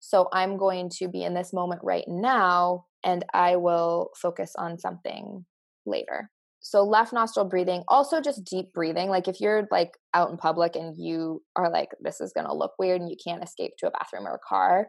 So 0.00 0.28
I'm 0.32 0.56
going 0.56 0.90
to 0.98 1.08
be 1.08 1.22
in 1.22 1.32
this 1.32 1.52
moment 1.52 1.80
right 1.84 2.04
now 2.08 2.86
and 3.04 3.24
I 3.32 3.56
will 3.56 4.10
focus 4.20 4.52
on 4.56 4.78
something 4.78 5.44
later. 5.86 6.30
So 6.60 6.84
left 6.84 7.12
nostril 7.12 7.48
breathing, 7.48 7.82
also 7.88 8.20
just 8.20 8.44
deep 8.44 8.72
breathing. 8.72 9.08
Like 9.08 9.26
if 9.26 9.40
you're 9.40 9.66
like 9.72 9.90
out 10.14 10.30
in 10.30 10.36
public 10.36 10.76
and 10.76 10.94
you 10.96 11.42
are 11.56 11.70
like, 11.70 11.88
this 12.00 12.20
is 12.20 12.32
to 12.32 12.54
look 12.54 12.72
weird 12.78 13.00
and 13.00 13.10
you 13.10 13.16
can't 13.22 13.42
escape 13.42 13.72
to 13.78 13.88
a 13.88 13.90
bathroom 13.90 14.28
or 14.28 14.34
a 14.36 14.48
car, 14.48 14.86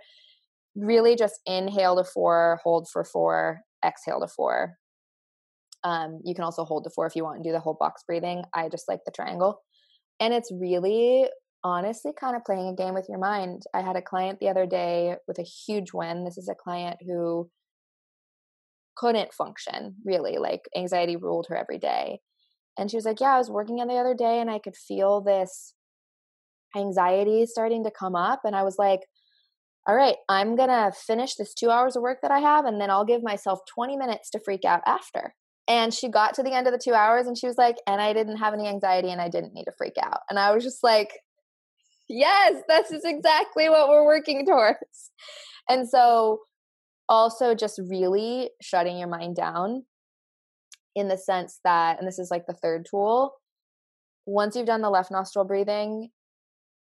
really 0.75 1.15
just 1.15 1.39
inhale 1.47 1.95
to 1.95 2.03
four, 2.03 2.59
hold 2.63 2.87
for 2.93 3.03
four, 3.03 3.61
exhale 3.83 4.19
to 4.19 4.27
four. 4.27 4.75
Um, 5.83 6.21
you 6.23 6.35
can 6.35 6.43
also 6.43 6.63
hold 6.63 6.83
to 6.83 6.91
four 6.91 7.07
if 7.07 7.15
you 7.15 7.23
want 7.23 7.37
and 7.37 7.43
do 7.43 7.51
the 7.51 7.59
whole 7.59 7.75
box 7.79 8.03
breathing. 8.07 8.43
I 8.53 8.69
just 8.69 8.87
like 8.87 8.99
the 9.05 9.11
triangle. 9.11 9.59
And 10.19 10.31
it's 10.31 10.51
really 10.53 11.27
honestly 11.63 12.11
kind 12.17 12.35
of 12.35 12.45
playing 12.45 12.67
a 12.67 12.75
game 12.75 12.93
with 12.93 13.07
your 13.09 13.17
mind. 13.17 13.63
I 13.73 13.81
had 13.81 13.95
a 13.95 14.01
client 14.01 14.39
the 14.39 14.49
other 14.49 14.67
day 14.67 15.15
with 15.27 15.39
a 15.39 15.43
huge 15.43 15.91
win. 15.91 16.23
This 16.23 16.37
is 16.37 16.49
a 16.49 16.55
client 16.55 16.97
who 17.01 17.49
couldn't 18.95 19.33
function 19.33 19.95
really 20.05 20.37
like 20.37 20.61
anxiety 20.75 21.15
ruled 21.15 21.47
her 21.49 21.55
every 21.55 21.79
day. 21.79 22.19
And 22.77 22.89
she 22.89 22.97
was 22.97 23.05
like 23.05 23.19
yeah 23.19 23.35
i 23.35 23.37
was 23.37 23.49
working 23.49 23.79
on 23.79 23.87
the 23.87 23.95
other 23.95 24.15
day 24.15 24.39
and 24.39 24.49
i 24.49 24.59
could 24.59 24.75
feel 24.75 25.21
this 25.21 25.73
anxiety 26.75 27.45
starting 27.45 27.83
to 27.83 27.91
come 27.91 28.15
up. 28.15 28.41
And 28.43 28.55
i 28.55 28.63
was 28.63 28.77
like 28.77 29.01
all 29.87 29.95
right 29.95 30.15
i'm 30.29 30.55
gonna 30.55 30.91
finish 30.91 31.35
this 31.35 31.53
two 31.53 31.69
hours 31.69 31.95
of 31.95 32.01
work 32.01 32.19
that 32.21 32.31
i 32.31 32.39
have 32.39 32.65
and 32.65 32.79
then 32.79 32.89
i'll 32.89 33.05
give 33.05 33.21
myself 33.21 33.59
20 33.73 33.97
minutes 33.97 34.29
to 34.31 34.39
freak 34.39 34.65
out 34.65 34.81
after. 34.85 35.35
And 35.65 35.93
she 35.93 36.09
got 36.09 36.33
to 36.33 36.43
the 36.43 36.53
end 36.53 36.67
of 36.67 36.73
the 36.73 36.81
two 36.83 36.93
hours 36.93 37.25
and 37.25 37.37
she 37.37 37.47
was 37.47 37.57
like 37.57 37.77
and 37.87 38.01
i 38.01 38.13
didn't 38.13 38.37
have 38.37 38.53
any 38.53 38.67
anxiety 38.67 39.11
and 39.11 39.21
i 39.21 39.29
didn't 39.29 39.53
need 39.53 39.65
to 39.65 39.73
freak 39.77 39.95
out. 40.01 40.19
And 40.29 40.39
i 40.39 40.53
was 40.53 40.63
just 40.63 40.83
like 40.83 41.19
yes 42.09 42.61
this 42.67 42.91
is 42.91 43.03
exactly 43.05 43.69
what 43.69 43.89
we're 43.89 44.05
working 44.05 44.45
towards. 44.49 45.11
And 45.69 45.87
so 45.87 46.39
also 47.09 47.55
just 47.55 47.79
really 47.89 48.51
shutting 48.61 48.97
your 48.97 49.07
mind 49.07 49.35
down 49.35 49.83
in 50.95 51.07
the 51.07 51.17
sense 51.17 51.59
that, 51.63 51.99
and 51.99 52.07
this 52.07 52.19
is 52.19 52.29
like 52.29 52.45
the 52.47 52.53
third 52.53 52.85
tool, 52.89 53.33
once 54.25 54.55
you've 54.55 54.67
done 54.67 54.81
the 54.81 54.89
left 54.89 55.11
nostril 55.11 55.45
breathing, 55.45 56.09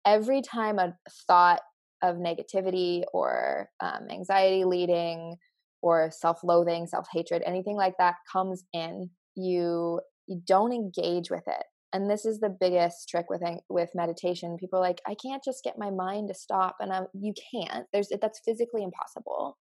every 0.06 0.42
time 0.42 0.80
a 0.80 0.96
thought 1.28 1.62
of 2.04 2.18
negativity 2.18 3.04
or 3.14 3.70
um, 3.80 4.08
anxiety 4.10 4.66
leading 4.66 5.36
or 5.84 6.10
self-loathing 6.12 6.88
self-hatred 6.88 7.44
anything 7.46 7.76
like 7.76 7.94
that 8.00 8.16
comes 8.32 8.64
in 8.74 9.10
you 9.36 10.00
you 10.28 10.42
don't 10.46 10.72
engage 10.72 11.30
with 11.30 11.44
it. 11.48 11.64
And 11.94 12.10
this 12.10 12.26
is 12.26 12.40
the 12.40 12.56
biggest 12.58 13.10
trick 13.10 13.26
with 13.30 13.42
with 13.70 13.90
meditation. 13.94 14.58
People 14.58 14.80
are 14.80 14.82
like 14.82 15.02
i 15.08 15.16
can't 15.16 15.44
just 15.44 15.64
get 15.64 15.78
my 15.78 15.92
mind 15.92 16.30
to 16.30 16.34
stop 16.34 16.78
and 16.80 16.92
I'm, 16.92 17.08
you 17.14 17.34
can't. 17.52 17.86
There's 17.92 18.10
that's 18.22 18.42
physically 18.46 18.84
impossible 18.84 19.58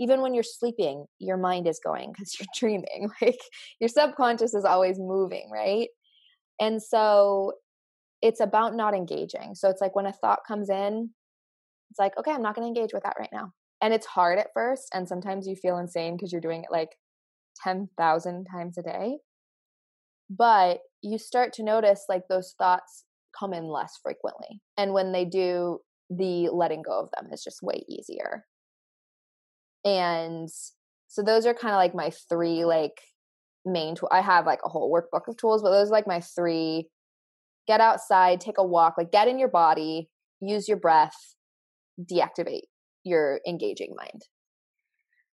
even 0.00 0.22
when 0.22 0.32
you're 0.32 0.42
sleeping, 0.42 1.04
your 1.18 1.36
mind 1.36 1.68
is 1.68 1.78
going 1.84 2.10
because 2.10 2.36
you're 2.40 2.48
dreaming. 2.58 3.10
Like 3.20 3.38
your 3.78 3.88
subconscious 3.88 4.54
is 4.54 4.64
always 4.64 4.98
moving, 4.98 5.48
right? 5.52 5.88
And 6.58 6.82
so 6.82 7.52
it's 8.22 8.40
about 8.40 8.74
not 8.74 8.94
engaging. 8.94 9.54
So 9.54 9.68
it's 9.68 9.80
like 9.80 9.94
when 9.94 10.06
a 10.06 10.12
thought 10.12 10.40
comes 10.48 10.70
in, 10.70 11.10
it's 11.90 11.98
like, 11.98 12.16
okay, 12.18 12.32
I'm 12.32 12.42
not 12.42 12.54
going 12.54 12.64
to 12.64 12.80
engage 12.80 12.92
with 12.92 13.02
that 13.04 13.16
right 13.18 13.30
now. 13.32 13.52
And 13.82 13.94
it's 13.94 14.06
hard 14.06 14.38
at 14.38 14.48
first. 14.54 14.88
And 14.92 15.08
sometimes 15.08 15.46
you 15.46 15.56
feel 15.56 15.78
insane 15.78 16.16
because 16.16 16.32
you're 16.32 16.40
doing 16.40 16.62
it 16.62 16.72
like 16.72 16.96
10,000 17.62 18.46
times 18.50 18.78
a 18.78 18.82
day. 18.82 19.18
But 20.28 20.80
you 21.02 21.18
start 21.18 21.52
to 21.54 21.64
notice 21.64 22.04
like 22.08 22.22
those 22.28 22.54
thoughts 22.58 23.04
come 23.38 23.52
in 23.52 23.64
less 23.64 23.98
frequently. 24.02 24.60
And 24.76 24.92
when 24.92 25.12
they 25.12 25.24
do, 25.24 25.80
the 26.10 26.48
letting 26.50 26.82
go 26.82 27.00
of 27.00 27.08
them 27.16 27.32
is 27.32 27.42
just 27.42 27.62
way 27.62 27.84
easier 27.88 28.44
and 29.84 30.48
so 31.08 31.22
those 31.22 31.46
are 31.46 31.54
kind 31.54 31.74
of 31.74 31.78
like 31.78 31.94
my 31.94 32.10
three 32.28 32.64
like 32.64 33.00
main 33.64 33.94
tool 33.94 34.08
i 34.10 34.20
have 34.20 34.46
like 34.46 34.60
a 34.64 34.68
whole 34.68 34.92
workbook 34.92 35.28
of 35.28 35.36
tools 35.36 35.62
but 35.62 35.70
those 35.70 35.88
are 35.88 35.92
like 35.92 36.06
my 36.06 36.20
three 36.20 36.88
get 37.66 37.80
outside 37.80 38.40
take 38.40 38.58
a 38.58 38.64
walk 38.64 38.94
like 38.96 39.12
get 39.12 39.28
in 39.28 39.38
your 39.38 39.48
body 39.48 40.08
use 40.40 40.66
your 40.66 40.78
breath 40.78 41.34
deactivate 42.10 42.62
your 43.04 43.40
engaging 43.46 43.94
mind. 43.96 44.22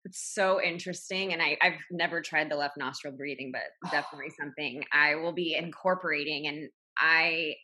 It's 0.05 0.33
so 0.33 0.61
interesting 0.61 1.33
and 1.33 1.41
I, 1.41 1.57
i've 1.61 1.79
never 1.91 2.21
tried 2.21 2.49
the 2.49 2.55
left 2.55 2.77
nostril 2.77 3.13
breathing 3.17 3.51
but 3.51 3.63
definitely 3.91 4.31
something 4.39 4.81
i 4.93 5.15
will 5.15 5.33
be 5.33 5.53
incorporating 5.53 6.47
and 6.47 6.69
i 6.97 7.55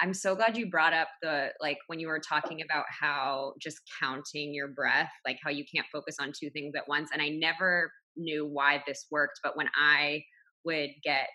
I'm 0.00 0.14
so 0.14 0.34
glad 0.34 0.56
you 0.56 0.70
brought 0.70 0.92
up 0.92 1.08
the 1.22 1.48
like 1.60 1.78
when 1.88 1.98
you 1.98 2.08
were 2.08 2.20
talking 2.20 2.60
about 2.62 2.84
how 2.88 3.54
just 3.60 3.80
counting 4.00 4.54
your 4.54 4.68
breath, 4.68 5.10
like 5.26 5.38
how 5.42 5.50
you 5.50 5.64
can't 5.72 5.86
focus 5.92 6.16
on 6.20 6.32
two 6.38 6.50
things 6.50 6.74
at 6.76 6.88
once. 6.88 7.10
And 7.12 7.20
I 7.20 7.30
never 7.30 7.90
knew 8.16 8.46
why 8.46 8.82
this 8.86 9.06
worked, 9.10 9.40
but 9.42 9.56
when 9.56 9.68
I 9.76 10.22
would 10.64 10.90
get 11.02 11.28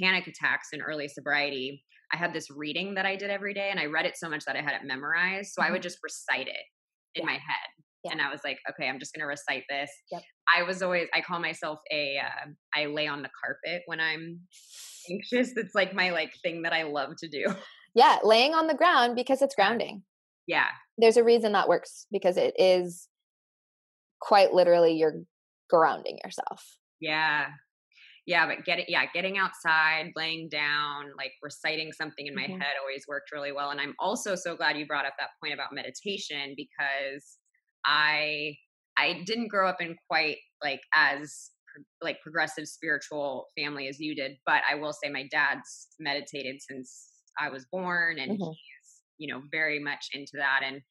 panic 0.00 0.26
attacks 0.26 0.68
in 0.72 0.80
early 0.80 1.08
sobriety, 1.08 1.84
I 2.12 2.16
had 2.16 2.32
this 2.32 2.50
reading 2.50 2.94
that 2.94 3.04
I 3.04 3.16
did 3.16 3.30
every 3.30 3.52
day 3.52 3.68
and 3.70 3.78
I 3.78 3.86
read 3.86 4.06
it 4.06 4.16
so 4.16 4.28
much 4.28 4.44
that 4.46 4.56
I 4.56 4.62
had 4.62 4.72
it 4.72 4.86
memorized. 4.86 5.52
So 5.52 5.60
mm-hmm. 5.60 5.68
I 5.68 5.72
would 5.72 5.80
mm-hmm. 5.80 5.82
just 5.82 5.98
recite 6.02 6.48
it 6.48 6.64
in 7.14 7.22
yeah. 7.22 7.26
my 7.26 7.32
head. 7.32 7.68
Yeah. 8.04 8.12
And 8.12 8.22
I 8.22 8.30
was 8.30 8.40
like, 8.44 8.58
okay, 8.70 8.88
I'm 8.88 8.98
just 8.98 9.12
going 9.12 9.22
to 9.22 9.26
recite 9.26 9.64
this. 9.68 9.90
Yep. 10.12 10.22
I 10.56 10.62
was 10.62 10.82
always, 10.82 11.08
I 11.12 11.20
call 11.20 11.40
myself 11.40 11.80
a. 11.92 12.16
Uh, 12.18 12.50
I 12.74 12.86
lay 12.86 13.08
on 13.08 13.22
the 13.22 13.30
carpet 13.44 13.82
when 13.86 13.98
I'm 14.00 14.40
anxious. 15.10 15.52
It's 15.56 15.74
like 15.74 15.94
my 15.94 16.10
like 16.10 16.32
thing 16.42 16.62
that 16.62 16.72
I 16.72 16.84
love 16.84 17.16
to 17.18 17.28
do. 17.28 17.44
Yeah, 17.94 18.18
laying 18.22 18.54
on 18.54 18.66
the 18.66 18.74
ground 18.74 19.16
because 19.16 19.42
it's 19.42 19.54
grounding. 19.54 20.02
Yeah. 20.46 20.66
There's 20.96 21.16
a 21.16 21.24
reason 21.24 21.52
that 21.52 21.68
works 21.68 22.06
because 22.10 22.36
it 22.36 22.54
is 22.58 23.08
quite 24.20 24.52
literally 24.52 24.94
you're 24.94 25.20
grounding 25.70 26.18
yourself. 26.24 26.78
Yeah. 27.00 27.46
Yeah, 28.26 28.46
but 28.46 28.66
getting 28.66 28.84
yeah, 28.88 29.04
getting 29.14 29.38
outside, 29.38 30.12
laying 30.14 30.50
down, 30.50 31.12
like 31.16 31.32
reciting 31.42 31.92
something 31.92 32.26
in 32.26 32.34
my 32.34 32.42
mm-hmm. 32.42 32.60
head 32.60 32.74
always 32.78 33.04
worked 33.08 33.32
really 33.32 33.52
well. 33.52 33.70
And 33.70 33.80
I'm 33.80 33.94
also 33.98 34.34
so 34.34 34.54
glad 34.54 34.76
you 34.76 34.86
brought 34.86 35.06
up 35.06 35.14
that 35.18 35.30
point 35.42 35.54
about 35.54 35.72
meditation 35.72 36.54
because 36.54 37.38
I 37.86 38.54
I 38.98 39.22
didn't 39.24 39.48
grow 39.48 39.66
up 39.66 39.80
in 39.80 39.96
quite 40.10 40.36
like 40.62 40.80
as 40.94 41.52
like 42.02 42.20
progressive 42.22 42.66
spiritual 42.68 43.46
family 43.56 43.88
as 43.88 43.98
you 43.98 44.14
did, 44.14 44.32
but 44.44 44.62
I 44.70 44.74
will 44.74 44.92
say 44.92 45.08
my 45.10 45.26
dad's 45.30 45.88
meditated 45.98 46.60
since 46.60 47.08
I 47.38 47.50
was 47.50 47.66
born, 47.70 48.18
and 48.18 48.32
mm-hmm. 48.32 48.50
he's 48.50 49.02
you 49.18 49.32
know 49.32 49.42
very 49.50 49.78
much 49.78 50.08
into 50.12 50.32
that. 50.36 50.60
And 50.64 50.82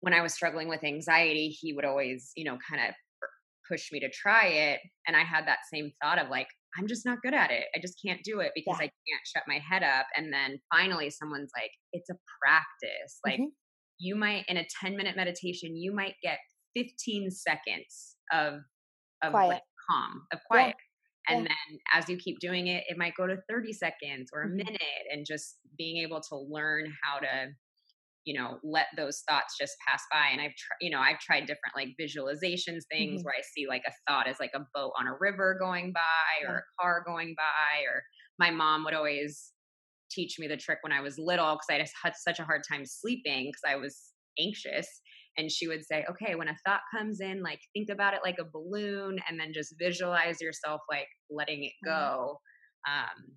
when 0.00 0.14
I 0.14 0.22
was 0.22 0.34
struggling 0.34 0.68
with 0.68 0.84
anxiety, 0.84 1.48
he 1.48 1.72
would 1.72 1.84
always, 1.84 2.32
you 2.36 2.44
know, 2.44 2.58
kind 2.68 2.88
of 2.88 2.94
push 3.68 3.90
me 3.90 4.00
to 4.00 4.10
try 4.10 4.46
it. 4.46 4.80
And 5.06 5.16
I 5.16 5.24
had 5.24 5.46
that 5.46 5.58
same 5.72 5.90
thought 6.02 6.18
of 6.18 6.28
like, 6.30 6.46
I'm 6.78 6.86
just 6.86 7.04
not 7.04 7.18
good 7.22 7.34
at 7.34 7.50
it. 7.50 7.64
I 7.74 7.80
just 7.80 7.98
can't 8.04 8.22
do 8.22 8.40
it 8.40 8.52
because 8.54 8.76
yeah. 8.78 8.86
I 8.86 8.90
can't 9.08 9.26
shut 9.34 9.42
my 9.48 9.58
head 9.58 9.82
up. 9.82 10.06
And 10.16 10.32
then 10.32 10.58
finally, 10.72 11.10
someone's 11.10 11.50
like, 11.56 11.70
it's 11.92 12.10
a 12.10 12.16
practice. 12.40 13.18
Like, 13.24 13.40
mm-hmm. 13.40 13.48
you 13.98 14.14
might, 14.14 14.44
in 14.48 14.58
a 14.58 14.66
10 14.80 14.96
minute 14.96 15.16
meditation, 15.16 15.76
you 15.76 15.92
might 15.94 16.14
get 16.22 16.38
15 16.76 17.30
seconds 17.30 18.16
of, 18.32 18.60
of 19.22 19.32
quiet. 19.32 19.48
like 19.48 19.62
calm, 19.90 20.22
of 20.32 20.38
quiet. 20.48 20.76
And 21.28 21.42
yeah. 21.42 21.48
then 21.48 21.78
as 21.92 22.08
you 22.08 22.16
keep 22.16 22.38
doing 22.38 22.68
it, 22.68 22.84
it 22.88 22.96
might 22.96 23.14
go 23.16 23.26
to 23.26 23.36
30 23.48 23.72
seconds 23.72 24.30
or 24.32 24.42
a 24.42 24.46
mm-hmm. 24.46 24.56
minute 24.56 24.80
and 25.12 25.26
just 25.26 25.56
being 25.76 26.02
able 26.02 26.20
to 26.20 26.36
learn 26.36 26.92
how 27.02 27.18
to 27.18 27.48
you 28.26 28.38
know 28.38 28.58
let 28.62 28.86
those 28.96 29.22
thoughts 29.28 29.56
just 29.58 29.76
pass 29.88 30.02
by 30.12 30.26
and 30.32 30.40
i've 30.40 30.54
tried 30.56 30.76
you 30.80 30.90
know 30.90 30.98
i've 30.98 31.20
tried 31.20 31.42
different 31.42 31.74
like 31.76 31.88
visualizations 31.98 32.82
things 32.90 33.20
mm-hmm. 33.20 33.22
where 33.22 33.34
i 33.38 33.42
see 33.54 33.66
like 33.68 33.82
a 33.86 33.92
thought 34.10 34.28
as 34.28 34.40
like 34.40 34.50
a 34.54 34.66
boat 34.74 34.92
on 34.98 35.06
a 35.06 35.16
river 35.20 35.56
going 35.58 35.92
by 35.92 36.48
or 36.48 36.56
a 36.58 36.82
car 36.82 37.04
going 37.06 37.34
by 37.38 37.84
or 37.88 38.02
my 38.38 38.50
mom 38.50 38.84
would 38.84 38.94
always 38.94 39.52
teach 40.10 40.38
me 40.38 40.48
the 40.48 40.56
trick 40.56 40.78
when 40.82 40.92
i 40.92 41.00
was 41.00 41.18
little 41.18 41.54
because 41.54 41.68
i 41.70 41.78
just 41.78 41.94
had 42.02 42.14
such 42.16 42.40
a 42.40 42.44
hard 42.44 42.62
time 42.68 42.84
sleeping 42.84 43.44
because 43.44 43.62
i 43.64 43.76
was 43.76 44.12
anxious 44.38 44.88
and 45.36 45.50
she 45.50 45.68
would 45.68 45.84
say 45.84 46.04
okay 46.10 46.34
when 46.34 46.48
a 46.48 46.56
thought 46.66 46.80
comes 46.96 47.20
in 47.20 47.42
like 47.42 47.60
think 47.74 47.88
about 47.90 48.14
it 48.14 48.20
like 48.24 48.36
a 48.40 48.50
balloon 48.52 49.18
and 49.28 49.38
then 49.38 49.52
just 49.52 49.74
visualize 49.78 50.40
yourself 50.40 50.80
like 50.90 51.08
letting 51.30 51.64
it 51.64 51.72
mm-hmm. 51.86 51.90
go 51.90 52.38
um, 52.88 53.36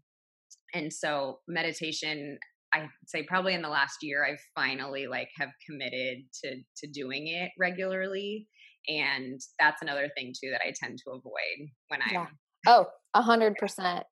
and 0.73 0.91
so 0.93 1.39
meditation 1.47 2.37
I'd 2.73 2.89
say 3.07 3.23
probably 3.23 3.55
in 3.55 3.63
the 3.63 3.69
last 3.69 3.97
year 4.01 4.25
I've 4.25 4.41
finally 4.55 5.07
like 5.07 5.29
have 5.39 5.49
committed 5.67 6.19
to 6.43 6.55
to 6.77 6.91
doing 6.91 7.27
it 7.27 7.51
regularly 7.59 8.47
and 8.87 9.39
that's 9.59 9.81
another 9.81 10.09
thing 10.15 10.33
too 10.39 10.51
that 10.51 10.61
I 10.65 10.73
tend 10.75 10.99
to 10.99 11.11
avoid 11.11 11.69
when 11.89 12.01
I 12.01 12.11
yeah. 12.11 12.25
Oh, 12.67 12.87
a 13.13 13.21
hundred 13.21 13.55
percent. 13.55 14.03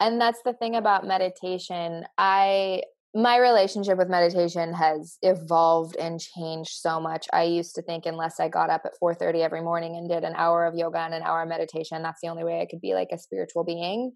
And 0.00 0.20
that's 0.20 0.40
the 0.44 0.52
thing 0.52 0.76
about 0.76 1.06
meditation. 1.06 2.04
I 2.18 2.82
my 3.16 3.38
relationship 3.38 3.96
with 3.96 4.10
meditation 4.10 4.74
has 4.74 5.16
evolved 5.22 5.96
and 5.96 6.20
changed 6.20 6.72
so 6.72 7.00
much. 7.00 7.26
I 7.32 7.44
used 7.44 7.74
to 7.76 7.82
think 7.82 8.04
unless 8.04 8.38
I 8.38 8.48
got 8.48 8.70
up 8.70 8.82
at 8.84 8.98
4:30 9.00 9.42
every 9.42 9.62
morning 9.62 9.96
and 9.96 10.08
did 10.08 10.22
an 10.22 10.34
hour 10.36 10.66
of 10.66 10.74
yoga 10.76 10.98
and 10.98 11.14
an 11.14 11.22
hour 11.22 11.42
of 11.42 11.48
meditation, 11.48 12.02
that's 12.02 12.20
the 12.22 12.28
only 12.28 12.44
way 12.44 12.60
I 12.60 12.66
could 12.66 12.80
be 12.80 12.94
like 12.94 13.08
a 13.12 13.18
spiritual 13.18 13.64
being 13.64 14.12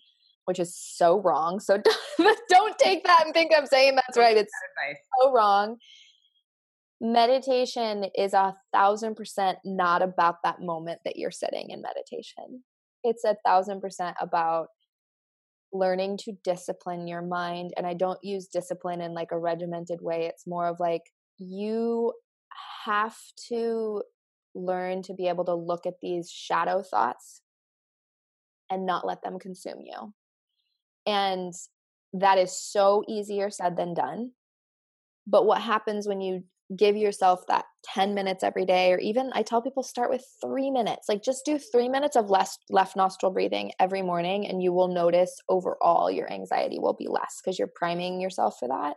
which 0.50 0.58
is 0.58 0.76
so 0.76 1.20
wrong. 1.20 1.60
So 1.60 1.80
don't, 2.18 2.38
don't 2.48 2.78
take 2.78 3.04
that 3.04 3.22
and 3.24 3.32
think 3.32 3.52
I'm 3.56 3.66
saying 3.66 3.94
that's 3.94 4.18
right. 4.18 4.36
It's 4.36 4.52
so 5.22 5.32
wrong. 5.32 5.76
Meditation 7.00 8.06
is 8.16 8.34
a 8.34 8.56
thousand 8.72 9.14
percent 9.14 9.58
not 9.64 10.02
about 10.02 10.36
that 10.44 10.60
moment 10.60 11.00
that 11.04 11.16
you're 11.16 11.30
sitting 11.30 11.70
in 11.70 11.82
meditation. 11.82 12.64
It's 13.04 13.24
a 13.24 13.36
thousand 13.44 13.80
percent 13.80 14.16
about 14.20 14.68
learning 15.72 16.18
to 16.18 16.32
discipline 16.44 17.06
your 17.06 17.22
mind. 17.22 17.72
And 17.76 17.86
I 17.86 17.94
don't 17.94 18.22
use 18.22 18.48
discipline 18.48 19.00
in 19.00 19.14
like 19.14 19.32
a 19.32 19.38
regimented 19.38 20.00
way. 20.00 20.26
It's 20.26 20.46
more 20.46 20.66
of 20.66 20.80
like 20.80 21.02
you 21.38 22.12
have 22.84 23.16
to 23.48 24.02
learn 24.54 25.02
to 25.02 25.14
be 25.14 25.28
able 25.28 25.44
to 25.44 25.54
look 25.54 25.86
at 25.86 26.00
these 26.02 26.30
shadow 26.30 26.82
thoughts 26.82 27.42
and 28.70 28.86
not 28.86 29.06
let 29.06 29.22
them 29.22 29.38
consume 29.38 29.80
you. 29.84 30.12
And 31.06 31.52
that 32.12 32.38
is 32.38 32.58
so 32.58 33.04
easier 33.08 33.50
said 33.50 33.76
than 33.76 33.94
done. 33.94 34.32
But 35.26 35.46
what 35.46 35.62
happens 35.62 36.08
when 36.08 36.20
you 36.20 36.44
give 36.76 36.96
yourself 36.96 37.46
that 37.48 37.64
10 37.94 38.14
minutes 38.14 38.44
every 38.44 38.64
day, 38.64 38.92
or 38.92 38.98
even 38.98 39.30
I 39.34 39.42
tell 39.42 39.62
people 39.62 39.82
start 39.82 40.10
with 40.10 40.24
three 40.40 40.70
minutes, 40.70 41.08
like 41.08 41.22
just 41.22 41.44
do 41.44 41.58
three 41.58 41.88
minutes 41.88 42.16
of 42.16 42.30
left, 42.30 42.58
left 42.70 42.96
nostril 42.96 43.32
breathing 43.32 43.72
every 43.80 44.02
morning, 44.02 44.46
and 44.46 44.62
you 44.62 44.72
will 44.72 44.88
notice 44.88 45.34
overall 45.48 46.10
your 46.10 46.32
anxiety 46.32 46.78
will 46.78 46.94
be 46.94 47.08
less 47.08 47.40
because 47.42 47.58
you're 47.58 47.70
priming 47.74 48.20
yourself 48.20 48.56
for 48.58 48.68
that. 48.68 48.96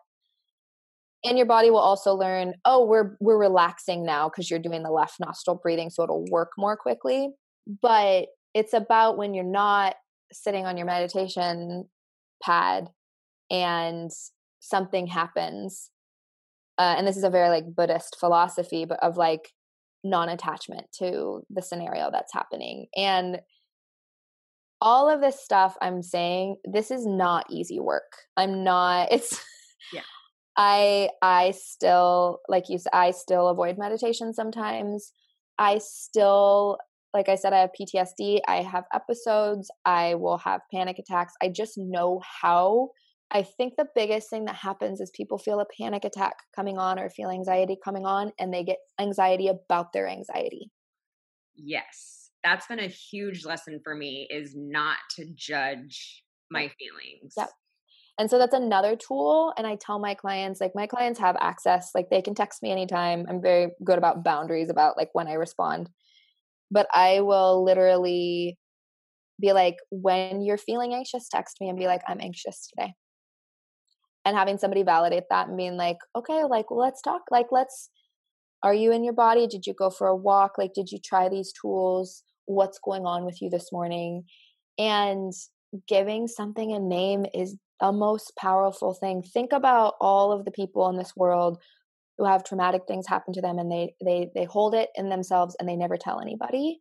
And 1.26 1.38
your 1.38 1.48
body 1.48 1.70
will 1.70 1.80
also 1.80 2.14
learn, 2.14 2.54
oh, 2.66 2.86
we're 2.86 3.16
we're 3.22 3.40
relaxing 3.40 4.06
now 4.06 4.30
because 4.30 4.50
you're 4.50 4.60
doing 4.60 4.84
the 4.84 4.92
left 4.92 5.16
nostril 5.20 5.60
breathing, 5.62 5.90
so 5.90 6.04
it'll 6.04 6.26
work 6.30 6.52
more 6.58 6.76
quickly. 6.76 7.30
But 7.82 8.28
it's 8.54 8.74
about 8.74 9.18
when 9.18 9.34
you're 9.34 9.46
not 9.46 9.96
sitting 10.32 10.66
on 10.66 10.78
your 10.78 10.86
meditation 10.86 11.86
pad 12.44 12.90
and 13.50 14.12
something 14.60 15.08
happens 15.08 15.90
uh, 16.78 16.96
and 16.98 17.08
this 17.08 17.18
is 17.18 17.24
a 17.24 17.30
very 17.30 17.50
like 17.50 17.76
buddhist 17.76 18.18
philosophy 18.20 18.86
but 18.86 19.02
of 19.04 19.18
like 19.18 19.50
non-attachment 20.04 20.86
to 20.92 21.42
the 21.50 21.62
scenario 21.62 22.10
that's 22.12 22.34
happening 22.34 22.88
and 22.96 23.40
all 24.82 25.10
of 25.10 25.22
this 25.22 25.42
stuff 25.42 25.76
i'm 25.82 26.02
saying 26.02 26.58
this 26.66 26.92
is 26.92 27.06
not 27.06 27.46
easy 27.50 27.80
work 27.80 28.12
i'm 28.36 28.64
not 28.64 29.08
it's 29.12 29.44
yeah 29.94 30.02
i 30.58 31.10
i 31.22 31.52
still 31.52 32.40
like 32.50 32.70
you 32.70 32.78
said 32.78 32.92
i 32.94 33.12
still 33.12 33.48
avoid 33.48 33.78
meditation 33.78 34.34
sometimes 34.34 35.14
i 35.58 35.78
still 35.78 36.78
like 37.14 37.30
I 37.30 37.36
said, 37.36 37.54
I 37.54 37.60
have 37.60 37.70
PTSD. 37.80 38.40
I 38.48 38.64
have 38.64 38.86
episodes. 38.94 39.70
I 39.86 40.16
will 40.16 40.40
have 40.40 40.62
panic 40.74 40.98
attacks. 41.00 41.34
I 41.42 41.50
just 41.50 41.78
know 41.78 42.22
how. 42.42 42.90
I 43.34 43.44
think 43.44 43.74
the 43.76 43.88
biggest 43.96 44.30
thing 44.30 44.46
that 44.46 44.56
happens 44.56 45.02
is 45.02 45.12
people 45.16 45.38
feel 45.38 45.60
a 45.60 45.66
panic 45.78 46.06
attack 46.06 46.36
coming 46.56 46.78
on 46.78 47.00
or 47.00 47.10
feel 47.10 47.30
anxiety 47.30 47.78
coming 47.84 48.06
on, 48.06 48.32
and 48.40 48.54
they 48.54 48.64
get 48.64 48.78
anxiety 49.00 49.48
about 49.48 49.92
their 49.92 50.08
anxiety. 50.08 50.70
Yes. 51.56 52.30
That's 52.44 52.68
been 52.68 52.80
a 52.80 52.88
huge 52.88 53.46
lesson 53.46 53.80
for 53.84 53.96
me 53.96 54.28
is 54.30 54.54
not 54.56 54.98
to 55.16 55.26
judge 55.34 56.24
my 56.52 56.70
feelings. 56.78 57.34
Yep. 57.38 57.50
And 58.20 58.30
so 58.30 58.38
that's 58.38 58.54
another 58.54 58.96
tool. 58.96 59.54
And 59.58 59.66
I 59.66 59.76
tell 59.76 59.98
my 59.98 60.14
clients, 60.14 60.62
like 60.62 60.74
my 60.76 60.86
clients 60.86 61.20
have 61.20 61.36
access, 61.40 61.92
like 61.96 62.10
they 62.10 62.22
can 62.22 62.36
text 62.36 62.62
me 62.62 62.72
anytime. 62.72 63.26
I'm 63.28 63.42
very 63.42 63.72
good 63.84 63.98
about 63.98 64.24
boundaries 64.24 64.70
about 64.70 64.98
like 64.98 65.10
when 65.14 65.28
I 65.28 65.34
respond 65.34 65.90
but 66.74 66.88
I 66.92 67.22
will 67.22 67.64
literally 67.64 68.58
be 69.40 69.54
like, 69.54 69.78
when 69.92 70.42
you're 70.42 70.58
feeling 70.58 70.94
anxious, 70.94 71.30
text 71.30 71.58
me 71.62 71.70
and 71.70 71.78
be 71.78 71.86
like, 71.86 72.02
I'm 72.08 72.20
anxious 72.20 72.68
today. 72.68 72.94
And 74.26 74.38
having 74.38 74.58
somebody 74.58 74.84
validate 74.84 75.26
that 75.30 75.48
and 75.48 75.58
being 75.58 75.76
like, 75.76 75.98
okay, 76.16 76.44
like, 76.46 76.68
let's 76.70 77.02
talk. 77.02 77.24
Like, 77.30 77.48
let's, 77.52 77.90
are 78.64 78.74
you 78.74 78.92
in 78.92 79.04
your 79.04 79.14
body? 79.14 79.48
Did 79.48 79.68
you 79.68 79.74
go 79.74 79.90
for 79.90 80.08
a 80.08 80.16
walk? 80.16 80.58
Like, 80.58 80.74
did 80.74 80.92
you 80.92 81.00
try 81.04 81.28
these 81.28 81.52
tools? 81.52 82.24
What's 82.46 82.80
going 82.80 83.06
on 83.06 83.26
with 83.26 83.42
you 83.42 83.50
this 83.50 83.72
morning? 83.72 84.24
And 84.78 85.34
giving 85.88 86.28
something 86.28 86.72
a 86.72 86.80
name 86.80 87.26
is 87.34 87.58
the 87.82 87.92
most 87.92 88.34
powerful 88.38 88.94
thing. 88.94 89.24
Think 89.24 89.52
about 89.52 89.96
all 90.00 90.32
of 90.32 90.46
the 90.46 90.52
people 90.52 90.88
in 90.90 90.98
this 90.98 91.14
world 91.16 91.60
who 92.18 92.26
have 92.26 92.44
traumatic 92.44 92.84
things 92.88 93.08
happen 93.08 93.34
to 93.34 93.42
them 93.42 93.58
and 93.58 93.72
they 93.72 93.96
they 94.04 94.30
they 94.36 94.46
hold 94.46 94.76
it 94.76 94.90
in 94.96 95.10
themselves 95.10 95.56
and 95.60 95.68
they 95.68 95.76
never 95.76 95.98
tell 95.98 96.22
anybody 96.22 96.80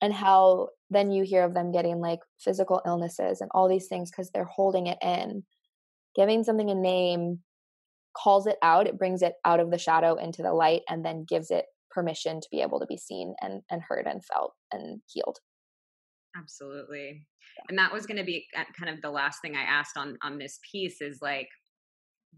and 0.00 0.12
how 0.12 0.68
then 0.90 1.10
you 1.10 1.24
hear 1.24 1.44
of 1.44 1.54
them 1.54 1.72
getting 1.72 2.00
like 2.00 2.20
physical 2.38 2.80
illnesses 2.86 3.40
and 3.40 3.50
all 3.54 3.68
these 3.68 3.88
things 3.88 4.10
because 4.10 4.30
they're 4.30 4.44
holding 4.44 4.86
it 4.86 4.98
in 5.02 5.42
giving 6.16 6.44
something 6.44 6.70
a 6.70 6.74
name 6.74 7.40
calls 8.16 8.46
it 8.46 8.56
out 8.62 8.86
it 8.86 8.98
brings 8.98 9.22
it 9.22 9.34
out 9.44 9.60
of 9.60 9.70
the 9.70 9.78
shadow 9.78 10.14
into 10.16 10.42
the 10.42 10.52
light 10.52 10.82
and 10.88 11.04
then 11.04 11.24
gives 11.28 11.50
it 11.50 11.66
permission 11.90 12.40
to 12.40 12.48
be 12.50 12.60
able 12.60 12.80
to 12.80 12.86
be 12.86 12.96
seen 12.96 13.34
and 13.40 13.62
and 13.70 13.82
heard 13.88 14.06
and 14.06 14.24
felt 14.24 14.52
and 14.72 15.00
healed 15.06 15.38
absolutely 16.36 17.26
and 17.68 17.78
that 17.78 17.92
was 17.92 18.06
going 18.06 18.18
to 18.18 18.24
be 18.24 18.46
kind 18.78 18.94
of 18.94 19.00
the 19.02 19.10
last 19.10 19.40
thing 19.42 19.54
i 19.54 19.62
asked 19.62 19.96
on 19.96 20.16
on 20.22 20.38
this 20.38 20.58
piece 20.72 21.00
is 21.00 21.18
like 21.20 21.48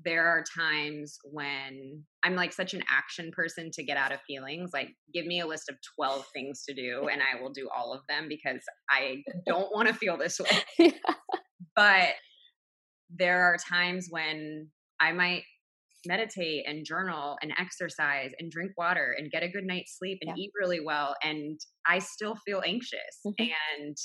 there 0.05 0.27
are 0.27 0.45
times 0.57 1.19
when 1.25 2.05
I'm 2.23 2.35
like 2.35 2.53
such 2.53 2.75
an 2.75 2.83
action 2.89 3.31
person 3.33 3.71
to 3.73 3.83
get 3.83 3.97
out 3.97 4.13
of 4.13 4.21
feelings. 4.23 4.71
Like, 4.73 4.91
give 5.13 5.27
me 5.27 5.41
a 5.41 5.47
list 5.47 5.69
of 5.69 5.77
12 5.97 6.25
things 6.33 6.65
to 6.69 6.75
do, 6.75 7.09
and 7.11 7.21
I 7.21 7.41
will 7.41 7.51
do 7.51 7.69
all 7.75 7.93
of 7.93 8.01
them 8.09 8.27
because 8.29 8.63
I 8.91 9.23
don't 9.47 9.73
want 9.75 9.89
to 9.89 9.95
feel 9.95 10.17
this 10.17 10.39
way. 10.39 10.51
Yeah. 10.79 11.15
But 11.75 12.11
there 13.11 13.45
are 13.45 13.57
times 13.57 14.09
when 14.11 14.69
I 15.01 15.13
might 15.13 15.43
meditate 16.07 16.65
and 16.67 16.85
journal 16.85 17.37
and 17.43 17.53
exercise 17.59 18.31
and 18.39 18.51
drink 18.51 18.73
water 18.77 19.15
and 19.19 19.31
get 19.31 19.43
a 19.43 19.49
good 19.49 19.65
night's 19.65 19.97
sleep 19.99 20.19
and 20.23 20.37
yeah. 20.37 20.45
eat 20.45 20.51
really 20.61 20.81
well. 20.81 21.15
And 21.23 21.59
I 21.87 21.99
still 21.99 22.37
feel 22.47 22.63
anxious. 22.65 23.01
Mm-hmm. 23.27 23.43
And 23.43 23.97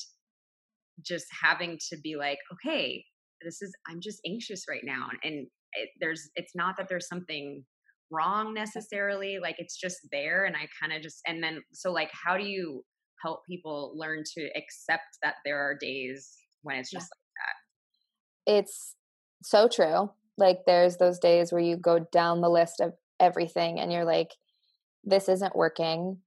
just 1.05 1.25
having 1.43 1.77
to 1.89 1.97
be 2.03 2.15
like, 2.15 2.37
okay, 2.53 3.03
this 3.43 3.61
is, 3.61 3.73
I'm 3.87 3.99
just 4.01 4.19
anxious 4.25 4.63
right 4.69 4.83
now. 4.83 5.07
And 5.23 5.47
it, 5.73 5.89
there's 5.99 6.29
it's 6.35 6.53
not 6.55 6.75
that 6.77 6.87
there's 6.89 7.07
something 7.07 7.63
wrong 8.11 8.53
necessarily 8.53 9.39
like 9.41 9.55
it's 9.57 9.79
just 9.79 9.97
there 10.11 10.45
and 10.45 10.55
i 10.55 10.67
kind 10.79 10.93
of 10.95 11.01
just 11.01 11.19
and 11.25 11.41
then 11.41 11.61
so 11.73 11.91
like 11.91 12.11
how 12.11 12.37
do 12.37 12.43
you 12.43 12.83
help 13.23 13.39
people 13.49 13.93
learn 13.95 14.23
to 14.37 14.49
accept 14.55 15.17
that 15.23 15.35
there 15.45 15.57
are 15.57 15.75
days 15.79 16.29
when 16.61 16.77
it's 16.77 16.91
just 16.91 17.07
yeah. 17.07 17.07
like 17.07 17.22
that 17.22 17.22
it's 18.45 18.95
so 19.43 19.67
true 19.67 20.09
like 20.37 20.59
there's 20.65 20.97
those 20.97 21.19
days 21.19 21.51
where 21.51 21.61
you 21.61 21.77
go 21.77 21.99
down 22.11 22.41
the 22.41 22.49
list 22.49 22.79
of 22.79 22.93
everything 23.19 23.79
and 23.79 23.91
you're 23.91 24.05
like 24.05 24.31
this 25.03 25.29
isn't 25.29 25.55
working. 25.55 26.17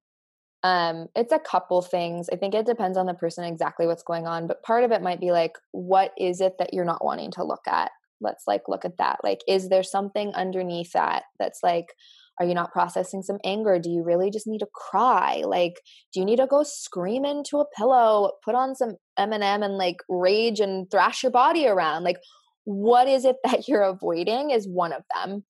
Um, 0.63 1.07
it's 1.15 1.33
a 1.33 1.39
couple 1.39 1.81
things. 1.83 2.29
I 2.33 2.37
think 2.37 2.55
it 2.55 2.67
depends 2.67 2.99
on 2.99 3.07
the 3.07 3.15
person 3.15 3.45
exactly 3.45 3.87
what's 3.87 4.03
going 4.03 4.27
on, 4.27 4.47
but 4.47 4.63
part 4.63 4.85
of 4.85 4.93
it 4.93 5.03
might 5.03 5.21
be 5.21 5.33
like, 5.33 5.53
what 5.73 6.13
is 6.19 6.41
it 6.41 6.55
that 6.59 6.75
you're 6.75 6.85
not 6.85 7.05
wanting 7.05 7.31
to 7.33 7.45
look 7.45 7.67
at? 7.67 7.91
Let's 8.21 8.45
like 8.47 8.63
look 8.69 8.85
at 8.85 8.99
that. 8.99 9.21
Like, 9.23 9.41
is 9.47 9.69
there 9.69 9.83
something 9.83 10.35
underneath 10.35 10.93
that 10.93 11.25
that's 11.39 11.61
like, 11.63 11.95
are 12.39 12.47
you 12.47 12.55
not 12.55 12.73
processing 12.73 13.23
some 13.23 13.39
anger? 13.45 13.79
Do 13.79 13.91
you 13.91 14.03
really 14.03 14.31
just 14.31 14.47
need 14.47 14.59
to 14.59 14.69
cry? 14.75 15.43
Like, 15.47 15.81
do 16.13 16.21
you 16.21 16.27
need 16.27 16.37
to 16.37 16.47
go 16.47 16.63
scream 16.63 17.25
into 17.25 17.59
a 17.59 17.67
pillow, 17.77 18.33
put 18.45 18.55
on 18.55 18.75
some 18.75 18.97
Eminem 19.19 19.65
and 19.65 19.79
like 19.79 19.97
rage 20.09 20.61
and 20.61 20.91
thrash 20.91 21.23
your 21.23 21.33
body 21.33 21.67
around? 21.67 22.05
Like, 22.05 22.19
what 22.65 23.09
is 23.09 23.25
it 23.25 23.37
that 23.45 23.67
you're 23.67 23.83
avoiding 23.83 24.51
is 24.51 24.69
one 24.69 24.93
of 24.93 25.03
them. 25.15 25.45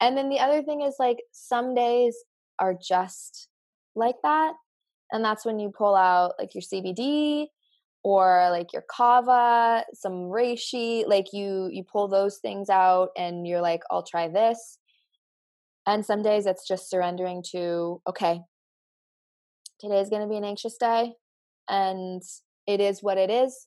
And 0.00 0.16
then 0.18 0.28
the 0.28 0.40
other 0.40 0.62
thing 0.62 0.82
is 0.82 0.96
like 0.98 1.18
some 1.32 1.74
days 1.74 2.16
are 2.58 2.74
just 2.74 3.48
like 3.96 4.16
that. 4.22 4.52
And 5.10 5.24
that's 5.24 5.46
when 5.46 5.58
you 5.58 5.70
pull 5.76 5.94
out 5.94 6.32
like 6.38 6.54
your 6.54 6.62
CBD 6.62 7.46
or 8.02 8.48
like 8.50 8.72
your 8.72 8.84
kava, 8.90 9.84
some 9.94 10.24
reishi, 10.24 11.06
like 11.06 11.32
you 11.32 11.68
you 11.72 11.84
pull 11.84 12.08
those 12.08 12.38
things 12.38 12.68
out 12.68 13.10
and 13.16 13.46
you're 13.46 13.62
like 13.62 13.82
I'll 13.90 14.02
try 14.02 14.28
this. 14.28 14.78
And 15.86 16.04
some 16.04 16.22
days 16.22 16.46
it's 16.46 16.66
just 16.66 16.88
surrendering 16.88 17.42
to 17.52 18.00
okay, 18.08 18.40
today 19.80 20.00
is 20.00 20.08
going 20.08 20.22
to 20.22 20.28
be 20.28 20.36
an 20.36 20.44
anxious 20.44 20.76
day 20.78 21.12
and 21.68 22.22
it 22.66 22.80
is 22.80 23.02
what 23.02 23.18
it 23.18 23.30
is. 23.30 23.66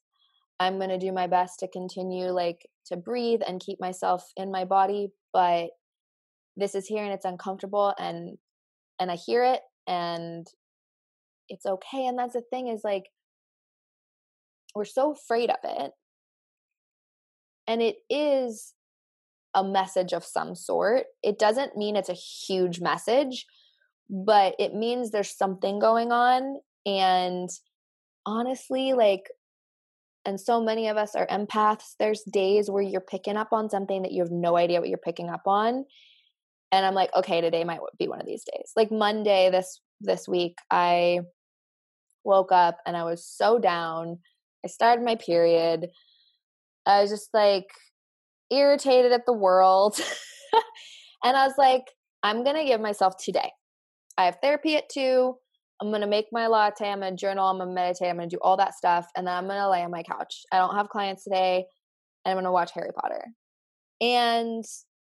I'm 0.60 0.78
going 0.78 0.90
to 0.90 0.98
do 0.98 1.12
my 1.12 1.28
best 1.28 1.60
to 1.60 1.68
continue 1.68 2.30
like 2.30 2.68
to 2.88 2.98
breathe 2.98 3.42
and 3.48 3.62
keep 3.62 3.80
myself 3.80 4.24
in 4.36 4.52
my 4.52 4.66
body, 4.66 5.10
but 5.34 5.68
this 6.56 6.74
is 6.74 6.88
here 6.88 7.04
and 7.04 7.14
it's 7.14 7.26
uncomfortable 7.26 7.94
and 8.00 8.38
and 9.00 9.12
I 9.12 9.16
hear 9.16 9.44
it 9.44 9.62
and 9.86 10.48
it's 11.50 11.66
okay 11.66 12.08
and 12.08 12.18
that's 12.18 12.34
the 12.34 12.42
thing 12.52 12.68
is 12.68 12.82
like 12.84 13.04
we're 14.78 14.86
so 14.86 15.12
afraid 15.12 15.50
of 15.50 15.58
it. 15.64 15.92
And 17.68 17.82
it 17.82 17.98
is 18.10 18.74
a 19.54 19.64
message 19.64 20.14
of 20.14 20.24
some 20.24 20.56
sort. 20.56 21.06
It 21.24 21.40
doesn't 21.40 21.78
mean 21.78 21.96
it's 21.96 22.10
a 22.10 22.14
huge 22.14 22.80
message, 22.80 23.46
but 24.10 24.56
it 24.60 24.74
means 24.74 25.12
there's 25.12 25.36
something 25.36 25.80
going 25.80 26.12
on 26.12 26.60
and 26.86 27.50
honestly 28.26 28.94
like 28.94 29.30
and 30.26 30.40
so 30.40 30.62
many 30.62 30.90
of 30.90 30.98
us 30.98 31.16
are 31.16 31.28
empaths 31.28 31.96
there's 32.00 32.22
days 32.24 32.70
where 32.70 32.84
you're 32.84 33.02
picking 33.02 33.38
up 33.38 33.50
on 33.52 33.70
something 33.70 34.02
that 34.02 34.12
you 34.12 34.22
have 34.22 34.32
no 34.32 34.58
idea 34.58 34.80
what 34.80 34.90
you're 34.90 34.98
picking 34.98 35.30
up 35.30 35.44
on 35.46 35.86
and 36.72 36.86
i'm 36.86 36.94
like 36.94 37.14
okay 37.16 37.42
today 37.42 37.64
might 37.64 37.80
be 37.98 38.08
one 38.08 38.20
of 38.20 38.28
these 38.28 38.44
days. 38.44 38.72
Like 38.76 38.92
monday 38.92 39.50
this 39.50 39.82
this 40.02 40.28
week 40.28 40.58
i 40.72 41.20
woke 42.24 42.52
up 42.52 42.78
and 42.86 42.96
i 42.96 43.04
was 43.04 43.26
so 43.26 43.60
down. 43.60 44.20
I 44.66 44.68
started 44.68 45.06
my 45.06 45.16
period. 45.16 45.90
I 46.86 47.02
was 47.02 47.10
just 47.10 47.30
like 47.34 47.68
irritated 48.52 49.12
at 49.12 49.26
the 49.26 49.34
world 49.34 50.00
and 51.24 51.36
i 51.36 51.46
was 51.46 51.56
like 51.58 51.84
i'm 52.24 52.44
gonna 52.44 52.66
give 52.66 52.82
myself 52.82 53.14
today 53.18 53.52
i 54.18 54.26
have 54.26 54.38
therapy 54.42 54.76
at 54.76 54.90
two 54.90 55.34
I'm 55.82 55.92
gonna 55.92 56.08
make 56.08 56.28
my 56.32 56.48
latte, 56.48 56.90
I'm 56.90 57.02
gonna 57.02 57.16
journal, 57.16 57.48
I'm 57.48 57.60
gonna 57.60 57.72
meditate, 57.72 58.10
I'm 58.10 58.18
gonna 58.18 58.28
do 58.28 58.40
all 58.42 58.58
that 58.58 58.74
stuff, 58.74 59.08
and 59.16 59.28
then 59.28 59.34
I'm 59.34 59.48
gonna 59.48 59.70
lay 59.70 59.84
on 59.84 59.92
my 59.92 60.04
couch. 60.04 60.42
I 60.52 60.58
don't 60.58 60.76
have 60.76 60.90
clients 60.90 61.24
today, 61.24 61.66
and 62.26 62.32
I'm 62.32 62.38
gonna 62.38 62.52
watch 62.52 62.72
Harry 62.74 62.90
Potter. 63.00 63.24
And 64.02 64.64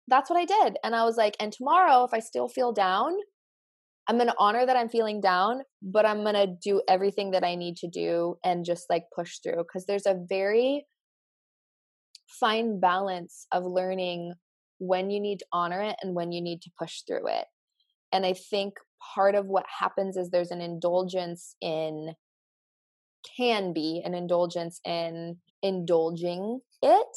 that's 0.08 0.30
what 0.30 0.38
I 0.38 0.44
did. 0.44 0.76
And 0.84 0.94
I 0.94 1.04
was 1.04 1.16
like, 1.16 1.36
and 1.40 1.52
tomorrow, 1.52 2.04
if 2.04 2.12
I 2.12 2.20
still 2.20 2.48
feel 2.48 2.72
down, 2.72 3.12
I'm 4.08 4.18
gonna 4.18 4.34
honor 4.38 4.66
that 4.66 4.76
I'm 4.76 4.88
feeling 4.88 5.20
down, 5.20 5.62
but 5.82 6.04
I'm 6.04 6.24
gonna 6.24 6.48
do 6.62 6.82
everything 6.88 7.30
that 7.32 7.44
I 7.44 7.54
need 7.54 7.76
to 7.78 7.88
do 7.88 8.36
and 8.44 8.64
just 8.64 8.86
like 8.90 9.04
push 9.14 9.38
through. 9.38 9.64
Cause 9.72 9.84
there's 9.86 10.06
a 10.06 10.16
very 10.28 10.84
fine 12.26 12.80
balance 12.80 13.46
of 13.52 13.64
learning 13.64 14.34
when 14.78 15.10
you 15.10 15.20
need 15.20 15.38
to 15.38 15.46
honor 15.52 15.82
it 15.82 15.96
and 16.02 16.14
when 16.14 16.32
you 16.32 16.42
need 16.42 16.60
to 16.62 16.70
push 16.78 17.00
through 17.06 17.28
it. 17.28 17.46
And 18.12 18.26
I 18.26 18.34
think 18.34 18.74
part 19.14 19.34
of 19.34 19.46
what 19.46 19.64
happens 19.78 20.16
is 20.16 20.30
there's 20.30 20.50
an 20.50 20.60
indulgence 20.60 21.56
in 21.60 22.14
can 23.36 23.72
be 23.72 24.02
an 24.04 24.14
indulgence 24.14 24.80
in 24.84 25.36
indulging 25.62 26.60
it 26.82 27.16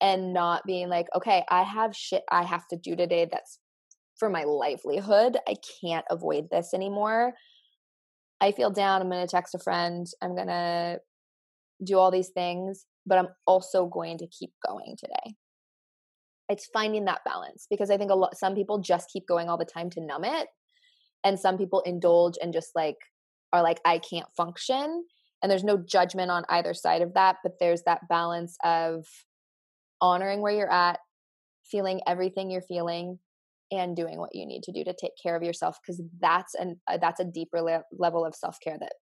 and 0.00 0.32
not 0.32 0.62
being 0.64 0.88
like 0.88 1.06
okay 1.14 1.44
i 1.50 1.62
have 1.62 1.94
shit 1.94 2.22
i 2.30 2.44
have 2.44 2.66
to 2.68 2.76
do 2.76 2.94
today 2.94 3.26
that's 3.30 3.58
for 4.20 4.28
my 4.28 4.44
livelihood. 4.44 5.38
I 5.48 5.56
can't 5.80 6.04
avoid 6.10 6.48
this 6.50 6.74
anymore. 6.74 7.32
I 8.40 8.52
feel 8.52 8.70
down 8.70 9.02
i'm 9.02 9.10
going 9.10 9.26
to 9.26 9.30
text 9.30 9.54
a 9.54 9.58
friend 9.58 10.06
i'm 10.22 10.34
going 10.34 10.48
to 10.48 10.98
do 11.84 11.98
all 11.98 12.10
these 12.10 12.28
things 12.28 12.86
but 13.06 13.18
i'm 13.18 13.28
also 13.46 13.86
going 13.86 14.18
to 14.18 14.26
keep 14.26 14.52
going 14.66 14.96
today. 14.98 15.34
It's 16.48 16.66
finding 16.72 17.04
that 17.04 17.20
balance 17.24 17.66
because 17.70 17.90
i 17.90 17.96
think 17.96 18.10
a 18.10 18.14
lot 18.14 18.36
some 18.36 18.54
people 18.54 18.78
just 18.78 19.10
keep 19.12 19.26
going 19.26 19.48
all 19.48 19.58
the 19.58 19.64
time 19.64 19.90
to 19.90 20.00
numb 20.00 20.24
it 20.24 20.48
and 21.24 21.38
some 21.38 21.58
people 21.58 21.80
indulge 21.82 22.34
and 22.42 22.52
just 22.52 22.70
like 22.74 22.96
are 23.52 23.62
like 23.62 23.80
i 23.84 23.98
can't 23.98 24.26
function 24.36 25.04
and 25.42 25.50
there's 25.50 25.64
no 25.64 25.76
judgment 25.76 26.30
on 26.30 26.44
either 26.48 26.74
side 26.74 27.02
of 27.02 27.14
that 27.14 27.36
but 27.42 27.52
there's 27.60 27.82
that 27.82 28.08
balance 28.08 28.56
of 28.64 29.06
honoring 30.00 30.40
where 30.40 30.52
you're 30.52 30.72
at 30.72 30.98
feeling 31.64 32.00
everything 32.06 32.50
you're 32.50 32.62
feeling 32.62 33.18
and 33.70 33.94
doing 33.94 34.18
what 34.18 34.34
you 34.34 34.46
need 34.46 34.62
to 34.64 34.72
do 34.72 34.82
to 34.82 34.94
take 35.00 35.12
care 35.22 35.36
of 35.36 35.42
yourself 35.42 35.78
because 35.80 36.02
that's 36.20 36.54
an 36.54 36.80
uh, 36.88 36.98
that's 36.98 37.20
a 37.20 37.24
deeper 37.24 37.62
le- 37.62 37.84
level 37.96 38.24
of 38.24 38.34
self-care 38.34 38.76
that 38.78 38.94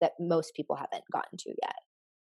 that 0.00 0.12
most 0.20 0.52
people 0.54 0.76
haven't 0.76 1.04
gotten 1.12 1.38
to 1.38 1.50
yet 1.62 1.76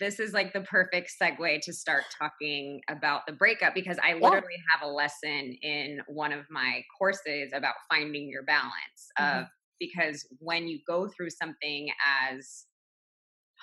this 0.00 0.20
is 0.20 0.32
like 0.32 0.52
the 0.52 0.60
perfect 0.62 1.12
segue 1.20 1.60
to 1.62 1.72
start 1.72 2.04
talking 2.16 2.80
about 2.88 3.22
the 3.26 3.32
breakup 3.32 3.74
because 3.74 3.98
I 4.02 4.14
literally 4.14 4.56
yeah. 4.56 4.78
have 4.78 4.88
a 4.88 4.92
lesson 4.92 5.56
in 5.62 6.00
one 6.08 6.32
of 6.32 6.44
my 6.50 6.82
courses 6.98 7.52
about 7.54 7.74
finding 7.90 8.28
your 8.28 8.44
balance 8.44 9.10
mm-hmm. 9.18 9.40
of 9.40 9.46
because 9.80 10.26
when 10.40 10.68
you 10.68 10.80
go 10.86 11.08
through 11.08 11.30
something 11.30 11.88
as 12.30 12.66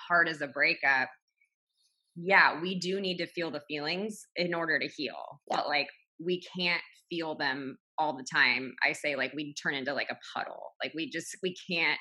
hard 0.08 0.28
as 0.28 0.40
a 0.40 0.46
breakup, 0.46 1.08
yeah, 2.14 2.60
we 2.60 2.78
do 2.78 3.00
need 3.00 3.18
to 3.18 3.26
feel 3.26 3.50
the 3.50 3.62
feelings 3.68 4.26
in 4.36 4.54
order 4.54 4.78
to 4.78 4.86
heal. 4.86 5.40
Yeah. 5.50 5.58
But 5.58 5.68
like 5.68 5.88
we 6.24 6.42
can't 6.56 6.82
feel 7.10 7.36
them 7.36 7.78
all 7.98 8.16
the 8.16 8.26
time. 8.30 8.74
I 8.84 8.92
say 8.92 9.16
like 9.16 9.32
we 9.34 9.54
turn 9.54 9.74
into 9.74 9.92
like 9.92 10.10
a 10.10 10.18
puddle. 10.34 10.72
Like 10.82 10.92
we 10.94 11.10
just 11.10 11.36
we 11.42 11.54
can't 11.70 11.98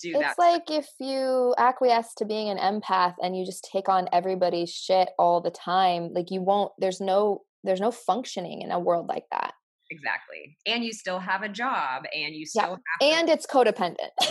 do 0.00 0.10
it's 0.10 0.18
that. 0.18 0.30
It's 0.30 0.38
like 0.38 0.70
if 0.70 0.88
you 1.00 1.54
acquiesce 1.58 2.14
to 2.18 2.24
being 2.24 2.48
an 2.48 2.58
empath 2.58 3.14
and 3.22 3.36
you 3.36 3.44
just 3.44 3.68
take 3.70 3.88
on 3.88 4.08
everybody's 4.12 4.70
shit 4.70 5.10
all 5.18 5.40
the 5.40 5.50
time, 5.50 6.12
like 6.14 6.30
you 6.30 6.40
won't 6.42 6.72
there's 6.78 7.00
no 7.00 7.42
there's 7.64 7.80
no 7.80 7.90
functioning 7.90 8.62
in 8.62 8.70
a 8.70 8.78
world 8.78 9.08
like 9.08 9.24
that. 9.32 9.54
Exactly. 9.90 10.56
And 10.66 10.84
you 10.84 10.92
still 10.92 11.18
have 11.18 11.42
a 11.42 11.48
job 11.48 12.04
and 12.14 12.34
you 12.34 12.44
still 12.46 12.78
yeah. 13.00 13.18
and 13.18 13.26
to- 13.28 13.32
it's 13.32 13.46
codependent. 13.46 14.10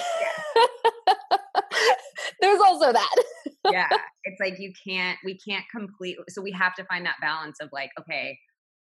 there's 2.41 2.59
also 2.59 2.93
that. 2.93 3.15
yeah. 3.71 3.89
It's 4.29 4.41
like 4.41 4.59
you 4.59 4.73
can't 4.85 5.17
we 5.23 5.39
can't 5.39 5.63
complete 5.71 6.17
so 6.27 6.41
we 6.41 6.51
have 6.51 6.75
to 6.75 6.83
find 6.83 7.05
that 7.05 7.15
balance 7.21 7.59
of 7.61 7.69
like, 7.71 7.91
okay, 7.97 8.37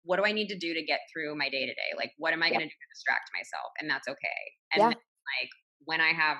what 0.04 0.18
do 0.18 0.26
I 0.26 0.32
need 0.32 0.48
to 0.50 0.58
do 0.58 0.76
to 0.76 0.84
get 0.84 1.00
through 1.12 1.36
my 1.36 1.50
day 1.50 1.66
to 1.66 1.74
day? 1.74 1.98
Like 1.98 2.12
what 2.18 2.34
am 2.34 2.44
I 2.44 2.48
yeah. 2.48 2.54
gonna 2.54 2.66
do 2.66 2.70
to 2.70 2.94
distract 2.94 3.32
myself? 3.34 3.72
And 3.80 3.90
that's 3.90 4.08
okay. 4.08 4.42
And 4.74 4.82
yeah. 4.82 4.90
then, 4.90 4.98
like 5.42 5.50
when 5.86 6.02
I 6.02 6.10
have 6.10 6.38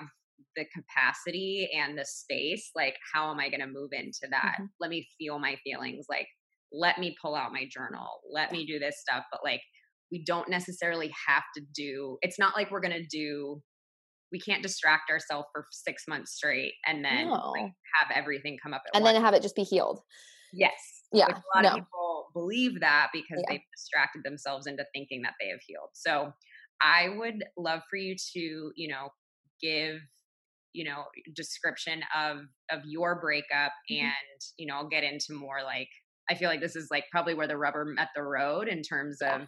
the 0.56 0.64
capacity 0.74 1.68
and 1.76 1.98
the 1.98 2.04
space, 2.04 2.70
like 2.74 2.96
how 3.12 3.30
am 3.30 3.40
I 3.40 3.48
gonna 3.48 3.66
move 3.66 3.90
into 3.92 4.26
that? 4.30 4.54
Mm-hmm. 4.54 4.64
Let 4.80 4.90
me 4.90 5.06
feel 5.18 5.38
my 5.38 5.56
feelings. 5.64 6.06
Like 6.08 6.28
let 6.72 6.98
me 6.98 7.16
pull 7.22 7.34
out 7.34 7.52
my 7.52 7.68
journal. 7.70 8.20
Let 8.32 8.50
me 8.50 8.66
do 8.66 8.78
this 8.78 8.96
stuff. 9.00 9.24
But 9.30 9.40
like 9.44 9.60
we 10.14 10.22
don't 10.24 10.48
necessarily 10.48 11.12
have 11.26 11.42
to 11.56 11.62
do 11.74 12.18
it's 12.22 12.38
not 12.38 12.54
like 12.54 12.70
we're 12.70 12.80
going 12.80 12.92
to 12.92 13.06
do 13.06 13.60
we 14.30 14.38
can't 14.38 14.62
distract 14.62 15.10
ourselves 15.10 15.46
for 15.52 15.66
six 15.70 16.04
months 16.08 16.32
straight 16.32 16.72
and 16.86 17.04
then 17.04 17.28
no. 17.28 17.50
like, 17.50 17.72
have 18.00 18.10
everything 18.14 18.56
come 18.62 18.72
up 18.72 18.82
and 18.94 19.02
once. 19.02 19.14
then 19.14 19.22
have 19.22 19.34
it 19.34 19.42
just 19.42 19.56
be 19.56 19.62
healed 19.62 20.00
yes 20.52 20.72
yeah 21.12 21.26
like, 21.26 21.36
a 21.36 21.56
lot 21.56 21.62
no. 21.62 21.68
of 21.70 21.74
people 21.74 22.26
believe 22.32 22.80
that 22.80 23.08
because 23.12 23.42
yeah. 23.42 23.44
they've 23.48 23.60
distracted 23.76 24.22
themselves 24.24 24.66
into 24.66 24.84
thinking 24.94 25.22
that 25.22 25.34
they 25.40 25.48
have 25.48 25.60
healed 25.66 25.88
so 25.92 26.32
i 26.80 27.08
would 27.16 27.44
love 27.56 27.80
for 27.90 27.96
you 27.96 28.14
to 28.32 28.70
you 28.76 28.88
know 28.88 29.08
give 29.60 29.96
you 30.74 30.84
know 30.84 31.04
description 31.34 32.02
of 32.16 32.38
of 32.70 32.80
your 32.84 33.20
breakup 33.20 33.72
mm-hmm. 33.90 34.04
and 34.04 34.40
you 34.58 34.66
know 34.66 34.74
i'll 34.74 34.88
get 34.88 35.04
into 35.04 35.32
more 35.32 35.62
like 35.64 35.88
i 36.30 36.34
feel 36.34 36.48
like 36.48 36.60
this 36.60 36.76
is 36.76 36.88
like 36.90 37.04
probably 37.10 37.34
where 37.34 37.48
the 37.48 37.56
rubber 37.56 37.84
met 37.84 38.08
the 38.14 38.22
road 38.22 38.68
in 38.68 38.82
terms 38.82 39.18
of 39.22 39.42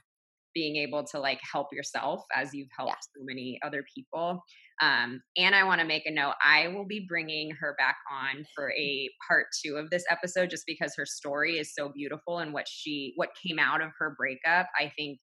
being 0.57 0.77
able 0.77 1.05
to 1.05 1.21
like 1.21 1.39
help 1.53 1.67
yourself 1.71 2.23
as 2.35 2.55
you've 2.55 2.71
helped 2.75 2.91
yeah. 2.91 3.21
so 3.21 3.25
many 3.25 3.59
other 3.63 3.85
people. 3.95 4.43
Um, 4.81 5.21
and 5.37 5.55
I 5.55 5.65
want 5.65 5.83
to 5.83 5.87
make 5.87 6.07
a 6.07 6.11
note 6.11 6.33
I 6.43 6.69
will 6.69 6.87
be 6.87 7.05
bringing 7.07 7.51
her 7.61 7.75
back 7.79 7.97
on 8.11 8.47
for 8.55 8.73
a 8.73 9.11
part 9.29 9.47
two 9.63 9.77
of 9.77 9.91
this 9.91 10.05
episode 10.11 10.49
just 10.49 10.65
because 10.67 10.95
her 10.97 11.05
story 11.05 11.59
is 11.59 11.75
so 11.75 11.91
beautiful 11.95 12.39
and 12.39 12.55
what 12.55 12.65
she, 12.69 13.13
what 13.17 13.29
came 13.47 13.59
out 13.59 13.83
of 13.83 13.91
her 13.99 14.17
breakup, 14.17 14.69
I 14.81 14.91
think 14.97 15.19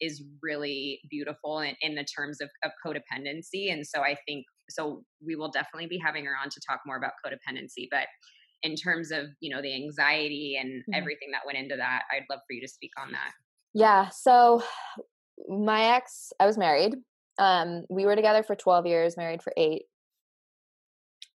is 0.00 0.22
really 0.40 1.00
beautiful 1.10 1.58
in, 1.60 1.74
in 1.80 1.96
the 1.96 2.06
terms 2.16 2.40
of, 2.40 2.48
of 2.64 2.70
codependency. 2.84 3.72
And 3.72 3.84
so 3.84 4.02
I 4.02 4.16
think, 4.26 4.46
so 4.68 5.04
we 5.24 5.36
will 5.36 5.50
definitely 5.50 5.86
be 5.86 5.98
having 5.98 6.24
her 6.24 6.34
on 6.42 6.50
to 6.50 6.60
talk 6.68 6.80
more 6.86 6.96
about 6.96 7.12
codependency. 7.24 7.88
But 7.90 8.06
in 8.62 8.74
terms 8.74 9.10
of, 9.10 9.26
you 9.40 9.54
know, 9.54 9.62
the 9.62 9.74
anxiety 9.74 10.56
and 10.60 10.70
mm-hmm. 10.70 10.94
everything 10.94 11.28
that 11.32 11.42
went 11.46 11.58
into 11.58 11.76
that, 11.76 12.02
I'd 12.12 12.24
love 12.30 12.40
for 12.46 12.52
you 12.52 12.60
to 12.60 12.68
speak 12.68 12.92
on 12.98 13.12
that. 13.12 13.32
Yeah. 13.74 14.08
So 14.08 14.62
my 15.48 15.96
ex, 15.96 16.32
I 16.40 16.46
was 16.46 16.58
married. 16.58 16.94
Um, 17.38 17.84
we 17.90 18.06
were 18.06 18.16
together 18.16 18.42
for 18.42 18.56
12 18.56 18.86
years, 18.86 19.16
married 19.16 19.42
for 19.42 19.52
eight. 19.56 19.82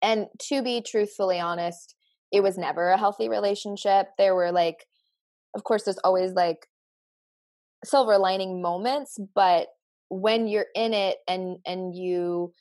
And 0.01 0.27
to 0.49 0.63
be 0.63 0.81
truthfully 0.81 1.39
honest, 1.39 1.95
it 2.31 2.41
was 2.41 2.57
never 2.57 2.89
a 2.89 2.97
healthy 2.97 3.29
relationship. 3.29 4.07
There 4.17 4.33
were 4.33 4.51
like, 4.51 4.85
of 5.55 5.63
course, 5.63 5.83
there's 5.83 5.99
always 6.03 6.31
like 6.31 6.65
silver 7.83 8.17
lining 8.17 8.61
moments, 8.61 9.17
but 9.35 9.67
when 10.09 10.47
you're 10.47 10.67
in 10.75 10.93
it 10.93 11.17
and 11.27 11.57
and 11.65 11.95
you 11.95 12.53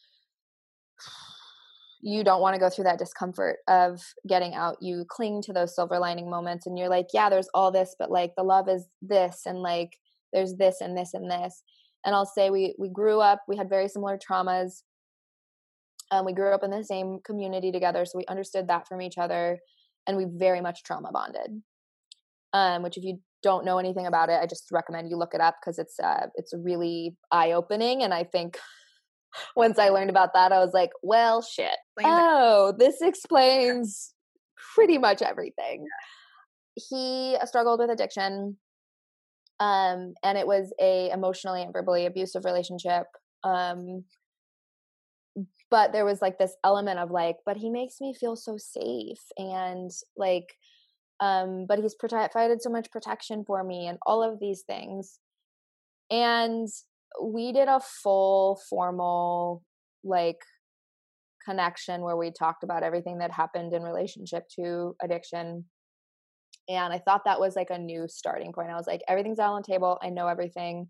you 2.03 2.25
don't 2.25 2.41
want 2.41 2.55
to 2.55 2.61
go 2.61 2.71
through 2.71 2.85
that 2.85 2.99
discomfort 2.99 3.59
of 3.69 4.01
getting 4.27 4.55
out. 4.55 4.77
You 4.81 5.05
cling 5.09 5.43
to 5.43 5.53
those 5.53 5.75
silver 5.75 5.99
lining 5.99 6.31
moments 6.31 6.67
and 6.67 6.79
you're 6.79 6.89
like 6.89 7.09
yeah 7.13 7.29
there's 7.29 7.49
all 7.55 7.71
this 7.71 7.95
but 7.99 8.11
like 8.11 8.33
the 8.37 8.43
love 8.43 8.69
is 8.69 8.87
this 9.03 9.43
and 9.47 9.59
like 9.59 9.97
there's 10.33 10.55
this 10.55 10.81
and 10.81 10.97
this 10.97 11.15
and 11.15 11.31
this. 11.31 11.63
And 12.05 12.15
i'll 12.15 12.27
say 12.27 12.51
we 12.51 12.75
we 12.79 12.89
grew 12.89 13.21
up 13.21 13.43
we 13.47 13.57
had 13.57 13.69
very 13.69 13.89
similar 13.89 14.19
traumas. 14.19 14.83
Um, 16.11 16.25
we 16.25 16.33
grew 16.33 16.53
up 16.53 16.65
in 16.65 16.71
the 16.71 16.83
same 16.83 17.21
community 17.25 17.71
together 17.71 18.05
so 18.05 18.19
we 18.19 18.25
understood 18.27 18.69
that 18.69 18.89
from 18.89 19.01
each 19.03 19.19
other 19.19 19.59
and 20.07 20.17
we 20.17 20.25
very 20.29 20.61
much 20.61 20.83
trauma 20.83 21.13
bonded. 21.13 21.63
Um, 22.53 22.83
which 22.83 22.97
if 22.97 23.05
you 23.05 23.21
don't 23.43 23.65
know 23.65 23.79
anything 23.79 24.07
about 24.07 24.29
it 24.29 24.39
i 24.43 24.45
just 24.45 24.67
recommend 24.71 25.09
you 25.09 25.17
look 25.17 25.35
it 25.35 25.41
up 25.41 25.57
because 25.61 25.79
it's 25.79 25.99
uh, 26.01 26.27
it's 26.35 26.53
really 26.53 27.17
eye 27.31 27.53
opening 27.53 28.03
and 28.03 28.13
i 28.13 28.23
think 28.25 28.59
once 29.57 29.79
I 29.79 29.89
learned 29.89 30.11
about 30.11 30.35
that, 30.35 30.53
I 30.53 30.59
was 30.59 30.73
like, 30.73 30.91
well, 31.03 31.43
shit. 31.43 31.77
Oh, 32.05 32.75
this 32.79 33.01
explains 33.03 34.15
pretty 34.75 34.99
much 34.99 35.23
everything. 35.23 35.87
He 36.75 37.37
struggled 37.45 37.81
with 37.81 37.91
addiction. 37.91 38.57
Um, 39.59 40.15
and 40.23 40.39
it 40.39 40.47
was 40.47 40.73
a 40.81 41.11
emotionally 41.11 41.63
and 41.63 41.73
verbally 41.73 42.07
abusive 42.07 42.45
relationship. 42.45 43.05
Um, 43.45 44.05
but 45.71 45.93
there 45.93 46.05
was 46.05 46.21
like 46.21 46.39
this 46.39 46.57
element 46.65 46.99
of 46.99 47.11
like, 47.11 47.37
but 47.47 47.57
he 47.57 47.71
makes 47.71 48.01
me 48.01 48.15
feel 48.15 48.37
so 48.37 48.57
safe 48.59 49.21
and 49.37 49.91
like, 50.17 50.55
um, 51.21 51.67
but 51.69 51.79
he's 51.79 51.95
provided 51.95 52.63
so 52.63 52.71
much 52.71 52.91
protection 52.91 53.45
for 53.47 53.63
me 53.63 53.87
and 53.87 53.99
all 54.07 54.23
of 54.23 54.41
these 54.41 54.63
things. 54.67 55.19
And 56.11 56.67
we 57.23 57.53
did 57.53 57.69
a 57.69 57.81
full 57.81 58.61
formal 58.69 59.63
like 60.05 60.39
connection 61.45 62.03
where 62.03 62.17
we 62.17 62.31
talked 62.31 62.65
about 62.65 62.83
everything 62.83 63.19
that 63.19 63.33
happened 63.33 63.73
in 63.73 63.83
relationship 63.83 64.45
to 64.57 64.95
addiction. 65.03 65.65
And 66.69 66.93
i 66.93 66.99
thought 66.99 67.23
that 67.25 67.41
was 67.41 67.57
like 67.57 67.71
a 67.71 67.79
new 67.79 68.07
starting 68.09 68.53
point. 68.53 68.71
I 68.71 68.77
was 68.77 68.87
like 68.87 69.03
everything's 69.09 69.39
out 69.39 69.55
on 69.55 69.63
the 69.63 69.73
table. 69.73 69.99
I 70.03 70.11
know 70.11 70.29
everything. 70.29 70.87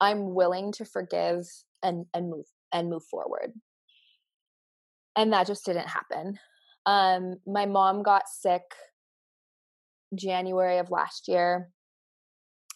I'm 0.00 0.34
willing 0.34 0.72
to 0.72 0.84
forgive 0.84 1.44
and 1.82 2.06
and 2.14 2.30
move 2.30 2.46
and 2.72 2.90
move 2.90 3.04
forward. 3.04 3.52
And 5.16 5.32
that 5.32 5.46
just 5.46 5.64
didn't 5.64 5.88
happen. 5.88 6.38
Um 6.86 7.36
my 7.46 7.66
mom 7.66 8.02
got 8.02 8.28
sick 8.28 8.62
january 10.14 10.78
of 10.78 10.90
last 10.90 11.26
year 11.26 11.68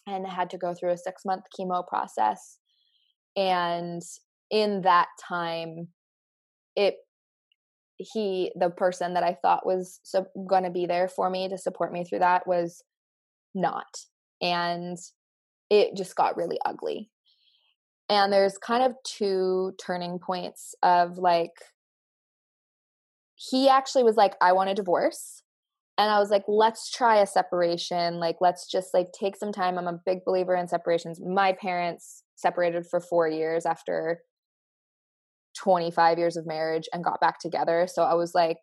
and 0.07 0.27
had 0.27 0.49
to 0.51 0.57
go 0.57 0.73
through 0.73 0.91
a 0.91 0.97
six 0.97 1.23
month 1.25 1.43
chemo 1.57 1.85
process. 1.87 2.57
And 3.35 4.01
in 4.49 4.81
that 4.81 5.07
time, 5.27 5.89
it 6.75 6.95
he 7.97 8.51
the 8.55 8.69
person 8.69 9.13
that 9.13 9.23
I 9.23 9.37
thought 9.41 9.65
was 9.65 9.99
so, 10.03 10.25
going 10.47 10.63
to 10.63 10.71
be 10.71 10.85
there 10.85 11.07
for 11.07 11.29
me 11.29 11.47
to 11.49 11.57
support 11.57 11.93
me 11.93 12.03
through 12.03 12.19
that 12.19 12.47
was 12.47 12.83
not, 13.53 13.85
and 14.41 14.97
it 15.69 15.95
just 15.95 16.15
got 16.15 16.37
really 16.37 16.57
ugly. 16.65 17.09
And 18.09 18.33
there's 18.33 18.57
kind 18.57 18.83
of 18.83 18.93
two 19.05 19.73
turning 19.83 20.19
points 20.19 20.75
of 20.83 21.17
like 21.17 21.51
he 23.35 23.69
actually 23.69 24.03
was 24.03 24.17
like, 24.17 24.35
I 24.41 24.51
want 24.51 24.69
a 24.69 24.75
divorce 24.75 25.43
and 25.97 26.09
i 26.09 26.19
was 26.19 26.29
like 26.29 26.43
let's 26.47 26.89
try 26.89 27.17
a 27.17 27.27
separation 27.27 28.15
like 28.15 28.37
let's 28.41 28.67
just 28.67 28.93
like 28.93 29.11
take 29.11 29.35
some 29.35 29.51
time. 29.51 29.77
I'm 29.77 29.87
a 29.87 29.99
big 30.05 30.23
believer 30.25 30.55
in 30.55 30.67
separations. 30.67 31.19
My 31.19 31.53
parents 31.53 32.23
separated 32.35 32.85
for 32.87 32.99
4 32.99 33.27
years 33.27 33.65
after 33.65 34.21
25 35.57 36.17
years 36.17 36.37
of 36.37 36.45
marriage 36.47 36.87
and 36.93 37.03
got 37.03 37.19
back 37.19 37.37
together 37.39 37.85
so 37.85 38.03
i 38.03 38.13
was 38.13 38.33
like 38.33 38.57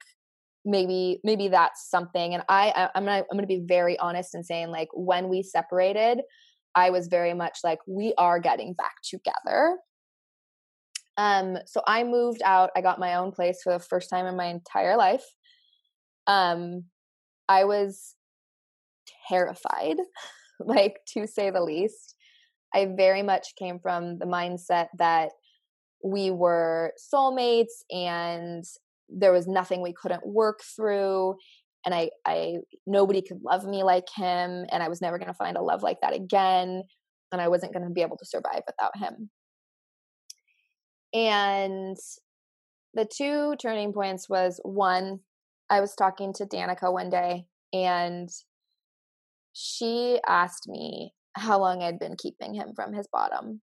maybe 0.65 1.21
maybe 1.25 1.49
that's 1.49 1.89
something. 1.89 2.35
And 2.35 2.43
i 2.49 2.89
i'm 2.95 3.05
gonna 3.05 3.25
i'm 3.31 3.37
gonna 3.37 3.47
be 3.47 3.65
very 3.67 3.99
honest 3.99 4.35
in 4.35 4.43
saying 4.45 4.71
like 4.71 4.89
when 4.93 5.29
we 5.29 5.43
separated 5.43 6.21
i 6.75 6.91
was 6.91 7.09
very 7.09 7.35
much 7.35 7.59
like 7.65 7.79
we 7.87 8.15
are 8.19 8.39
getting 8.39 8.75
back 8.75 8.95
together. 9.03 9.79
Um 11.17 11.59
so 11.67 11.83
i 11.87 12.05
moved 12.05 12.43
out 12.45 12.71
i 12.77 12.81
got 12.81 13.01
my 13.01 13.15
own 13.15 13.33
place 13.33 13.61
for 13.63 13.73
the 13.73 13.79
first 13.79 14.11
time 14.11 14.27
in 14.27 14.37
my 14.37 14.47
entire 14.47 14.97
life. 14.97 15.25
Um 16.27 16.85
I 17.49 17.65
was 17.65 18.15
terrified, 19.29 19.97
like 20.61 21.01
to 21.15 21.27
say 21.27 21.51
the 21.51 21.63
least. 21.63 22.15
I 22.75 22.87
very 22.97 23.23
much 23.23 23.55
came 23.59 23.79
from 23.79 24.19
the 24.19 24.27
mindset 24.27 24.89
that 24.99 25.31
we 26.05 26.31
were 26.31 26.93
soulmates 27.13 27.83
and 27.91 28.65
there 29.09 29.33
was 29.33 29.49
nothing 29.49 29.83
we 29.83 29.95
couldn't 29.95 30.27
work 30.27 30.61
through 30.77 31.35
and 31.85 31.95
I 31.95 32.11
I 32.27 32.57
nobody 32.87 33.23
could 33.23 33.41
love 33.43 33.65
me 33.65 33.83
like 33.83 34.07
him 34.15 34.67
and 34.71 34.83
I 34.83 34.89
was 34.89 35.01
never 35.01 35.19
going 35.19 35.29
to 35.29 35.35
find 35.35 35.57
a 35.57 35.63
love 35.63 35.83
like 35.83 36.01
that 36.03 36.15
again 36.15 36.83
and 37.33 37.41
I 37.41 37.49
wasn't 37.49 37.73
going 37.73 37.85
to 37.85 37.91
be 37.91 38.03
able 38.03 38.17
to 38.19 38.27
survive 38.27 38.63
without 38.67 38.97
him. 38.97 39.31
And 41.15 41.97
the 42.95 43.07
two 43.07 43.55
turning 43.61 43.93
points 43.93 44.29
was 44.29 44.61
one 44.63 45.21
I 45.71 45.81
was 45.81 45.95
talking 45.95 46.33
to 46.35 46.47
Danica 46.47 46.93
one 46.93 47.11
day 47.11 47.47
and 47.73 48.29
she 49.53 50.19
asked 50.27 50.69
me, 50.69 51.13
how 51.39 51.59
long 51.59 51.83
I'd 51.83 51.99
been 51.99 52.17
keeping 52.17 52.55
him 52.55 52.73
from 52.75 52.93
his 52.93 53.07
bottom. 53.07 53.61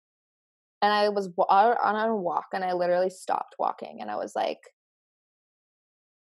And 0.83 0.93
I 0.93 1.09
was 1.11 1.29
on 1.39 2.11
a 2.11 2.17
walk 2.17 2.47
and 2.53 2.65
I 2.65 2.73
literally 2.73 3.11
stopped 3.11 3.57
walking 3.59 3.99
and 4.01 4.11
I 4.11 4.17
was 4.17 4.33
like, 4.35 4.59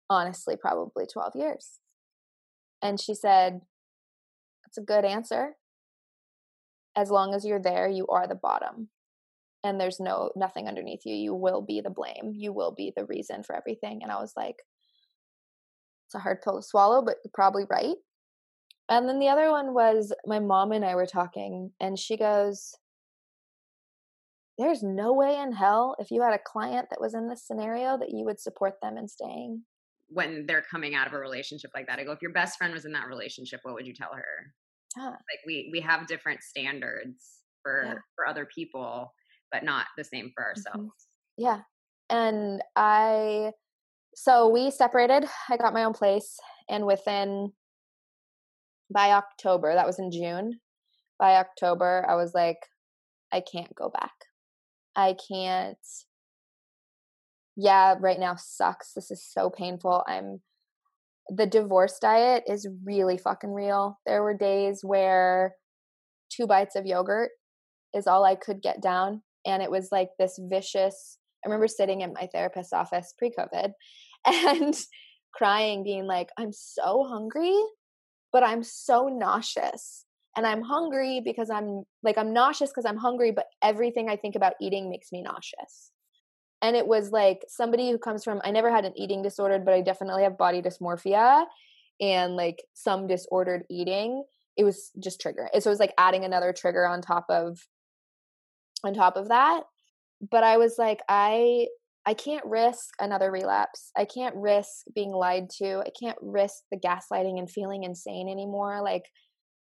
honestly, 0.10 0.56
probably 0.56 1.06
12 1.06 1.34
years. 1.36 1.80
And 2.82 3.00
she 3.00 3.14
said, 3.14 3.62
That's 4.64 4.78
a 4.78 4.82
good 4.82 5.04
answer. 5.04 5.56
As 6.96 7.12
long 7.12 7.34
as 7.34 7.46
you're 7.46 7.62
there, 7.62 7.88
you 7.88 8.08
are 8.08 8.28
the 8.28 8.36
bottom. 8.36 8.90
And 9.64 9.82
there's 9.82 10.00
no 10.00 10.32
nothing 10.36 10.68
underneath 10.68 11.02
you. 11.06 11.14
You 11.14 11.34
will 11.34 11.62
be 11.62 11.82
the 11.82 11.90
blame. 11.90 12.32
You 12.34 12.54
will 12.54 12.72
be 12.72 12.94
the 12.96 13.06
reason 13.06 13.44
for 13.44 13.56
everything. 13.56 14.00
And 14.02 14.12
I 14.12 14.20
was 14.22 14.34
like, 14.38 14.58
it's 16.08 16.16
a 16.16 16.20
hard 16.20 16.42
pill 16.42 16.56
to 16.56 16.64
swallow, 16.64 17.04
but 17.04 17.18
you're 17.24 17.32
probably 17.34 17.66
right. 17.70 17.96
And 18.90 19.08
then 19.08 19.20
the 19.20 19.28
other 19.28 19.52
one 19.52 19.74
was 19.74 20.14
my 20.26 20.40
mom 20.40 20.72
and 20.72 20.86
I 20.86 20.96
were 20.96 21.06
talking, 21.06 21.72
and 21.82 22.00
she 22.00 22.16
goes, 22.16 22.74
There's 24.58 24.82
no 24.82 25.12
way 25.14 25.38
in 25.38 25.52
hell 25.52 25.98
if 26.00 26.10
you 26.10 26.22
had 26.22 26.34
a 26.34 26.40
client 26.40 26.88
that 26.90 27.02
was 27.02 27.14
in 27.14 27.28
this 27.28 27.46
scenario 27.46 27.98
that 27.98 28.12
you 28.12 28.24
would 28.24 28.40
support 28.40 28.76
them 28.82 28.98
in 28.98 29.10
staying. 29.10 29.64
When 30.08 30.46
they're 30.46 30.64
coming 30.72 30.96
out 30.96 31.08
of 31.08 31.14
a 31.14 31.20
relationship 31.20 31.72
like 31.76 31.88
that, 31.88 32.00
I 32.00 32.06
go, 32.06 32.14
If 32.14 32.22
your 32.22 32.32
best 32.32 32.58
friend 32.58 32.74
was 32.74 32.86
in 32.86 32.94
that 32.94 33.08
relationship, 33.08 33.60
what 33.64 33.74
would 33.74 33.86
you 33.86 33.94
tell 33.94 34.14
her? 34.14 34.54
Yeah. 34.96 35.10
Like 35.10 35.42
we 35.46 35.70
we 35.74 35.82
have 35.82 36.08
different 36.08 36.42
standards 36.42 37.42
for 37.62 37.84
yeah. 37.86 37.94
for 38.16 38.26
other 38.26 38.48
people, 38.56 39.14
but 39.52 39.66
not 39.66 39.88
the 39.98 40.06
same 40.06 40.32
for 40.34 40.44
mm-hmm. 40.44 40.48
ourselves. 40.48 40.94
Mm-hmm. 41.38 41.44
Yeah. 41.44 41.60
And 42.10 42.62
I 42.78 43.52
so 44.20 44.50
we 44.50 44.72
separated. 44.72 45.26
I 45.48 45.58
got 45.58 45.76
my 45.76 45.84
own 45.84 45.94
place 45.94 46.40
and 46.68 46.88
within 46.88 47.52
by 48.92 49.12
October, 49.12 49.76
that 49.76 49.86
was 49.86 50.00
in 50.00 50.10
June. 50.12 50.60
By 51.20 51.36
October, 51.36 52.04
I 52.10 52.16
was 52.16 52.34
like, 52.34 52.58
I 53.32 53.42
can't 53.42 53.76
go 53.76 53.90
back. 53.90 54.14
I 54.96 55.16
can't. 55.30 55.78
Yeah, 57.56 57.94
right 58.00 58.20
now 58.20 58.36
sucks. 58.36 58.94
This 58.94 59.12
is 59.12 59.24
so 59.24 59.52
painful. 59.52 60.04
I'm. 60.08 60.42
The 61.30 61.46
divorce 61.46 62.00
diet 62.02 62.44
is 62.48 62.68
really 62.84 63.20
fucking 63.20 63.54
real. 63.54 64.00
There 64.08 64.24
were 64.24 64.36
days 64.36 64.80
where 64.82 65.54
two 66.32 66.48
bites 66.48 66.76
of 66.76 66.88
yogurt 66.88 67.30
is 67.94 68.08
all 68.08 68.26
I 68.26 68.34
could 68.34 68.64
get 68.64 68.82
down. 68.82 69.22
And 69.46 69.62
it 69.62 69.70
was 69.70 69.90
like 69.92 70.10
this 70.18 70.40
vicious. 70.42 71.20
I 71.46 71.50
remember 71.50 71.68
sitting 71.68 72.02
in 72.02 72.14
my 72.14 72.28
therapist's 72.34 72.74
office 72.74 73.14
pre 73.18 73.32
COVID 73.38 73.74
and 74.28 74.76
crying, 75.34 75.84
being 75.84 76.06
like, 76.06 76.30
I'm 76.38 76.52
so 76.52 77.06
hungry 77.08 77.56
but 78.32 78.44
I'm 78.44 78.64
so 78.64 79.08
nauseous. 79.08 80.06
And 80.36 80.46
I'm 80.46 80.62
hungry 80.62 81.22
because 81.24 81.50
I'm 81.50 81.84
like, 82.04 82.18
I'm 82.18 82.34
nauseous 82.34 82.70
because 82.70 82.86
I'm 82.86 82.98
hungry, 82.98 83.32
but 83.32 83.48
everything 83.64 84.10
I 84.10 84.16
think 84.16 84.36
about 84.36 84.54
eating 84.62 84.90
makes 84.90 85.12
me 85.12 85.24
nauseous. 85.24 85.92
And 86.62 86.76
it 86.76 86.86
was 86.86 87.12
like 87.12 87.44
somebody 87.48 87.90
who 87.90 87.98
comes 87.98 88.24
from, 88.24 88.42
I 88.44 88.52
never 88.52 88.70
had 88.70 88.86
an 88.86 88.94
eating 88.96 89.24
disorder, 89.24 89.58
but 89.58 89.74
I 89.74 89.82
definitely 89.82 90.24
have 90.24 90.38
body 90.38 90.62
dysmorphia 90.62 91.46
and 92.00 92.36
like 92.36 92.64
some 92.76 93.08
disordered 93.08 93.64
eating. 93.70 94.24
It 94.56 94.64
was 94.64 94.92
just 95.00 95.20
trigger. 95.20 95.50
So 95.60 95.70
it 95.70 95.74
was 95.74 95.80
like 95.80 95.94
adding 95.98 96.24
another 96.24 96.54
trigger 96.54 96.86
on 96.86 97.02
top 97.02 97.26
of, 97.30 97.60
on 98.84 98.94
top 98.94 99.18
of 99.18 99.30
that. 99.30 99.64
But 100.30 100.44
I 100.44 100.58
was 100.58 100.76
like, 100.78 101.00
I 101.10 101.68
I 102.08 102.14
can't 102.14 102.46
risk 102.46 102.94
another 103.02 103.30
relapse. 103.30 103.92
I 103.98 104.06
can't 104.06 104.34
risk 104.38 104.86
being 104.96 105.12
lied 105.12 105.50
to. 105.58 105.80
I 105.80 105.92
can't 106.02 106.18
risk 106.22 106.64
the 106.72 106.78
gaslighting 106.78 107.38
and 107.38 107.52
feeling 107.52 107.84
insane 107.84 108.30
anymore. 108.30 108.82
Like, 108.82 109.04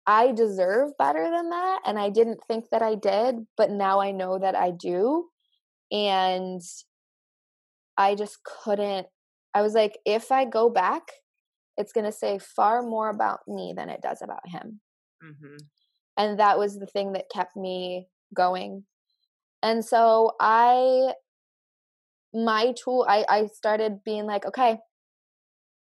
I 0.07 0.31
deserve 0.31 0.91
better 0.97 1.29
than 1.29 1.49
that. 1.49 1.81
And 1.85 1.99
I 1.99 2.09
didn't 2.09 2.39
think 2.47 2.69
that 2.71 2.81
I 2.81 2.95
did, 2.95 3.45
but 3.57 3.71
now 3.71 3.99
I 3.99 4.11
know 4.11 4.39
that 4.39 4.55
I 4.55 4.71
do. 4.71 5.25
And 5.91 6.61
I 7.97 8.15
just 8.15 8.37
couldn't. 8.63 9.07
I 9.53 9.61
was 9.61 9.73
like, 9.73 9.97
if 10.05 10.31
I 10.31 10.45
go 10.45 10.69
back, 10.69 11.03
it's 11.75 11.91
going 11.91 12.05
to 12.05 12.11
say 12.11 12.39
far 12.39 12.83
more 12.83 13.09
about 13.09 13.39
me 13.49 13.73
than 13.75 13.89
it 13.89 14.01
does 14.01 14.21
about 14.21 14.47
him. 14.47 14.79
Mm-hmm. 15.21 15.57
And 16.15 16.39
that 16.39 16.57
was 16.57 16.79
the 16.79 16.87
thing 16.87 17.11
that 17.13 17.25
kept 17.33 17.57
me 17.57 18.07
going. 18.33 18.85
And 19.61 19.83
so 19.83 20.31
I 20.39 21.15
my 22.33 22.73
tool 22.81 23.05
I, 23.07 23.25
I 23.27 23.47
started 23.47 24.03
being 24.05 24.25
like 24.25 24.45
okay 24.45 24.77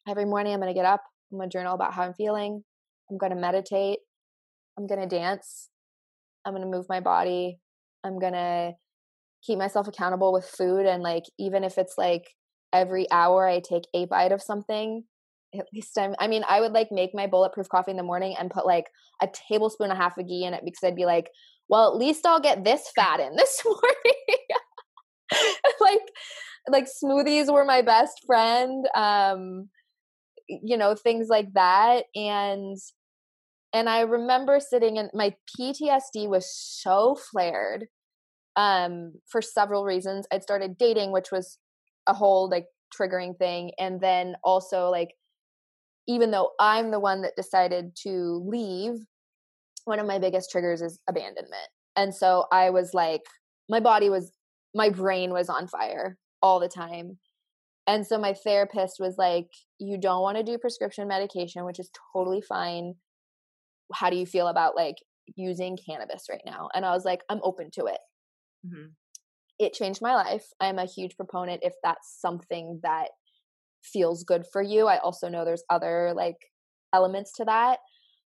every 0.07 0.25
morning 0.25 0.53
i'm 0.53 0.61
to 0.61 0.73
get 0.73 0.86
up 0.86 1.03
i'm 1.32 1.41
to 1.41 1.47
journal 1.47 1.75
about 1.75 1.93
how 1.93 2.03
i'm 2.03 2.13
feeling 2.13 2.63
i'm 3.09 3.17
to 3.32 3.36
meditate 3.36 3.99
i'm 4.77 4.88
to 4.88 5.07
dance 5.07 5.69
i'm 6.45 6.55
to 6.55 6.65
move 6.65 6.86
my 6.88 6.99
body 6.99 7.59
i'm 8.03 8.19
to 8.19 8.73
keep 9.45 9.57
myself 9.57 9.88
accountable 9.88 10.32
with 10.32 10.45
food 10.45 10.86
and 10.86 11.03
like 11.03 11.23
even 11.38 11.63
if 11.63 11.77
it's 11.77 11.95
like 11.97 12.23
every 12.73 13.09
hour 13.11 13.47
i 13.47 13.59
take 13.59 13.84
a 13.93 14.05
bite 14.05 14.32
of 14.32 14.41
something 14.41 15.03
at 15.53 15.65
least 15.73 15.97
i'm 15.97 16.15
i 16.19 16.27
mean 16.27 16.43
i 16.47 16.61
would 16.61 16.71
like 16.71 16.88
make 16.91 17.11
my 17.13 17.27
bulletproof 17.27 17.67
coffee 17.67 17.91
in 17.91 17.97
the 17.97 18.03
morning 18.03 18.36
and 18.39 18.49
put 18.51 18.65
like 18.65 18.86
a 19.21 19.27
tablespoon 19.49 19.91
and 19.91 19.99
a 19.99 20.01
half 20.01 20.17
of 20.17 20.27
ghee 20.27 20.45
in 20.45 20.53
it 20.53 20.63
because 20.63 20.79
i'd 20.84 20.95
be 20.95 21.05
like 21.05 21.29
well 21.67 21.91
at 21.91 21.97
least 21.97 22.25
i'll 22.25 22.39
get 22.39 22.63
this 22.63 22.89
fat 22.95 23.19
in 23.19 23.36
this 23.36 23.61
morning 23.65 24.40
like 25.82 26.01
like 26.69 26.86
smoothies 26.86 27.51
were 27.51 27.65
my 27.65 27.82
best 27.82 28.21
friend 28.25 28.88
um 28.95 29.69
you 30.47 30.77
know 30.77 30.95
things 30.95 31.27
like 31.29 31.53
that 31.53 32.05
and 32.15 32.77
and 33.73 33.89
i 33.89 34.01
remember 34.01 34.59
sitting 34.59 34.97
and 34.97 35.09
my 35.13 35.34
ptsd 35.57 36.27
was 36.27 36.53
so 36.53 37.15
flared 37.15 37.88
um 38.57 39.13
for 39.29 39.41
several 39.41 39.86
reasons. 39.86 40.27
I'd 40.32 40.43
started 40.43 40.77
dating 40.77 41.11
which 41.11 41.32
was 41.32 41.57
a 42.07 42.13
whole 42.13 42.49
like 42.49 42.65
triggering 42.93 43.38
thing 43.38 43.71
and 43.79 44.01
then 44.01 44.36
also 44.43 44.89
like 44.89 45.11
even 46.07 46.32
though 46.32 46.51
i'm 46.59 46.91
the 46.91 46.99
one 46.99 47.21
that 47.21 47.36
decided 47.38 47.95
to 48.03 48.43
leave 48.45 48.95
one 49.86 49.99
of 49.99 50.05
my 50.05 50.19
biggest 50.19 50.51
triggers 50.51 50.82
is 50.82 50.99
abandonment 51.07 51.69
and 51.95 52.13
so 52.13 52.45
i 52.51 52.69
was 52.69 52.93
like 52.93 53.21
my 53.69 53.79
body 53.79 54.09
was 54.09 54.32
my 54.74 54.89
brain 54.89 55.32
was 55.32 55.49
on 55.49 55.67
fire 55.67 56.17
all 56.41 56.59
the 56.59 56.67
time. 56.67 57.17
And 57.88 58.05
so 58.05 58.17
my 58.17 58.34
therapist 58.34 58.97
was 58.99 59.15
like, 59.17 59.47
You 59.80 59.97
don't 59.97 60.22
want 60.22 60.38
to 60.38 60.43
do 60.43 60.57
prescription 60.57 61.07
medication, 61.07 61.65
which 61.65 61.80
is 61.80 61.89
totally 62.13 62.41
fine. 62.41 62.95
How 63.93 64.09
do 64.09 64.15
you 64.15 64.26
feel 64.26 64.47
about 64.47 64.76
like 64.76 64.95
using 65.36 65.78
cannabis 65.78 66.26
right 66.30 66.41
now? 66.45 66.69
And 66.74 66.86
I 66.86 66.91
was 66.91 67.05
like, 67.05 67.22
I'm 67.30 67.41
open 67.43 67.69
to 67.72 67.86
it. 67.86 67.99
Mm-hmm. 68.65 68.88
It 69.59 69.74
changed 69.74 70.01
my 70.01 70.15
life. 70.15 70.45
I'm 70.59 70.80
a 70.80 70.86
huge 70.86 71.15
proponent 71.17 71.61
if 71.63 71.74
that's 71.84 72.17
something 72.19 72.80
that 72.84 73.09
feels 73.84 74.24
good 74.24 74.45
for 74.51 74.61
you. 74.61 74.88
I 74.88 74.97
also 74.97 75.28
know 75.28 75.43
there's 75.43 75.63
other 75.69 76.13
like 76.15 76.38
elements 76.93 77.34
to 77.34 77.45
that. 77.45 77.80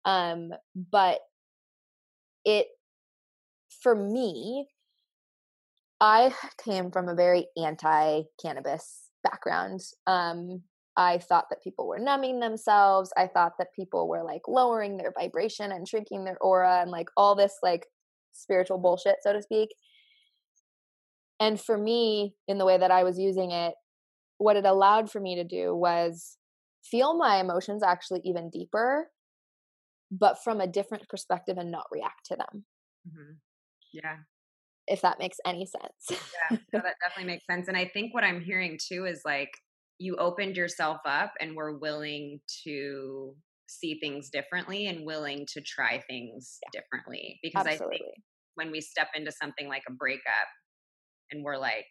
Um, 0.06 0.52
but 0.76 1.20
it, 2.44 2.68
for 3.82 3.96
me, 3.96 4.68
I 6.06 6.32
came 6.64 6.92
from 6.92 7.10
a 7.10 7.16
very 7.16 7.48
anti 7.58 8.22
cannabis 8.40 9.10
background. 9.24 9.82
Um, 10.06 10.62
I 10.96 11.18
thought 11.18 11.46
that 11.50 11.64
people 11.64 11.88
were 11.88 11.98
numbing 11.98 12.40
themselves. 12.40 13.12
I 13.18 13.26
thought 13.26 13.54
that 13.58 13.74
people 13.76 14.08
were 14.08 14.24
like 14.24 14.44
lowering 14.48 14.98
their 14.98 15.12
vibration 15.20 15.72
and 15.72 15.88
shrinking 15.88 16.24
their 16.24 16.38
aura 16.38 16.80
and 16.80 16.92
like 16.92 17.08
all 17.18 17.36
this 17.36 17.56
like 17.64 17.88
spiritual 18.34 18.78
bullshit, 18.78 19.16
so 19.24 19.34
to 19.34 19.42
speak. 19.42 19.70
And 21.40 21.60
for 21.60 21.76
me, 21.76 22.36
in 22.48 22.60
the 22.60 22.66
way 22.66 22.78
that 22.78 22.92
I 22.92 23.04
was 23.04 23.18
using 23.18 23.50
it, 23.50 23.74
what 24.38 24.58
it 24.58 24.66
allowed 24.66 25.10
for 25.10 25.20
me 25.20 25.38
to 25.38 25.44
do 25.44 25.76
was 25.76 26.38
feel 26.84 27.18
my 27.18 27.38
emotions 27.38 27.82
actually 27.82 28.22
even 28.26 28.52
deeper, 28.52 29.10
but 30.12 30.38
from 30.44 30.62
a 30.62 30.68
different 30.68 31.10
perspective 31.10 31.58
and 31.58 31.72
not 31.72 31.88
react 31.92 32.28
to 32.28 32.36
them. 32.36 32.66
Mm-hmm. 33.10 33.32
Yeah 33.92 34.18
if 34.88 35.02
that 35.02 35.20
makes 35.20 35.38
any 35.46 35.66
sense. 35.66 36.22
yeah, 36.52 36.58
no, 36.74 36.80
that 36.80 36.96
definitely 37.02 37.34
makes 37.34 37.46
sense. 37.50 37.68
And 37.68 37.78
I 37.78 37.90
think 37.94 38.14
what 38.14 38.24
I'm 38.24 38.42
hearing 38.42 38.78
too 38.88 39.06
is 39.06 39.22
like 39.26 39.50
you 39.98 40.16
opened 40.18 40.58
yourself 40.58 40.98
up 41.06 41.34
and 41.40 41.56
were 41.56 41.78
willing 41.78 42.40
to 42.66 43.34
see 43.68 43.98
things 44.00 44.30
differently 44.30 44.88
and 44.88 45.06
willing 45.06 45.46
to 45.54 45.62
try 45.62 46.02
things 46.08 46.60
yeah. 46.64 46.82
differently. 46.82 47.40
Because 47.42 47.66
Absolutely. 47.66 47.96
I 47.96 48.00
think 48.00 48.16
when 48.56 48.72
we 48.72 48.82
step 48.82 49.08
into 49.16 49.32
something 49.32 49.68
like 49.68 49.84
a 49.88 49.94
breakup 49.94 50.48
and 51.32 51.44
we're 51.44 51.58
like, 51.58 51.86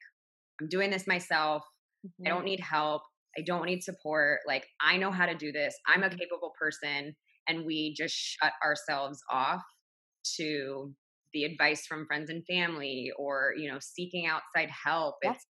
I'm 0.60 0.68
doing 0.68 0.90
this 0.90 1.06
myself, 1.06 1.62
mm-hmm. 2.06 2.26
I 2.26 2.30
don't 2.30 2.44
need 2.44 2.60
help, 2.60 3.02
I 3.36 3.42
don't 3.44 3.66
need 3.66 3.82
support, 3.82 4.40
like 4.46 4.66
I 4.80 4.96
know 4.96 5.10
how 5.10 5.26
to 5.26 5.34
do 5.34 5.50
this, 5.50 5.74
I'm 5.86 6.02
a 6.02 6.06
mm-hmm. 6.06 6.18
capable 6.18 6.52
person. 6.58 7.14
And 7.46 7.66
we 7.66 7.94
just 7.94 8.14
shut 8.14 8.52
ourselves 8.64 9.20
off 9.30 9.60
to 10.36 10.94
the 11.34 11.44
advice 11.44 11.86
from 11.86 12.06
friends 12.06 12.30
and 12.30 12.44
family 12.46 13.10
or 13.18 13.52
you 13.56 13.70
know 13.70 13.78
seeking 13.80 14.26
outside 14.26 14.70
help 14.70 15.16
yeah. 15.22 15.32
it's 15.32 15.46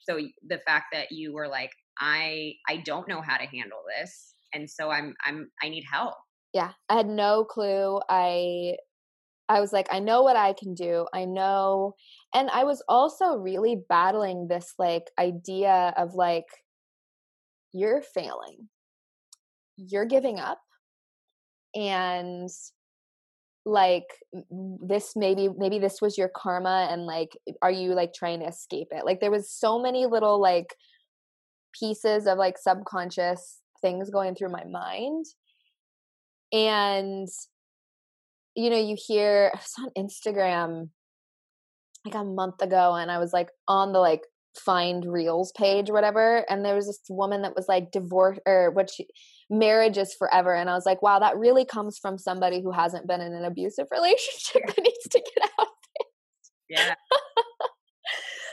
so 0.00 0.18
the 0.48 0.58
fact 0.66 0.86
that 0.92 1.06
you 1.10 1.32
were 1.32 1.48
like 1.48 1.70
i 1.98 2.52
i 2.68 2.76
don't 2.78 3.08
know 3.08 3.20
how 3.20 3.36
to 3.36 3.46
handle 3.46 3.80
this 3.98 4.34
and 4.52 4.68
so 4.68 4.90
i'm 4.90 5.14
i'm 5.24 5.48
i 5.62 5.68
need 5.68 5.84
help 5.90 6.14
yeah 6.52 6.72
i 6.88 6.96
had 6.96 7.08
no 7.08 7.44
clue 7.44 8.00
i 8.08 8.74
I 9.48 9.60
was 9.60 9.72
like, 9.72 9.88
I 9.90 9.98
know 9.98 10.22
what 10.22 10.36
I 10.36 10.52
can 10.52 10.74
do. 10.74 11.06
I 11.14 11.24
know. 11.24 11.94
And 12.34 12.50
I 12.50 12.64
was 12.64 12.82
also 12.88 13.36
really 13.36 13.78
battling 13.88 14.46
this 14.46 14.74
like 14.78 15.10
idea 15.18 15.94
of 15.96 16.14
like, 16.14 16.44
you're 17.72 18.02
failing, 18.02 18.68
you're 19.76 20.04
giving 20.04 20.38
up. 20.38 20.60
And 21.74 22.50
like 23.68 24.06
this 24.50 25.12
maybe 25.14 25.48
maybe 25.56 25.78
this 25.78 26.00
was 26.00 26.16
your 26.18 26.30
karma 26.34 26.88
and 26.90 27.06
like 27.06 27.36
are 27.62 27.70
you 27.70 27.94
like 27.94 28.12
trying 28.12 28.40
to 28.40 28.46
escape 28.46 28.88
it? 28.90 29.04
Like 29.04 29.20
there 29.20 29.30
was 29.30 29.50
so 29.50 29.78
many 29.78 30.06
little 30.06 30.40
like 30.40 30.74
pieces 31.78 32.26
of 32.26 32.38
like 32.38 32.58
subconscious 32.58 33.60
things 33.80 34.10
going 34.10 34.34
through 34.34 34.50
my 34.50 34.64
mind 34.64 35.24
and 36.52 37.28
you 38.54 38.70
know, 38.70 38.78
you 38.78 38.96
hear 38.98 39.52
on 39.78 39.90
Instagram 39.96 40.88
like 42.04 42.14
a 42.14 42.24
month 42.24 42.60
ago 42.62 42.94
and 42.94 43.10
I 43.10 43.18
was 43.18 43.32
like 43.32 43.50
on 43.68 43.92
the 43.92 44.00
like 44.00 44.22
find 44.56 45.04
reels 45.04 45.52
page 45.56 45.90
whatever 45.90 46.44
and 46.50 46.64
there 46.64 46.74
was 46.74 46.86
this 46.86 47.00
woman 47.08 47.42
that 47.42 47.54
was 47.54 47.66
like 47.68 47.92
divorce 47.92 48.38
or 48.46 48.70
what 48.70 48.90
she 48.90 49.06
marriage 49.50 49.98
is 49.98 50.14
forever. 50.14 50.54
And 50.54 50.68
i 50.68 50.74
was 50.74 50.86
like 50.86 51.02
wow 51.02 51.18
that 51.18 51.36
really 51.38 51.64
comes 51.64 51.98
from 51.98 52.18
somebody 52.18 52.62
who 52.62 52.70
hasn't 52.70 53.06
been 53.06 53.20
in 53.20 53.32
an 53.32 53.44
abusive 53.44 53.86
relationship 53.92 54.62
that 54.66 54.82
needs 54.82 55.08
to 55.10 55.18
get 55.20 55.50
out 55.58 55.68
yeah. 56.68 56.94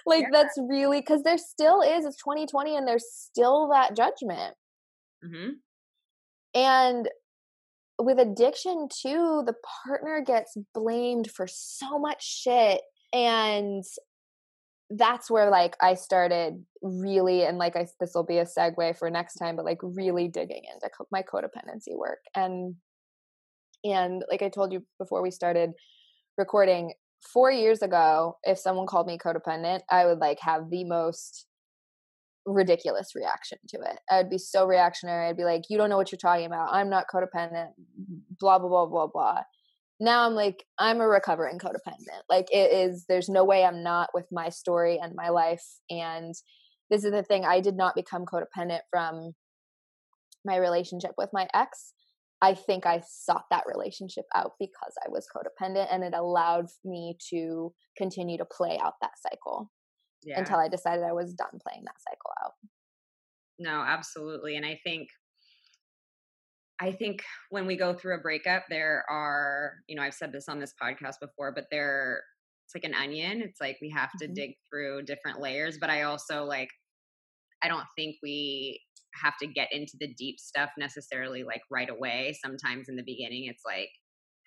Like 0.08 0.26
yeah. 0.26 0.30
that's 0.32 0.60
really 0.70 1.02
because 1.02 1.24
there 1.24 1.38
still 1.40 1.82
is 1.82 2.06
it's 2.06 2.18
2020 2.18 2.78
and 2.78 2.88
there's 2.88 3.06
still 3.12 3.70
that 3.70 3.96
judgment. 3.96 4.54
Mm-hmm. 5.26 5.50
and 6.54 7.10
with 7.98 8.20
addiction 8.20 8.88
too 8.92 9.42
the 9.44 9.56
partner 9.84 10.22
gets 10.24 10.56
blamed 10.76 11.32
for 11.32 11.48
so 11.48 11.98
much 11.98 12.24
shit 12.24 12.82
and 13.12 13.84
that's 14.92 15.32
where 15.32 15.50
like 15.50 15.76
i 15.82 15.94
started 15.96 16.64
really 16.82 17.44
and 17.44 17.58
like 17.58 17.76
i 17.76 17.88
this 18.00 18.12
will 18.14 18.26
be 18.26 18.38
a 18.38 18.46
segue 18.46 18.98
for 18.98 19.10
next 19.10 19.36
time 19.36 19.56
but 19.56 19.66
like 19.66 19.80
really 19.82 20.28
digging 20.28 20.62
into 20.72 20.90
co- 20.96 21.08
my 21.12 21.24
codependency 21.24 21.98
work 21.98 22.20
and 22.36 22.76
and 23.84 24.24
like 24.30 24.42
i 24.44 24.50
told 24.50 24.72
you 24.72 24.86
before 25.00 25.24
we 25.24 25.32
started 25.32 25.72
recording 26.38 26.94
4 27.34 27.52
years 27.52 27.82
ago 27.82 28.38
if 28.44 28.60
someone 28.60 28.86
called 28.86 29.08
me 29.08 29.18
codependent 29.18 29.80
i 29.90 30.06
would 30.06 30.20
like 30.20 30.40
have 30.40 30.70
the 30.70 30.84
most 30.84 31.48
ridiculous 32.46 33.16
reaction 33.16 33.58
to 33.70 33.78
it. 33.78 34.00
I 34.10 34.18
would 34.18 34.30
be 34.30 34.38
so 34.38 34.66
reactionary. 34.66 35.28
I'd 35.28 35.38
be 35.38 35.44
like, 35.44 35.64
you 35.70 35.78
don't 35.78 35.90
know 35.90 35.98
what 35.98 36.12
you're 36.12 36.18
talking 36.18 36.46
about. 36.46 36.70
I'm 36.72 36.90
not 36.90 37.06
codependent, 37.12 37.70
blah, 38.40 38.60
blah, 38.60 38.70
blah, 38.70 38.86
blah, 38.86 39.08
blah. 39.08 39.42
Now 40.00 40.26
I'm 40.26 40.34
like, 40.34 40.66
I'm 40.78 41.00
a 41.00 41.08
recovering 41.08 41.58
codependent. 41.58 42.22
Like, 42.30 42.48
it 42.52 42.74
is, 42.74 43.06
there's 43.08 43.30
no 43.30 43.46
way 43.46 43.64
I'm 43.64 43.84
not 43.84 44.10
with 44.14 44.26
my 44.32 44.50
story 44.50 45.00
and 45.02 45.16
my 45.16 45.30
life. 45.30 45.64
And 45.90 46.34
this 46.90 47.04
is 47.04 47.12
the 47.12 47.24
thing 47.24 47.46
I 47.46 47.62
did 47.62 47.76
not 47.76 47.96
become 47.96 48.26
codependent 48.26 48.82
from 48.92 49.32
my 50.44 50.58
relationship 50.58 51.12
with 51.18 51.30
my 51.34 51.48
ex. 51.54 51.94
I 52.42 52.54
think 52.54 52.86
I 52.86 53.02
sought 53.08 53.46
that 53.50 53.64
relationship 53.66 54.26
out 54.36 54.52
because 54.60 54.94
I 55.04 55.10
was 55.10 55.26
codependent 55.34 55.88
and 55.90 56.04
it 56.04 56.14
allowed 56.14 56.66
me 56.84 57.18
to 57.30 57.74
continue 57.98 58.38
to 58.38 58.46
play 58.46 58.78
out 58.84 58.94
that 59.02 59.14
cycle 59.32 59.72
yeah. 60.24 60.40
until 60.40 60.58
I 60.58 60.68
decided 60.68 61.04
I 61.04 61.14
was 61.14 61.34
done 61.34 61.60
playing 61.66 61.86
that 61.86 61.96
cycle 62.08 62.32
out. 62.44 62.52
No, 63.58 63.82
absolutely. 63.88 64.58
And 64.58 64.66
I 64.66 64.80
think 64.84 65.08
I 66.82 66.92
think 66.92 67.24
when 67.50 67.68
we 67.68 67.78
go 67.78 67.94
through 67.94 68.16
a 68.16 68.22
breakup, 68.22 68.64
there 68.70 69.06
are, 69.10 69.76
you 69.88 69.96
know, 69.96 70.02
I've 70.02 70.14
said 70.14 70.32
this 70.34 70.50
on 70.50 70.60
this 70.60 70.74
podcast 70.82 71.16
before, 71.22 71.54
but 71.54 71.66
there 71.72 72.22
it's 72.66 72.76
like 72.76 72.84
an 72.84 73.00
onion. 73.00 73.42
It's 73.42 73.62
like 73.62 73.78
we 73.82 73.92
have 73.92 74.12
to 74.20 74.26
mm-hmm. 74.26 74.34
dig 74.34 74.52
through 74.70 75.04
different 75.04 75.40
layers. 75.40 75.78
But 75.80 75.90
I 75.90 76.04
also 76.04 76.44
like 76.44 76.70
I 77.64 77.68
don't 77.68 77.86
think 77.96 78.18
we 78.22 78.80
have 79.24 79.36
to 79.42 79.48
get 79.48 79.70
into 79.72 79.94
the 80.00 80.14
deep 80.18 80.40
stuff 80.40 80.70
necessarily 80.78 81.44
like 81.44 81.62
right 81.72 81.90
away. 81.90 82.36
Sometimes 82.44 82.90
in 82.90 82.96
the 82.96 83.04
beginning 83.04 83.46
it's 83.46 83.64
like 83.66 83.90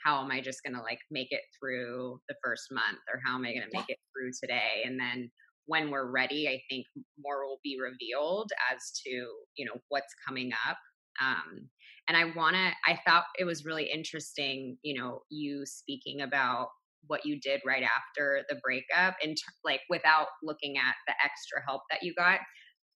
how 0.04 0.22
am 0.22 0.30
I 0.30 0.40
just 0.40 0.62
gonna 0.64 0.82
like 0.82 1.00
make 1.10 1.28
it 1.30 1.40
through 1.58 2.20
the 2.28 2.36
first 2.44 2.64
month 2.70 3.00
or 3.12 3.20
how 3.24 3.34
am 3.34 3.44
I 3.44 3.52
gonna 3.52 3.66
make 3.72 3.88
it 3.88 3.98
through 4.12 4.30
today? 4.40 4.82
And 4.84 4.98
then 4.98 5.30
when 5.66 5.90
we're 5.90 6.10
ready, 6.10 6.48
I 6.48 6.60
think 6.70 6.86
more 7.18 7.46
will 7.46 7.60
be 7.62 7.76
revealed 7.80 8.50
as 8.72 8.78
to, 9.04 9.10
you 9.10 9.66
know, 9.66 9.78
what's 9.88 10.14
coming 10.26 10.50
up. 10.68 10.78
Um, 11.20 11.68
and 12.08 12.16
I 12.16 12.24
want 12.36 12.56
to, 12.56 12.70
I 12.86 12.98
thought 13.06 13.24
it 13.38 13.44
was 13.44 13.64
really 13.64 13.90
interesting, 13.92 14.78
you 14.82 14.98
know, 14.98 15.20
you 15.30 15.64
speaking 15.66 16.22
about 16.22 16.68
what 17.06 17.24
you 17.24 17.38
did 17.40 17.60
right 17.66 17.82
after 17.82 18.42
the 18.48 18.56
breakup 18.62 19.16
and 19.22 19.36
t- 19.36 19.42
like 19.64 19.80
without 19.88 20.26
looking 20.42 20.76
at 20.76 20.94
the 21.06 21.14
extra 21.24 21.62
help 21.66 21.82
that 21.90 22.02
you 22.02 22.12
got 22.14 22.40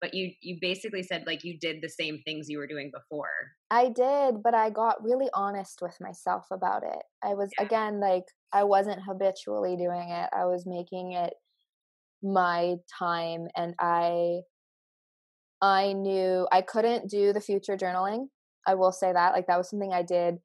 but 0.01 0.13
you 0.15 0.31
you 0.41 0.57
basically 0.59 1.03
said 1.03 1.23
like 1.27 1.43
you 1.43 1.57
did 1.59 1.77
the 1.81 1.87
same 1.87 2.19
things 2.25 2.49
you 2.49 2.57
were 2.57 2.67
doing 2.67 2.91
before. 2.91 3.29
I 3.69 3.89
did 3.89 4.41
but 4.43 4.55
i 4.55 4.69
got 4.69 5.01
really 5.03 5.29
honest 5.33 5.79
with 5.81 5.95
myself 6.01 6.47
about 6.51 6.83
it. 6.83 7.03
I 7.23 7.35
was 7.35 7.51
yeah. 7.57 7.65
again 7.65 7.99
like 8.01 8.23
i 8.51 8.63
wasn't 8.63 8.99
habitually 9.07 9.77
doing 9.77 10.09
it. 10.09 10.29
I 10.33 10.45
was 10.45 10.65
making 10.65 11.13
it 11.13 11.33
my 12.23 12.75
time 12.99 13.47
and 13.55 13.73
I 13.79 14.41
I 15.61 15.93
knew 15.93 16.47
I 16.51 16.61
couldn't 16.61 17.09
do 17.09 17.33
the 17.33 17.41
future 17.41 17.77
journaling. 17.77 18.27
I 18.67 18.75
will 18.75 18.91
say 18.91 19.11
that 19.11 19.33
like 19.33 19.47
that 19.47 19.57
was 19.57 19.69
something 19.69 19.93
I 19.93 20.03
did 20.03 20.35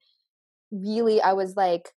really 0.71 1.21
I 1.21 1.33
was 1.33 1.55
like 1.55 1.89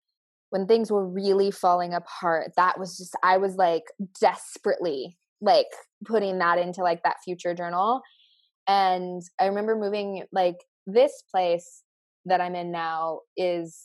when 0.50 0.66
things 0.66 0.90
were 0.90 1.06
really 1.06 1.50
falling 1.50 1.94
apart 1.94 2.52
that 2.56 2.78
was 2.78 2.96
just 2.96 3.16
I 3.22 3.38
was 3.38 3.56
like 3.56 3.84
desperately 4.20 5.16
like 5.40 5.66
putting 6.04 6.38
that 6.38 6.58
into 6.58 6.82
like 6.82 7.02
that 7.02 7.16
future 7.24 7.54
journal 7.54 8.02
and 8.66 9.22
I 9.40 9.46
remember 9.46 9.76
moving 9.76 10.24
like 10.32 10.56
this 10.86 11.12
place 11.30 11.82
that 12.26 12.40
I'm 12.40 12.54
in 12.54 12.70
now 12.70 13.20
is 13.36 13.78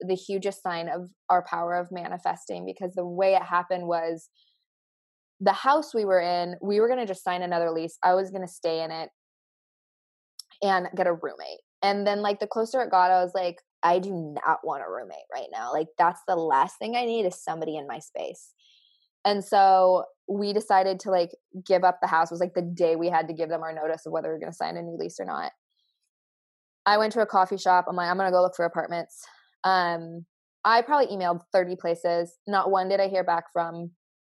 the 0.00 0.14
hugest 0.14 0.62
sign 0.62 0.88
of 0.88 1.10
our 1.28 1.44
power 1.44 1.74
of 1.74 1.88
manifesting 1.90 2.64
because 2.64 2.94
the 2.94 3.06
way 3.06 3.34
it 3.34 3.42
happened 3.42 3.86
was 3.86 4.30
the 5.40 5.52
house 5.52 5.94
we 5.94 6.04
were 6.04 6.20
in, 6.20 6.56
we 6.62 6.80
were 6.80 6.88
going 6.88 7.00
to 7.00 7.06
just 7.06 7.24
sign 7.24 7.42
another 7.42 7.70
lease. 7.70 7.98
I 8.02 8.14
was 8.14 8.30
going 8.30 8.46
to 8.46 8.52
stay 8.52 8.82
in 8.82 8.90
it 8.90 9.08
and 10.62 10.88
get 10.96 11.06
a 11.06 11.12
roommate. 11.12 11.60
And 11.82 12.06
then, 12.06 12.20
like, 12.20 12.40
the 12.40 12.46
closer 12.46 12.82
it 12.82 12.90
got, 12.90 13.10
I 13.10 13.22
was 13.22 13.32
like, 13.34 13.56
I 13.82 13.98
do 13.98 14.34
not 14.44 14.58
want 14.62 14.82
a 14.86 14.90
roommate 14.90 15.16
right 15.32 15.48
now. 15.50 15.72
Like, 15.72 15.88
that's 15.96 16.20
the 16.28 16.36
last 16.36 16.78
thing 16.78 16.94
I 16.94 17.06
need 17.06 17.24
is 17.24 17.42
somebody 17.42 17.76
in 17.76 17.86
my 17.86 17.98
space. 17.98 18.52
And 19.24 19.44
so 19.44 20.04
we 20.28 20.52
decided 20.52 21.00
to 21.00 21.10
like 21.10 21.30
give 21.66 21.84
up 21.84 21.98
the 22.00 22.08
house. 22.08 22.30
It 22.30 22.34
was 22.34 22.40
like 22.40 22.54
the 22.54 22.62
day 22.62 22.96
we 22.96 23.08
had 23.08 23.28
to 23.28 23.34
give 23.34 23.48
them 23.48 23.62
our 23.62 23.72
notice 23.72 24.06
of 24.06 24.12
whether 24.12 24.28
we 24.28 24.36
are 24.36 24.38
going 24.38 24.52
to 24.52 24.56
sign 24.56 24.76
a 24.76 24.82
new 24.82 24.96
lease 24.96 25.18
or 25.20 25.26
not. 25.26 25.52
I 26.86 26.96
went 26.96 27.12
to 27.12 27.20
a 27.20 27.26
coffee 27.26 27.58
shop. 27.58 27.86
I'm 27.88 27.96
like, 27.96 28.08
I'm 28.08 28.16
going 28.16 28.28
to 28.28 28.32
go 28.32 28.40
look 28.40 28.56
for 28.56 28.64
apartments. 28.64 29.22
Um, 29.64 30.24
I 30.64 30.82
probably 30.82 31.14
emailed 31.14 31.40
30 31.52 31.76
places. 31.76 32.34
Not 32.46 32.70
one 32.70 32.88
did 32.88 33.00
I 33.00 33.08
hear 33.08 33.24
back 33.24 33.44
from. 33.52 33.90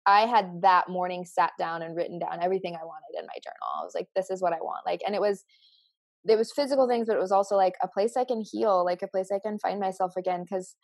I 0.06 0.22
had 0.22 0.62
that 0.62 0.90
morning 0.90 1.26
sat 1.26 1.52
down 1.60 1.82
and 1.82 1.96
written 1.96 2.20
down 2.20 2.42
everything 2.42 2.76
I 2.76 2.86
wanted 2.86 3.20
in 3.20 3.26
my 3.26 3.40
journal. 3.44 3.80
I 3.80 3.84
was 3.84 3.94
like, 3.96 4.08
this 4.16 4.30
is 4.30 4.42
what 4.42 4.54
I 4.54 4.58
want. 4.58 4.86
Like, 4.86 5.02
and 5.06 5.14
it 5.16 5.22
was, 5.22 5.44
it 6.28 6.38
was 6.38 6.52
physical 6.52 6.88
things, 6.88 7.08
but 7.08 7.16
it 7.16 7.22
was 7.22 7.32
also 7.32 7.56
like 7.56 7.76
a 7.84 7.88
place 7.88 8.18
I 8.18 8.26
can 8.26 8.44
heal, 8.50 8.84
like 8.84 9.02
a 9.02 9.08
place 9.08 9.30
I 9.32 9.40
can 9.40 9.60
find 9.60 9.80
myself 9.80 10.14
again. 10.18 10.46
Cause 10.52 10.76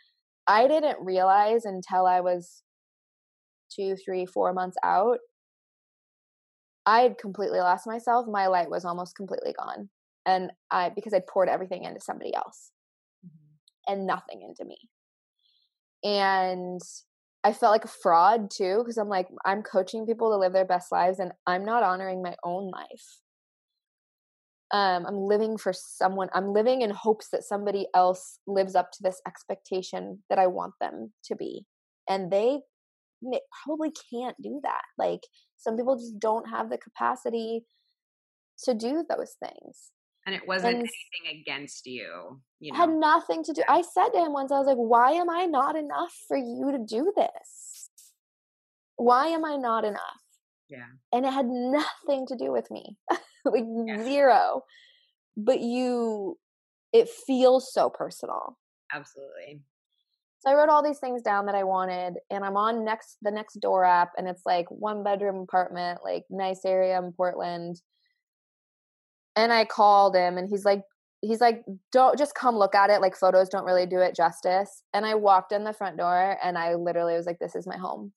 I 0.47 0.67
didn't 0.67 0.97
realize 1.01 1.65
until 1.65 2.05
I 2.05 2.21
was 2.21 2.63
two, 3.75 3.95
three, 4.03 4.25
four 4.25 4.53
months 4.53 4.77
out, 4.83 5.17
I 6.85 7.01
had 7.01 7.17
completely 7.17 7.59
lost 7.59 7.85
myself. 7.85 8.27
My 8.29 8.47
light 8.47 8.69
was 8.69 8.85
almost 8.85 9.15
completely 9.15 9.53
gone. 9.57 9.89
And 10.25 10.51
I, 10.71 10.89
because 10.89 11.13
I 11.13 11.21
poured 11.27 11.49
everything 11.49 11.83
into 11.83 11.99
somebody 11.99 12.33
else 12.33 12.71
mm-hmm. 13.25 13.93
and 13.93 14.07
nothing 14.07 14.41
into 14.41 14.65
me. 14.65 14.77
And 16.03 16.81
I 17.43 17.53
felt 17.53 17.71
like 17.71 17.85
a 17.85 17.87
fraud 17.87 18.49
too 18.51 18.79
because 18.79 18.97
I'm 18.97 19.09
like 19.09 19.27
I'm 19.45 19.63
coaching 19.63 20.05
people 20.05 20.31
to 20.31 20.37
live 20.37 20.53
their 20.53 20.65
best 20.65 20.91
lives 20.91 21.19
and 21.19 21.31
I'm 21.45 21.63
not 21.63 21.83
honoring 21.83 22.21
my 22.21 22.35
own 22.43 22.69
life. 22.71 23.21
Um, 24.71 25.05
I'm 25.05 25.15
living 25.15 25.57
for 25.57 25.71
someone. 25.73 26.29
I'm 26.33 26.51
living 26.51 26.81
in 26.81 26.89
hopes 26.89 27.29
that 27.31 27.43
somebody 27.43 27.87
else 27.95 28.39
lives 28.47 28.75
up 28.75 28.91
to 28.91 28.99
this 29.01 29.21
expectation 29.25 30.23
that 30.29 30.39
I 30.39 30.47
want 30.47 30.73
them 30.81 31.13
to 31.25 31.35
be, 31.37 31.65
and 32.09 32.29
they 32.29 32.59
probably 33.63 33.91
can't 34.11 34.35
do 34.41 34.59
that. 34.63 34.81
Like 34.97 35.21
some 35.57 35.77
people 35.77 35.97
just 35.97 36.19
don't 36.19 36.49
have 36.49 36.69
the 36.69 36.77
capacity 36.77 37.63
to 38.63 38.73
do 38.73 39.05
those 39.09 39.35
things. 39.43 39.91
And 40.25 40.35
it 40.35 40.45
wasn't 40.45 40.75
and 40.75 40.89
anything 41.23 41.41
against 41.41 41.85
you. 41.85 42.41
You 42.59 42.71
know? 42.71 42.79
Had 42.79 42.89
nothing 42.89 43.43
to 43.43 43.53
do. 43.53 43.61
I 43.67 43.81
said 43.81 44.09
to 44.09 44.19
him 44.19 44.33
once, 44.33 44.51
I 44.51 44.57
was 44.57 44.67
like, 44.67 44.77
why 44.77 45.11
am 45.11 45.29
I 45.29 45.45
not 45.45 45.75
enough 45.75 46.13
for 46.27 46.37
you 46.37 46.71
to 46.71 46.79
do 46.79 47.13
this? 47.15 47.89
Why 48.95 49.27
am 49.27 49.45
I 49.45 49.57
not 49.57 49.85
enough? 49.85 50.01
Yeah. 50.69 50.85
And 51.13 51.25
it 51.25 51.31
had 51.31 51.45
nothing 51.45 52.25
to 52.27 52.35
do 52.35 52.51
with 52.51 52.69
me. 52.71 52.97
like 53.45 53.63
yeah. 53.85 54.03
zero. 54.03 54.63
But 55.35 55.59
you 55.61 56.37
it 56.93 57.09
feels 57.09 57.71
so 57.71 57.89
personal. 57.89 58.57
Absolutely. 58.91 59.61
So 60.39 60.51
I 60.51 60.55
wrote 60.55 60.69
all 60.69 60.83
these 60.83 60.99
things 60.99 61.21
down 61.21 61.47
that 61.47 61.55
I 61.55 61.63
wanted, 61.63 62.15
and 62.29 62.43
I'm 62.43 62.57
on 62.57 62.85
next 62.85 63.17
the 63.21 63.31
next 63.31 63.59
door 63.59 63.83
app, 63.83 64.11
and 64.17 64.27
it's 64.27 64.43
like 64.45 64.69
one 64.69 65.03
bedroom 65.03 65.37
apartment, 65.37 65.99
like 66.03 66.23
nice 66.29 66.63
area 66.65 66.97
in 66.97 67.11
Portland. 67.11 67.81
And 69.35 69.51
I 69.53 69.65
called 69.65 70.15
him, 70.15 70.37
and 70.37 70.49
he's 70.49 70.65
like, 70.65 70.81
he's 71.21 71.41
like, 71.41 71.63
don't 71.91 72.17
just 72.17 72.35
come 72.35 72.55
look 72.55 72.75
at 72.75 72.89
it. 72.89 73.01
Like 73.01 73.15
photos 73.15 73.49
don't 73.49 73.65
really 73.65 73.85
do 73.85 73.99
it 73.99 74.15
justice. 74.15 74.83
And 74.93 75.05
I 75.05 75.15
walked 75.15 75.51
in 75.51 75.63
the 75.63 75.73
front 75.73 75.97
door, 75.97 76.37
and 76.43 76.57
I 76.57 76.75
literally 76.75 77.15
was 77.15 77.25
like, 77.25 77.39
this 77.39 77.55
is 77.55 77.67
my 77.67 77.77
home. 77.77 78.13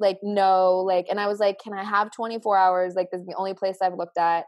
Like 0.00 0.18
no, 0.22 0.78
like, 0.86 1.06
and 1.10 1.20
I 1.20 1.26
was 1.26 1.40
like, 1.40 1.58
can 1.62 1.72
I 1.72 1.84
have 1.84 2.12
24 2.12 2.56
hours? 2.56 2.94
Like 2.94 3.08
this 3.10 3.20
is 3.20 3.26
the 3.26 3.36
only 3.36 3.54
place 3.54 3.78
I've 3.82 3.94
looked 3.96 4.18
at. 4.18 4.44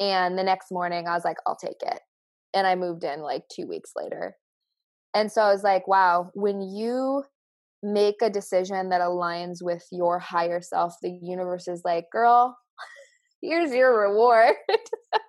And 0.00 0.38
the 0.38 0.44
next 0.44 0.72
morning, 0.72 1.06
I 1.08 1.14
was 1.14 1.24
like, 1.24 1.38
I'll 1.46 1.56
take 1.56 1.82
it. 1.82 2.00
And 2.54 2.66
I 2.66 2.74
moved 2.74 3.04
in 3.04 3.20
like 3.20 3.42
two 3.54 3.66
weeks 3.66 3.92
later 3.96 4.36
and 5.16 5.32
so 5.32 5.40
I 5.40 5.50
was 5.50 5.62
like, 5.64 5.88
wow, 5.88 6.30
when 6.34 6.60
you 6.60 7.24
make 7.82 8.16
a 8.20 8.28
decision 8.28 8.90
that 8.90 9.00
aligns 9.00 9.62
with 9.62 9.82
your 9.90 10.18
higher 10.18 10.60
self, 10.60 10.94
the 11.00 11.18
universe 11.22 11.68
is 11.68 11.80
like, 11.86 12.04
girl, 12.12 12.58
here's 13.40 13.72
your 13.72 13.98
reward. 13.98 14.54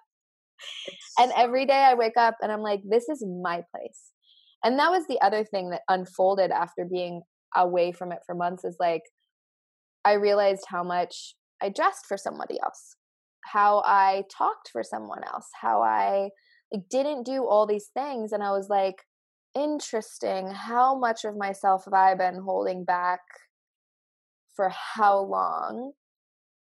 and 1.20 1.32
every 1.36 1.66
day 1.66 1.84
I 1.84 1.94
wake 1.94 2.18
up 2.18 2.36
and 2.42 2.52
I'm 2.52 2.62
like, 2.62 2.82
this 2.88 3.10
is 3.10 3.24
my 3.26 3.64
place. 3.76 4.12
And 4.64 4.80
that 4.80 4.90
was 4.90 5.06
the 5.08 5.22
other 5.22 5.44
thing 5.44 5.70
that 5.70 5.82
unfolded 5.88 6.52
after 6.52 6.86
being 6.86 7.22
away 7.56 7.92
from 7.92 8.12
it 8.12 8.20
for 8.26 8.36
months 8.36 8.64
is 8.64 8.78
like, 8.80 9.04
I 10.04 10.14
realized 10.14 10.66
how 10.68 10.84
much 10.84 11.36
I 11.62 11.70
dressed 11.70 12.06
for 12.08 12.18
somebody 12.18 12.60
else, 12.64 12.96
how 13.46 13.84
I 13.86 14.24
talked 14.36 14.70
for 14.72 14.84
someone 14.84 15.24
else, 15.24 15.48
how 15.62 15.82
I 15.82 16.30
like 16.72 16.90
didn't 16.90 17.24
do 17.24 17.46
all 17.46 17.66
these 17.66 17.90
things. 17.94 18.32
And 18.32 18.44
I 18.44 18.52
was 18.52 18.70
like, 18.70 19.04
interesting 19.56 20.52
how 20.52 20.98
much 20.98 21.24
of 21.26 21.36
myself 21.36 21.86
have 21.86 21.94
I 21.94 22.14
been 22.14 22.42
holding 22.44 22.84
back 22.84 23.22
for 24.56 24.70
how 24.70 25.20
long? 25.20 25.94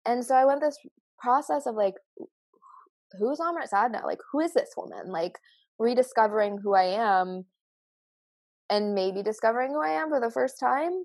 And 0.07 0.25
so 0.25 0.35
I 0.35 0.45
went 0.45 0.61
this 0.61 0.79
process 1.19 1.67
of 1.67 1.75
like, 1.75 1.95
who's 3.19 3.39
Amrit 3.39 3.71
Sadna? 3.73 4.05
Like, 4.05 4.21
who 4.33 4.41
is 4.41 4.53
this 4.53 4.71
woman? 4.77 5.11
Like, 5.11 5.39
rediscovering 5.79 6.59
who 6.63 6.75
I 6.75 6.85
am 6.85 7.45
and 8.71 8.95
maybe 8.95 9.23
discovering 9.23 9.71
who 9.71 9.83
I 9.83 9.91
am 9.91 10.09
for 10.09 10.21
the 10.21 10.31
first 10.31 10.59
time, 10.59 11.05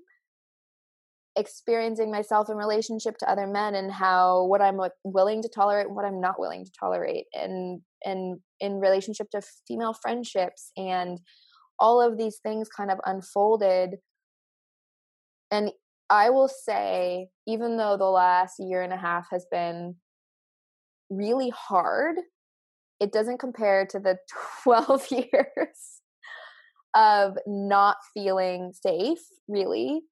experiencing 1.36 2.10
myself 2.10 2.50
in 2.50 2.56
relationship 2.56 3.16
to 3.18 3.30
other 3.30 3.46
men 3.46 3.74
and 3.74 3.90
how 3.90 4.44
what 4.46 4.60
I'm 4.60 4.78
willing 5.04 5.42
to 5.42 5.48
tolerate 5.48 5.86
and 5.86 5.96
what 5.96 6.04
I'm 6.04 6.20
not 6.20 6.40
willing 6.40 6.64
to 6.64 6.72
tolerate, 6.78 7.26
and 7.32 7.80
and 8.04 8.40
in 8.60 8.80
relationship 8.80 9.30
to 9.30 9.42
female 9.66 9.94
friendships 9.94 10.72
and 10.76 11.18
all 11.78 12.00
of 12.00 12.18
these 12.18 12.38
things 12.42 12.68
kind 12.68 12.90
of 12.90 12.98
unfolded 13.04 13.96
and 15.50 15.70
i 16.10 16.30
will 16.30 16.48
say 16.48 17.28
even 17.46 17.76
though 17.76 17.96
the 17.96 18.04
last 18.04 18.54
year 18.58 18.82
and 18.82 18.92
a 18.92 18.96
half 18.96 19.26
has 19.30 19.46
been 19.50 19.94
really 21.16 21.50
hard 21.50 22.16
it 23.00 23.12
doesn't 23.12 23.38
compare 23.38 23.86
to 23.86 23.98
the 23.98 24.16
12 24.64 25.10
years 25.10 26.00
of 26.94 27.36
not 27.46 27.96
feeling 28.14 28.72
safe 28.72 29.20
really 29.48 30.02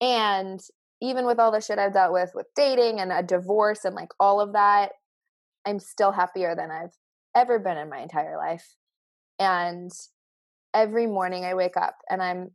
and 0.00 0.60
even 1.02 1.26
with 1.26 1.38
all 1.38 1.50
the 1.50 1.60
shit 1.60 1.78
I've 1.78 1.94
dealt 1.94 2.12
with 2.12 2.30
with 2.34 2.46
dating 2.54 3.00
and 3.00 3.12
a 3.12 3.22
divorce 3.22 3.84
and 3.84 3.94
like 3.94 4.10
all 4.18 4.40
of 4.40 4.52
that, 4.52 4.92
I'm 5.66 5.78
still 5.78 6.12
happier 6.12 6.54
than 6.54 6.70
I've 6.70 6.94
ever 7.34 7.58
been 7.58 7.78
in 7.78 7.88
my 7.88 8.00
entire 8.00 8.36
life. 8.36 8.76
And 9.38 9.90
every 10.74 11.06
morning 11.06 11.44
I 11.44 11.54
wake 11.54 11.76
up 11.76 11.96
and 12.08 12.22
I'm 12.22 12.50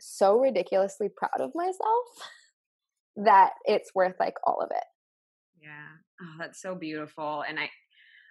so 0.00 0.38
ridiculously 0.38 1.08
proud 1.14 1.40
of 1.40 1.52
myself 1.54 2.06
that 3.16 3.52
it's 3.64 3.94
worth 3.94 4.14
like 4.18 4.36
all 4.46 4.60
of 4.62 4.70
it. 4.70 4.84
Yeah. 5.68 5.88
Oh, 6.22 6.34
that's 6.38 6.60
so 6.62 6.74
beautiful. 6.74 7.42
And 7.48 7.58
I 7.58 7.70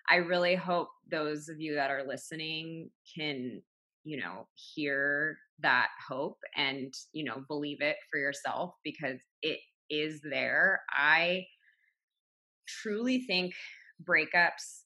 I 0.10 0.18
really 0.18 0.56
hope 0.56 0.90
those 1.12 1.50
of 1.50 1.62
you 1.62 1.76
that 1.76 1.92
are 1.92 2.06
listening 2.08 2.92
can, 3.16 3.62
you 4.04 4.18
know, 4.20 4.48
hear 4.56 5.38
that 5.62 5.90
hope 6.08 6.40
and, 6.56 6.94
you 7.14 7.26
know, 7.26 7.44
believe 7.48 7.82
it 7.82 7.98
for 8.12 8.20
yourself 8.20 8.76
because 8.84 9.20
it 9.44 9.60
is 9.90 10.22
there. 10.24 10.82
I 10.92 11.46
truly 12.68 13.20
think 13.22 13.54
breakups 14.04 14.84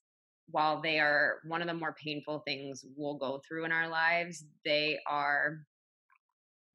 while 0.50 0.82
they 0.82 1.00
are 1.00 1.40
one 1.46 1.62
of 1.62 1.68
the 1.68 1.74
more 1.74 1.96
painful 2.04 2.40
things 2.46 2.84
we'll 2.96 3.18
go 3.18 3.42
through 3.48 3.66
in 3.66 3.72
our 3.72 3.88
lives, 3.88 4.46
they 4.66 5.00
are 5.08 5.60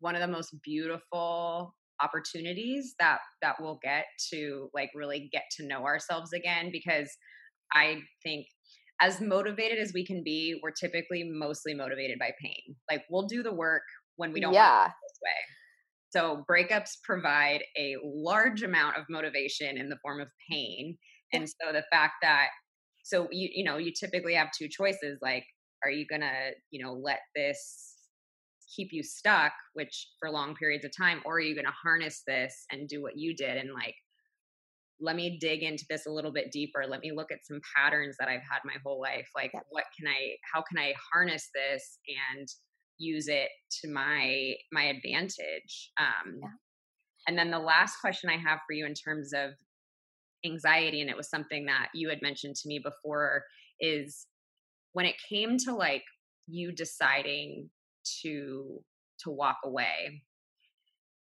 one 0.01 0.15
of 0.15 0.21
the 0.21 0.27
most 0.29 0.55
beautiful 0.63 1.75
opportunities 2.01 2.95
that 2.99 3.19
that 3.43 3.57
we'll 3.61 3.79
get 3.83 4.05
to 4.33 4.69
like 4.75 4.91
really 4.95 5.29
get 5.33 5.45
to 5.59 5.67
know 5.67 5.85
ourselves 5.85 6.33
again 6.33 6.71
because 6.73 7.11
I 7.73 8.01
think 8.23 8.47
as 9.01 9.21
motivated 9.21 9.79
as 9.79 9.93
we 9.93 10.07
can 10.07 10.23
be, 10.25 10.59
we're 10.63 10.71
typically 10.71 11.31
mostly 11.31 11.75
motivated 11.75 12.19
by 12.19 12.31
pain. 12.41 12.77
Like 12.91 13.05
we'll 13.11 13.27
do 13.27 13.43
the 13.43 13.53
work 13.53 13.83
when 14.17 14.33
we 14.33 14.41
don't 14.41 14.55
yeah. 14.55 14.87
this 14.87 15.19
way. 15.23 15.31
So 16.11 16.45
breakups 16.51 16.93
provide 17.05 17.63
a 17.77 17.97
large 18.03 18.63
amount 18.63 18.97
of 18.97 19.05
motivation 19.11 19.77
in 19.77 19.89
the 19.89 19.99
form 20.03 20.21
of 20.21 20.29
pain. 20.51 20.97
And 21.33 21.49
so 21.49 21.73
the 21.73 21.85
fact 21.91 22.15
that 22.23 22.49
so 23.05 23.29
you 23.31 23.49
you 23.53 23.65
know 23.65 23.77
you 23.77 23.93
typically 23.93 24.35
have 24.35 24.49
two 24.57 24.69
choices 24.69 25.19
like 25.23 25.45
are 25.85 25.91
you 25.91 26.07
gonna 26.11 26.51
you 26.71 26.85
know 26.85 26.93
let 26.93 27.21
this 27.35 27.96
keep 28.75 28.89
you 28.93 29.03
stuck 29.03 29.53
which 29.75 30.09
for 30.19 30.31
long 30.31 30.55
periods 30.55 30.85
of 30.85 30.97
time 30.97 31.21
or 31.25 31.35
are 31.35 31.41
you 31.41 31.55
gonna 31.55 31.71
harness 31.71 32.23
this 32.27 32.65
and 32.71 32.89
do 32.89 33.03
what 33.03 33.17
you 33.17 33.35
did 33.35 33.57
and 33.57 33.73
like 33.73 33.95
let 35.01 35.17
me 35.17 35.39
dig 35.41 35.63
into 35.63 35.85
this 35.91 36.07
a 36.07 36.11
little 36.11 36.33
bit 36.33 36.51
deeper 36.51 36.85
let 36.89 37.01
me 37.01 37.13
look 37.13 37.31
at 37.31 37.45
some 37.45 37.61
patterns 37.77 38.17
that 38.19 38.29
i've 38.29 38.41
had 38.51 38.61
my 38.65 38.75
whole 38.85 39.01
life 39.01 39.29
like 39.35 39.51
yep. 39.53 39.65
what 39.71 39.85
can 39.99 40.09
i 40.09 40.35
how 40.53 40.63
can 40.63 40.79
i 40.79 40.93
harness 41.13 41.49
this 41.55 41.99
and 42.37 42.49
use 42.99 43.29
it 43.29 43.49
to 43.71 43.93
my 43.93 44.55
my 44.73 44.85
advantage 44.85 45.91
um 46.01 46.39
yeah. 46.41 46.49
and 47.29 47.39
then 47.39 47.51
the 47.51 47.59
last 47.59 47.97
question 48.01 48.31
i 48.31 48.37
have 48.37 48.61
for 48.67 48.73
you 48.73 48.87
in 48.87 48.95
terms 48.95 49.33
of 49.35 49.51
anxiety 50.45 51.01
and 51.01 51.11
it 51.11 51.17
was 51.17 51.29
something 51.29 51.67
that 51.67 51.89
you 51.95 52.09
had 52.09 52.23
mentioned 52.23 52.55
to 52.55 52.69
me 52.69 52.81
before 52.83 53.43
is 53.81 54.27
when 54.93 55.05
it 55.05 55.17
came 55.29 55.59
to 55.59 55.75
like 55.75 56.05
you 56.47 56.73
deciding 56.73 57.69
to 58.23 58.81
to 59.19 59.31
walk 59.31 59.57
away 59.65 60.23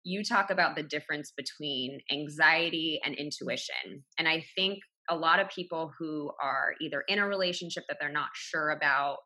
you 0.04 0.24
talk 0.24 0.50
about 0.50 0.76
the 0.76 0.84
difference 0.84 1.34
between 1.36 2.00
anxiety 2.12 3.00
and 3.04 3.16
intuition 3.16 4.04
and 4.18 4.28
i 4.28 4.44
think 4.56 4.80
a 5.10 5.16
lot 5.16 5.40
of 5.40 5.50
people 5.50 5.92
who 5.98 6.32
are 6.42 6.74
either 6.82 7.04
in 7.08 7.20
a 7.20 7.28
relationship 7.28 7.84
that 7.88 7.98
they're 8.00 8.12
not 8.12 8.30
sure 8.34 8.70
about 8.70 9.18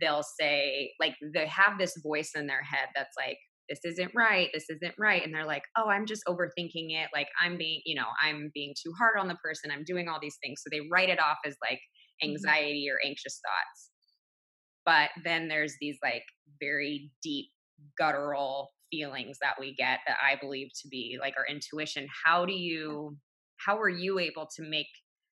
they'll 0.00 0.24
say 0.40 0.92
like 1.00 1.14
they 1.34 1.46
have 1.46 1.78
this 1.78 1.96
voice 2.02 2.32
in 2.34 2.46
their 2.46 2.62
head 2.62 2.88
that's 2.94 3.14
like 3.16 3.38
this 3.68 3.80
isn't 3.84 4.10
right 4.14 4.50
this 4.52 4.68
isn't 4.68 4.94
right 4.98 5.24
and 5.24 5.34
they're 5.34 5.46
like 5.46 5.62
oh 5.76 5.88
i'm 5.88 6.06
just 6.06 6.22
overthinking 6.28 6.90
it 6.90 7.08
like 7.14 7.28
i'm 7.40 7.56
being 7.56 7.80
you 7.84 7.94
know 7.94 8.06
i'm 8.22 8.50
being 8.54 8.74
too 8.82 8.92
hard 8.98 9.14
on 9.18 9.28
the 9.28 9.36
person 9.36 9.70
i'm 9.70 9.84
doing 9.84 10.08
all 10.08 10.18
these 10.20 10.38
things 10.42 10.60
so 10.62 10.68
they 10.70 10.86
write 10.90 11.08
it 11.08 11.20
off 11.20 11.38
as 11.46 11.56
like 11.62 11.78
mm-hmm. 12.22 12.30
anxiety 12.30 12.86
or 12.90 12.98
anxious 13.06 13.40
thoughts 13.44 13.90
but 14.84 15.10
then 15.24 15.48
there's 15.48 15.74
these 15.80 15.98
like 16.02 16.24
very 16.60 17.10
deep 17.22 17.46
guttural 17.98 18.70
feelings 18.90 19.38
that 19.40 19.54
we 19.58 19.74
get 19.74 19.98
that 20.06 20.16
i 20.22 20.36
believe 20.40 20.68
to 20.80 20.88
be 20.88 21.18
like 21.20 21.34
our 21.36 21.46
intuition 21.46 22.06
how 22.24 22.44
do 22.44 22.52
you 22.52 23.16
how 23.56 23.76
were 23.76 23.88
you 23.88 24.18
able 24.18 24.48
to 24.54 24.62
make 24.62 24.86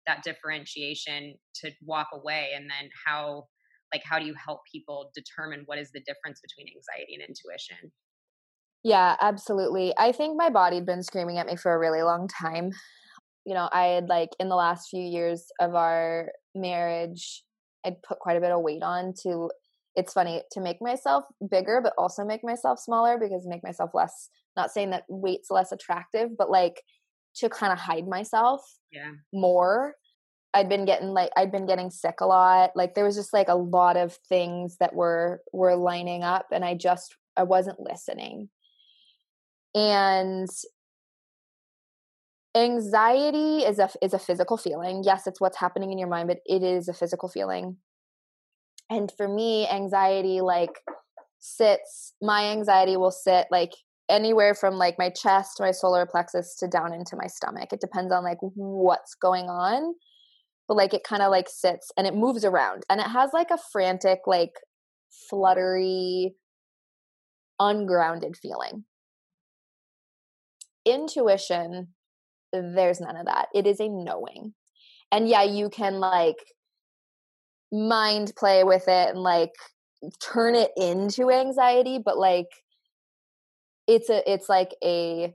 that 0.06 0.22
differentiation 0.22 1.34
to 1.54 1.70
walk 1.84 2.08
away 2.14 2.50
and 2.56 2.64
then 2.64 2.88
how 3.06 3.44
like 3.92 4.02
how 4.04 4.18
do 4.18 4.24
you 4.24 4.34
help 4.34 4.60
people 4.70 5.10
determine 5.14 5.62
what 5.66 5.78
is 5.78 5.90
the 5.92 6.00
difference 6.00 6.40
between 6.40 6.66
anxiety 6.74 7.14
and 7.14 7.22
intuition 7.22 7.92
yeah, 8.82 9.16
absolutely. 9.20 9.92
I 9.98 10.12
think 10.12 10.36
my 10.36 10.48
body 10.48 10.76
had 10.76 10.86
been 10.86 11.02
screaming 11.02 11.38
at 11.38 11.46
me 11.46 11.56
for 11.56 11.74
a 11.74 11.78
really 11.78 12.02
long 12.02 12.28
time. 12.28 12.70
You 13.44 13.54
know, 13.54 13.68
I 13.72 13.84
had 13.86 14.08
like 14.08 14.30
in 14.38 14.48
the 14.48 14.56
last 14.56 14.88
few 14.88 15.02
years 15.02 15.46
of 15.60 15.74
our 15.74 16.30
marriage, 16.54 17.42
I'd 17.84 18.02
put 18.02 18.18
quite 18.18 18.36
a 18.36 18.40
bit 18.40 18.52
of 18.52 18.62
weight 18.62 18.82
on 18.82 19.14
to 19.22 19.50
it's 19.96 20.12
funny 20.12 20.42
to 20.52 20.60
make 20.60 20.80
myself 20.80 21.24
bigger 21.50 21.80
but 21.82 21.92
also 21.98 22.24
make 22.24 22.44
myself 22.44 22.78
smaller 22.78 23.18
because 23.18 23.46
make 23.46 23.64
myself 23.64 23.90
less 23.92 24.28
not 24.56 24.70
saying 24.70 24.90
that 24.90 25.04
weight's 25.08 25.50
less 25.50 25.72
attractive, 25.72 26.36
but 26.36 26.50
like 26.50 26.82
to 27.36 27.48
kind 27.48 27.72
of 27.72 27.78
hide 27.78 28.06
myself 28.06 28.62
yeah. 28.90 29.12
more. 29.32 29.94
I'd 30.52 30.68
been 30.68 30.84
getting 30.84 31.08
like 31.08 31.30
I'd 31.36 31.52
been 31.52 31.66
getting 31.66 31.90
sick 31.90 32.20
a 32.20 32.26
lot. 32.26 32.70
Like 32.74 32.94
there 32.94 33.04
was 33.04 33.14
just 33.14 33.32
like 33.32 33.48
a 33.48 33.54
lot 33.54 33.96
of 33.96 34.18
things 34.28 34.76
that 34.78 34.94
were 34.94 35.42
were 35.52 35.76
lining 35.76 36.24
up 36.24 36.46
and 36.50 36.64
I 36.64 36.74
just 36.74 37.16
I 37.36 37.44
wasn't 37.44 37.78
listening 37.78 38.48
and 39.74 40.48
anxiety 42.56 43.58
is 43.58 43.78
a 43.78 43.90
is 44.02 44.14
a 44.14 44.18
physical 44.18 44.56
feeling. 44.56 45.02
Yes 45.04 45.26
it's 45.26 45.40
what's 45.40 45.58
happening 45.58 45.92
in 45.92 45.98
your 45.98 46.08
mind 46.08 46.28
but 46.28 46.38
it 46.46 46.62
is 46.62 46.88
a 46.88 46.94
physical 46.94 47.28
feeling. 47.28 47.76
And 48.88 49.12
for 49.16 49.28
me 49.28 49.68
anxiety 49.68 50.40
like 50.40 50.80
sits 51.38 52.14
my 52.20 52.50
anxiety 52.50 52.96
will 52.96 53.10
sit 53.12 53.46
like 53.50 53.72
anywhere 54.08 54.54
from 54.54 54.74
like 54.74 54.96
my 54.98 55.10
chest 55.10 55.58
my 55.60 55.70
solar 55.70 56.04
plexus 56.06 56.56
to 56.56 56.68
down 56.68 56.92
into 56.92 57.16
my 57.16 57.26
stomach. 57.26 57.72
It 57.72 57.80
depends 57.80 58.12
on 58.12 58.24
like 58.24 58.38
what's 58.40 59.14
going 59.14 59.46
on 59.48 59.94
but 60.70 60.76
like 60.76 60.94
it 60.94 61.02
kind 61.02 61.20
of 61.20 61.32
like 61.32 61.48
sits 61.48 61.90
and 61.96 62.06
it 62.06 62.14
moves 62.14 62.44
around. 62.44 62.84
And 62.88 63.00
it 63.00 63.08
has 63.08 63.30
like 63.32 63.50
a 63.50 63.58
frantic 63.72 64.20
like 64.26 64.52
fluttery 65.28 66.36
ungrounded 67.58 68.36
feeling. 68.36 68.84
Intuition 70.84 71.88
there's 72.52 73.00
none 73.00 73.16
of 73.16 73.26
that. 73.26 73.48
It 73.54 73.66
is 73.66 73.80
a 73.80 73.88
knowing. 73.88 74.54
And 75.12 75.28
yeah 75.28 75.42
you 75.42 75.70
can 75.70 75.98
like 75.98 76.38
mind 77.72 78.32
play 78.36 78.64
with 78.64 78.88
it 78.88 79.10
and 79.10 79.18
like 79.18 79.52
turn 80.20 80.54
it 80.54 80.70
into 80.76 81.30
anxiety 81.30 81.98
but 82.04 82.18
like 82.18 82.48
it's 83.86 84.08
a 84.08 84.28
it's 84.30 84.48
like 84.48 84.74
a 84.82 85.34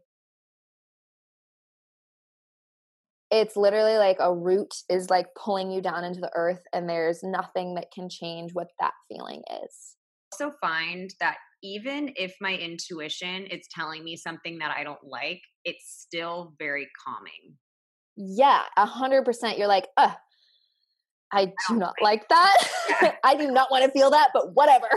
it's 3.32 3.58
literally 3.58 3.98
like 3.98 4.18
a 4.20 4.34
root 4.34 4.74
is 4.90 5.10
like 5.10 5.28
pulling 5.36 5.72
you 5.72 5.82
down 5.82 6.04
into 6.04 6.22
the 6.22 6.32
earth 6.36 6.62
and 6.74 6.88
there's 6.88 7.24
nothing 7.24 7.76
that 7.76 7.92
can 7.92 8.08
change 8.08 8.54
what 8.54 8.68
that 8.80 8.94
feeling 9.10 9.42
is. 9.64 9.96
Also 10.32 10.54
find 10.62 11.14
that 11.20 11.38
even 11.66 12.12
if 12.16 12.36
my 12.40 12.54
intuition 12.56 13.46
is 13.48 13.68
telling 13.74 14.04
me 14.04 14.16
something 14.16 14.60
that 14.60 14.72
i 14.78 14.84
don't 14.84 15.04
like 15.04 15.42
it's 15.64 16.06
still 16.06 16.54
very 16.60 16.88
calming 17.04 17.56
yeah 18.16 18.62
a 18.78 18.86
hundred 18.86 19.26
percent 19.26 19.58
you're 19.58 19.68
like 19.68 19.88
uh 19.98 20.12
I 21.36 21.52
do 21.68 21.76
not 21.76 21.96
like 22.02 22.28
that. 22.30 22.68
Yeah. 23.02 23.12
I 23.24 23.36
do 23.36 23.52
not 23.52 23.70
want 23.72 23.84
to 23.84 23.92
feel 23.92 24.10
that, 24.12 24.30
but 24.34 24.54
whatever. 24.54 24.88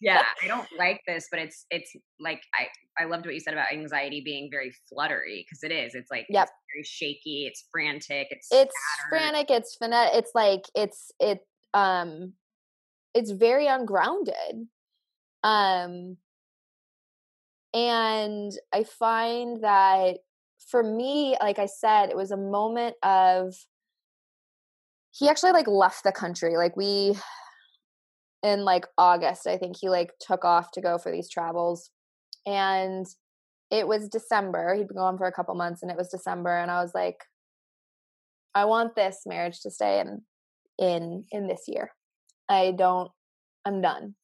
yeah, 0.00 0.24
I 0.42 0.46
don't 0.46 0.68
like 0.78 1.00
this, 1.06 1.26
but 1.30 1.40
it's 1.40 1.64
it's 1.70 1.90
like 2.20 2.42
I 2.54 2.66
I 3.02 3.06
loved 3.06 3.24
what 3.24 3.34
you 3.34 3.40
said 3.40 3.54
about 3.54 3.72
anxiety 3.72 4.20
being 4.24 4.48
very 4.50 4.72
fluttery 4.88 5.46
because 5.46 5.62
it 5.62 5.72
is. 5.72 5.94
It's 5.94 6.10
like 6.10 6.26
yep. 6.28 6.48
It's 6.48 6.52
very 6.74 6.84
shaky. 6.84 7.46
It's 7.46 7.64
frantic. 7.72 8.28
It's 8.30 8.48
it's 8.50 8.74
scattered. 8.74 9.08
frantic. 9.08 9.50
It's 9.50 9.76
phonetic. 9.76 10.14
It's 10.18 10.30
like 10.34 10.62
it's 10.74 11.12
it 11.18 11.40
um 11.72 12.34
it's 13.14 13.30
very 13.30 13.66
ungrounded. 13.66 14.66
Um 15.42 16.16
and 17.74 18.52
I 18.72 18.84
find 18.84 19.62
that 19.62 20.18
for 20.58 20.82
me, 20.82 21.36
like 21.40 21.58
I 21.58 21.66
said, 21.66 22.08
it 22.08 22.16
was 22.16 22.30
a 22.30 22.36
moment 22.36 22.96
of 23.02 23.54
he 25.12 25.28
actually 25.28 25.52
like 25.52 25.68
left 25.68 26.04
the 26.04 26.12
country. 26.12 26.56
Like 26.56 26.76
we 26.76 27.14
in 28.42 28.64
like 28.64 28.86
August, 28.96 29.46
I 29.46 29.56
think 29.56 29.76
he 29.78 29.88
like 29.88 30.10
took 30.20 30.44
off 30.44 30.70
to 30.72 30.80
go 30.80 30.98
for 30.98 31.10
these 31.10 31.28
travels. 31.28 31.90
And 32.46 33.06
it 33.70 33.88
was 33.88 34.08
December. 34.08 34.74
He'd 34.74 34.88
been 34.88 34.96
gone 34.96 35.18
for 35.18 35.26
a 35.26 35.32
couple 35.32 35.54
months 35.54 35.82
and 35.82 35.90
it 35.90 35.96
was 35.96 36.08
December 36.08 36.56
and 36.56 36.70
I 36.70 36.82
was 36.82 36.92
like 36.94 37.18
I 38.54 38.64
want 38.64 38.96
this 38.96 39.22
marriage 39.26 39.60
to 39.60 39.70
stay 39.70 40.00
in 40.00 40.22
in 40.78 41.24
in 41.30 41.46
this 41.46 41.64
year. 41.66 41.90
I 42.48 42.72
don't 42.76 43.10
I'm 43.64 43.82
done. 43.82 44.14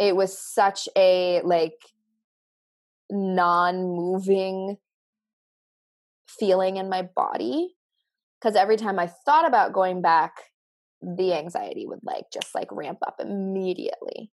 It 0.00 0.16
was 0.16 0.36
such 0.36 0.88
a 0.96 1.42
like 1.44 1.78
non-moving 3.10 4.78
feeling 6.26 6.78
in 6.78 6.88
my 6.88 7.02
body 7.02 7.74
because 8.40 8.56
every 8.56 8.76
time 8.76 8.98
I 8.98 9.08
thought 9.08 9.46
about 9.46 9.74
going 9.74 10.00
back, 10.00 10.32
the 11.02 11.34
anxiety 11.34 11.86
would 11.86 12.00
like 12.02 12.24
just 12.32 12.54
like 12.54 12.72
ramp 12.72 12.98
up 13.06 13.16
immediately. 13.20 14.30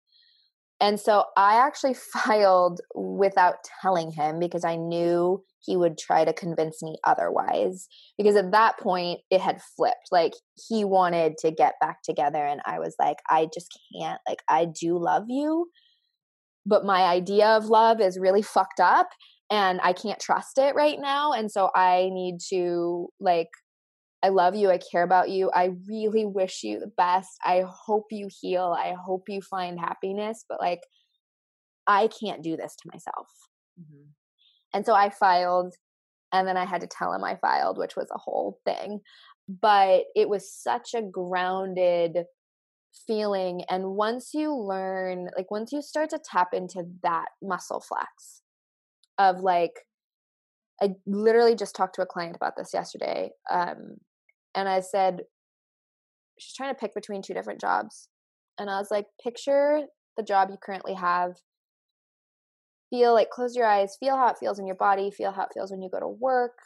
And 0.83 0.99
so 0.99 1.23
I 1.37 1.65
actually 1.65 1.93
filed 2.13 2.81
without 2.93 3.55
telling 3.81 4.11
him 4.11 4.37
because 4.37 4.65
I 4.65 4.75
knew 4.75 5.41
he 5.61 5.77
would 5.77 5.97
try 5.97 6.25
to 6.25 6.33
convince 6.33 6.83
me 6.83 6.97
otherwise. 7.05 7.87
Because 8.17 8.35
at 8.35 8.51
that 8.51 8.77
point, 8.79 9.21
it 9.31 9.39
had 9.39 9.61
flipped. 9.77 10.09
Like 10.11 10.33
he 10.67 10.83
wanted 10.83 11.37
to 11.39 11.51
get 11.51 11.75
back 11.79 12.03
together, 12.03 12.45
and 12.45 12.59
I 12.65 12.79
was 12.79 12.95
like, 12.99 13.17
I 13.29 13.47
just 13.53 13.71
can't. 13.97 14.19
Like, 14.27 14.43
I 14.49 14.65
do 14.65 14.99
love 14.99 15.23
you, 15.29 15.69
but 16.65 16.85
my 16.85 17.03
idea 17.03 17.47
of 17.47 17.65
love 17.65 18.01
is 18.01 18.19
really 18.19 18.41
fucked 18.41 18.81
up, 18.81 19.07
and 19.49 19.79
I 19.83 19.93
can't 19.93 20.19
trust 20.19 20.57
it 20.57 20.75
right 20.75 20.99
now. 20.99 21.31
And 21.31 21.49
so 21.49 21.69
I 21.73 22.09
need 22.11 22.39
to 22.49 23.07
like 23.21 23.49
I 24.23 24.29
love 24.29 24.55
you. 24.55 24.71
I 24.71 24.77
care 24.77 25.03
about 25.03 25.29
you. 25.29 25.51
I 25.53 25.71
really 25.87 26.25
wish 26.25 26.63
you 26.63 26.79
the 26.79 26.91
best. 26.95 27.31
I 27.43 27.65
hope 27.67 28.05
you 28.09 28.29
heal. 28.41 28.73
I 28.77 28.93
hope 28.93 29.23
you 29.27 29.41
find 29.41 29.77
happiness. 29.77 30.45
But 30.47 30.61
like, 30.61 30.79
I 31.85 32.07
can't 32.07 32.41
do 32.41 32.55
this 32.55 32.75
to 32.77 32.89
myself. 32.93 33.27
Mm-hmm. 33.77 34.05
And 34.73 34.85
so 34.85 34.93
I 34.93 35.09
filed, 35.09 35.75
and 36.31 36.47
then 36.47 36.55
I 36.55 36.65
had 36.65 36.81
to 36.81 36.87
tell 36.87 37.13
him 37.13 37.23
I 37.23 37.35
filed, 37.35 37.77
which 37.77 37.97
was 37.97 38.07
a 38.15 38.17
whole 38.17 38.59
thing. 38.63 39.01
But 39.49 40.05
it 40.15 40.29
was 40.29 40.49
such 40.49 40.93
a 40.95 41.01
grounded 41.01 42.19
feeling. 43.05 43.63
And 43.69 43.95
once 43.95 44.29
you 44.33 44.55
learn, 44.55 45.27
like, 45.35 45.51
once 45.51 45.73
you 45.73 45.81
start 45.81 46.11
to 46.11 46.19
tap 46.23 46.53
into 46.53 46.85
that 47.01 47.25
muscle 47.41 47.81
flex 47.81 48.41
of 49.17 49.41
like, 49.41 49.73
I 50.81 50.91
literally 51.05 51.55
just 51.55 51.75
talked 51.75 51.95
to 51.95 52.01
a 52.01 52.05
client 52.05 52.37
about 52.37 52.53
this 52.55 52.71
yesterday. 52.73 53.31
Um, 53.51 53.97
and 54.55 54.69
I 54.69 54.79
said, 54.79 55.21
she's 56.39 56.55
trying 56.55 56.73
to 56.73 56.79
pick 56.79 56.93
between 56.93 57.21
two 57.21 57.33
different 57.33 57.61
jobs. 57.61 58.09
And 58.57 58.69
I 58.69 58.77
was 58.77 58.89
like, 58.91 59.05
picture 59.21 59.81
the 60.17 60.23
job 60.23 60.49
you 60.49 60.57
currently 60.63 60.93
have. 60.93 61.33
Feel 62.89 63.13
like, 63.13 63.31
close 63.31 63.55
your 63.55 63.65
eyes, 63.65 63.97
feel 63.99 64.15
how 64.15 64.27
it 64.27 64.37
feels 64.39 64.59
in 64.59 64.67
your 64.67 64.75
body, 64.75 65.09
feel 65.09 65.31
how 65.31 65.43
it 65.43 65.49
feels 65.53 65.71
when 65.71 65.81
you 65.81 65.89
go 65.89 65.99
to 65.99 66.07
work. 66.07 66.57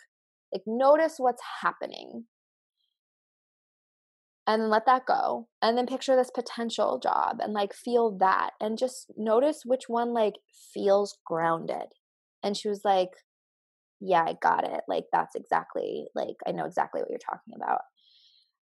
Like, 0.54 0.64
notice 0.66 1.16
what's 1.18 1.42
happening. 1.62 2.26
And 4.46 4.62
then 4.62 4.70
let 4.70 4.86
that 4.86 5.06
go. 5.06 5.48
And 5.62 5.78
then 5.78 5.86
picture 5.86 6.16
this 6.16 6.32
potential 6.34 7.00
job 7.04 7.38
and 7.42 7.52
like 7.52 7.74
feel 7.74 8.18
that. 8.20 8.52
And 8.62 8.78
just 8.78 9.12
notice 9.18 9.64
which 9.66 9.84
one 9.90 10.14
like 10.14 10.36
feels 10.74 11.18
grounded. 11.26 11.88
And 12.42 12.56
she 12.56 12.70
was 12.70 12.82
like, 12.86 13.10
yeah, 14.00 14.24
I 14.24 14.36
got 14.41 14.64
it. 14.64 14.82
Like 14.88 15.06
that's 15.12 15.36
exactly 15.36 16.08
like 16.16 16.36
I 16.48 16.52
know 16.52 16.66
exactly 16.66 17.02
what 17.02 17.10
you're 17.10 17.20
talking 17.20 17.54
about. 17.56 17.82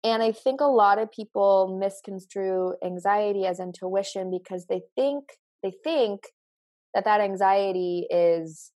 And 0.04 0.22
I 0.22 0.32
think 0.32 0.60
a 0.60 0.66
lot 0.66 0.98
of 0.98 1.12
people 1.12 1.78
misconstrue 1.80 2.74
anxiety 2.84 3.46
as 3.46 3.60
intuition 3.60 4.30
because 4.30 4.66
they 4.66 4.82
think 4.96 5.24
they 5.62 5.72
think 5.84 6.22
that 6.94 7.04
that 7.04 7.20
anxiety 7.20 8.06
is 8.10 8.72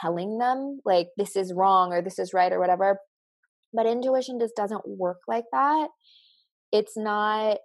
telling 0.00 0.38
them 0.38 0.80
like 0.84 1.08
this 1.16 1.36
is 1.36 1.52
wrong 1.52 1.92
or 1.92 2.00
this 2.00 2.18
is 2.18 2.32
right 2.32 2.52
or 2.52 2.60
whatever. 2.60 2.98
But 3.72 3.86
intuition 3.86 4.38
just 4.40 4.56
doesn't 4.56 4.86
work 4.86 5.18
like 5.26 5.44
that. 5.52 5.88
It's 6.72 6.96
not 6.96 7.58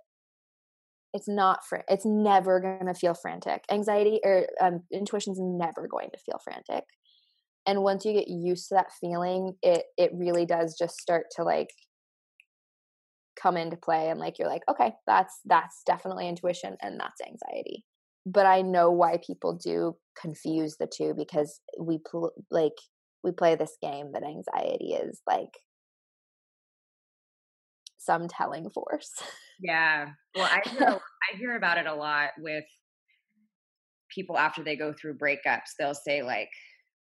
it's 1.14 1.28
not 1.28 1.60
fr- 1.64 1.86
it's 1.88 2.06
never 2.06 2.60
going 2.60 2.88
to 2.88 2.96
feel 2.96 3.14
frantic. 3.14 3.64
Anxiety 3.70 4.20
or 4.24 4.48
um, 4.60 4.82
intuition's 4.92 5.38
never 5.40 5.88
going 5.88 6.10
to 6.12 6.18
feel 6.18 6.40
frantic 6.44 6.86
and 7.66 7.82
once 7.82 8.06
you 8.06 8.14
get 8.14 8.28
used 8.28 8.70
to 8.70 8.76
that 8.76 8.92
feeling 9.00 9.54
it 9.62 9.86
it 9.98 10.12
really 10.14 10.46
does 10.46 10.76
just 10.78 11.00
start 11.00 11.26
to 11.36 11.44
like 11.44 11.70
come 13.42 13.58
into 13.58 13.78
play 13.78 14.10
and 14.10 14.20
like 14.20 14.38
you're 14.38 14.48
like 14.48 14.62
okay 14.70 14.94
that's 15.08 15.40
that's 15.46 15.82
definitely 15.86 16.28
intuition 16.28 16.78
and 16.82 17.00
that's 17.00 17.22
anxiety. 17.22 17.84
But 18.26 18.46
i 18.46 18.62
know 18.62 18.92
why 18.92 19.20
people 19.26 19.54
do 19.54 19.98
confuse 20.20 20.78
the 20.78 20.88
two 20.88 21.14
because 21.18 21.60
we 21.80 22.00
pl- 22.10 22.34
like 22.52 22.78
we 23.24 23.32
play 23.32 23.56
this 23.56 23.78
game 23.82 24.12
that 24.14 24.24
anxiety 24.24 24.94
is 24.94 25.22
like 25.28 25.50
some 27.98 28.28
telling 28.28 28.70
force. 28.70 29.12
Yeah. 29.60 30.08
Well 30.36 30.50
i 30.52 30.68
hear 30.68 30.88
i 30.90 31.38
hear 31.38 31.56
about 31.56 31.78
it 31.78 31.86
a 31.86 31.94
lot 31.94 32.32
with 32.40 32.66
people 34.10 34.38
after 34.38 34.64
they 34.64 34.76
go 34.76 34.94
through 34.94 35.18
breakups 35.18 35.76
they'll 35.78 35.94
say 35.94 36.24
like 36.24 36.50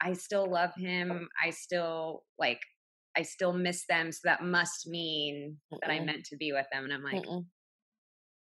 I 0.00 0.14
still 0.14 0.50
love 0.50 0.70
oh. 0.76 0.80
him. 0.80 1.28
I 1.44 1.50
still 1.50 2.22
like 2.38 2.60
I 3.16 3.22
still 3.22 3.52
miss 3.52 3.84
them. 3.88 4.12
So 4.12 4.20
that 4.24 4.42
must 4.42 4.86
mean 4.86 5.58
Mm-mm. 5.72 5.78
that 5.82 5.90
I 5.90 6.00
meant 6.00 6.24
to 6.26 6.36
be 6.36 6.52
with 6.52 6.66
them. 6.72 6.84
And 6.84 6.92
I'm 6.92 7.02
like, 7.02 7.24
Mm-mm. 7.24 7.44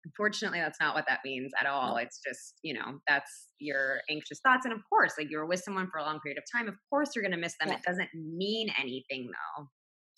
unfortunately, 0.06 0.60
that's 0.60 0.80
not 0.80 0.96
what 0.96 1.06
that 1.08 1.20
means 1.24 1.52
at 1.60 1.68
all. 1.68 1.98
It's 1.98 2.20
just, 2.26 2.56
you 2.64 2.74
know, 2.74 3.00
that's 3.08 3.48
your 3.60 4.00
anxious 4.10 4.40
thoughts. 4.40 4.66
And 4.66 4.74
of 4.74 4.82
course, 4.90 5.14
like 5.18 5.28
you 5.30 5.38
were 5.38 5.46
with 5.46 5.62
someone 5.62 5.88
for 5.92 6.00
a 6.00 6.04
long 6.04 6.20
period 6.20 6.40
of 6.40 6.44
time. 6.52 6.68
Of 6.68 6.76
course, 6.90 7.12
you're 7.16 7.24
going 7.24 7.32
to 7.32 7.38
miss 7.38 7.56
them. 7.60 7.70
Yeah. 7.70 7.76
It 7.76 7.84
doesn't 7.84 8.10
mean 8.14 8.70
anything 8.80 9.30
though. 9.32 9.68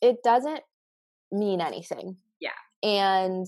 It 0.02 0.18
doesn't 0.24 0.62
mean 1.32 1.60
anything. 1.60 2.18
Yeah. 2.40 2.52
And 2.84 3.46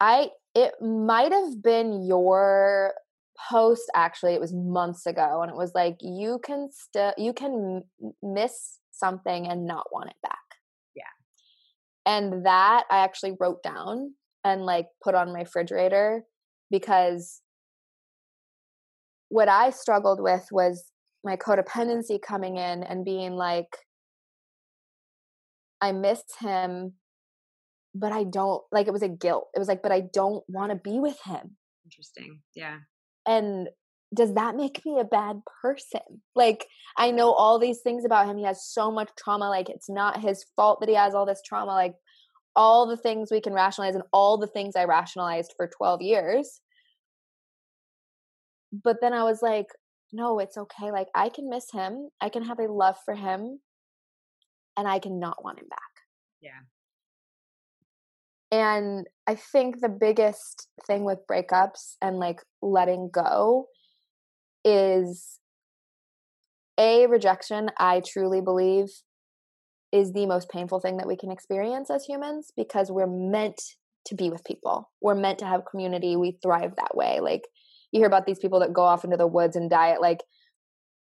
I, 0.00 0.30
it 0.54 0.74
might 0.82 1.32
have 1.32 1.62
been 1.62 2.04
your 2.04 2.92
post 3.50 3.90
actually 3.94 4.34
it 4.34 4.40
was 4.40 4.52
months 4.52 5.06
ago 5.06 5.42
and 5.42 5.50
it 5.50 5.56
was 5.56 5.72
like 5.74 5.96
you 6.00 6.40
can 6.44 6.68
still 6.72 7.12
you 7.16 7.32
can 7.32 7.82
m- 8.02 8.12
miss 8.22 8.78
something 8.90 9.46
and 9.46 9.66
not 9.66 9.86
want 9.92 10.10
it 10.10 10.16
back 10.22 10.38
yeah 10.96 11.04
and 12.04 12.44
that 12.44 12.84
i 12.90 12.98
actually 12.98 13.36
wrote 13.38 13.62
down 13.62 14.12
and 14.44 14.62
like 14.62 14.86
put 15.02 15.14
on 15.14 15.32
my 15.32 15.40
refrigerator 15.40 16.24
because 16.70 17.42
what 19.28 19.48
I 19.48 19.70
struggled 19.70 20.20
with 20.20 20.46
was 20.50 20.90
my 21.24 21.36
codependency 21.36 22.20
coming 22.20 22.56
in 22.56 22.82
and 22.82 23.04
being 23.04 23.32
like, 23.32 23.76
I 25.80 25.92
miss 25.92 26.22
him, 26.40 26.94
but 27.94 28.12
I 28.12 28.24
don't 28.24 28.62
like 28.72 28.86
it 28.86 28.92
was 28.92 29.02
a 29.02 29.08
guilt. 29.08 29.48
It 29.54 29.58
was 29.58 29.68
like, 29.68 29.82
but 29.82 29.92
I 29.92 30.02
don't 30.12 30.42
want 30.48 30.72
to 30.72 30.76
be 30.76 30.98
with 30.98 31.18
him. 31.24 31.56
Interesting. 31.84 32.40
Yeah. 32.54 32.78
And 33.28 33.68
does 34.14 34.34
that 34.34 34.56
make 34.56 34.84
me 34.86 34.98
a 34.98 35.04
bad 35.04 35.42
person? 35.62 36.00
Like, 36.34 36.66
I 36.96 37.10
know 37.10 37.30
all 37.30 37.58
these 37.58 37.80
things 37.80 38.06
about 38.06 38.26
him. 38.26 38.38
He 38.38 38.44
has 38.44 38.64
so 38.64 38.90
much 38.90 39.10
trauma. 39.18 39.50
Like, 39.50 39.68
it's 39.68 39.90
not 39.90 40.22
his 40.22 40.46
fault 40.56 40.80
that 40.80 40.88
he 40.88 40.94
has 40.94 41.14
all 41.14 41.26
this 41.26 41.42
trauma. 41.44 41.72
Like, 41.72 41.94
all 42.56 42.86
the 42.86 42.96
things 42.96 43.30
we 43.30 43.42
can 43.42 43.52
rationalize 43.52 43.94
and 43.94 44.04
all 44.12 44.38
the 44.38 44.46
things 44.46 44.74
I 44.74 44.84
rationalized 44.84 45.52
for 45.56 45.68
12 45.68 46.00
years. 46.00 46.60
But 48.72 48.96
then 49.02 49.12
I 49.12 49.24
was 49.24 49.42
like, 49.42 49.66
no, 50.10 50.38
it's 50.38 50.56
okay. 50.56 50.90
Like, 50.90 51.08
I 51.14 51.28
can 51.28 51.50
miss 51.50 51.70
him. 51.70 52.08
I 52.18 52.30
can 52.30 52.44
have 52.44 52.58
a 52.58 52.72
love 52.72 52.96
for 53.04 53.14
him 53.14 53.60
and 54.76 54.88
I 54.88 55.00
can 55.00 55.20
not 55.20 55.44
want 55.44 55.58
him 55.58 55.68
back. 55.68 55.80
Yeah. 56.40 56.60
And 58.50 59.06
I 59.26 59.34
think 59.34 59.80
the 59.80 59.88
biggest 59.88 60.68
thing 60.86 61.04
with 61.04 61.26
breakups 61.30 61.96
and 62.00 62.18
like 62.18 62.40
letting 62.62 63.10
go 63.12 63.66
is 64.64 65.38
a 66.78 67.06
rejection, 67.06 67.70
I 67.78 68.00
truly 68.06 68.40
believe, 68.40 68.86
is 69.92 70.12
the 70.12 70.26
most 70.26 70.48
painful 70.48 70.80
thing 70.80 70.96
that 70.98 71.06
we 71.06 71.16
can 71.16 71.30
experience 71.30 71.90
as 71.90 72.04
humans 72.04 72.52
because 72.56 72.90
we're 72.90 73.06
meant 73.06 73.60
to 74.06 74.14
be 74.14 74.30
with 74.30 74.44
people. 74.44 74.90
We're 75.00 75.14
meant 75.14 75.38
to 75.40 75.46
have 75.46 75.62
community. 75.70 76.16
We 76.16 76.38
thrive 76.42 76.76
that 76.76 76.96
way. 76.96 77.20
Like 77.20 77.42
you 77.92 78.00
hear 78.00 78.06
about 78.06 78.26
these 78.26 78.38
people 78.38 78.60
that 78.60 78.72
go 78.72 78.82
off 78.82 79.04
into 79.04 79.16
the 79.16 79.26
woods 79.26 79.56
and 79.56 79.68
die 79.68 79.90
at 79.90 80.00
like 80.00 80.20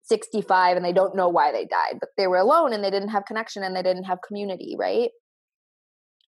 65 0.04 0.76
and 0.76 0.84
they 0.84 0.92
don't 0.92 1.16
know 1.16 1.28
why 1.28 1.50
they 1.52 1.64
died, 1.64 1.98
but 1.98 2.10
they 2.16 2.26
were 2.26 2.36
alone 2.36 2.72
and 2.72 2.84
they 2.84 2.90
didn't 2.90 3.08
have 3.08 3.24
connection 3.26 3.62
and 3.62 3.74
they 3.74 3.82
didn't 3.82 4.04
have 4.04 4.18
community, 4.26 4.76
right? 4.78 5.10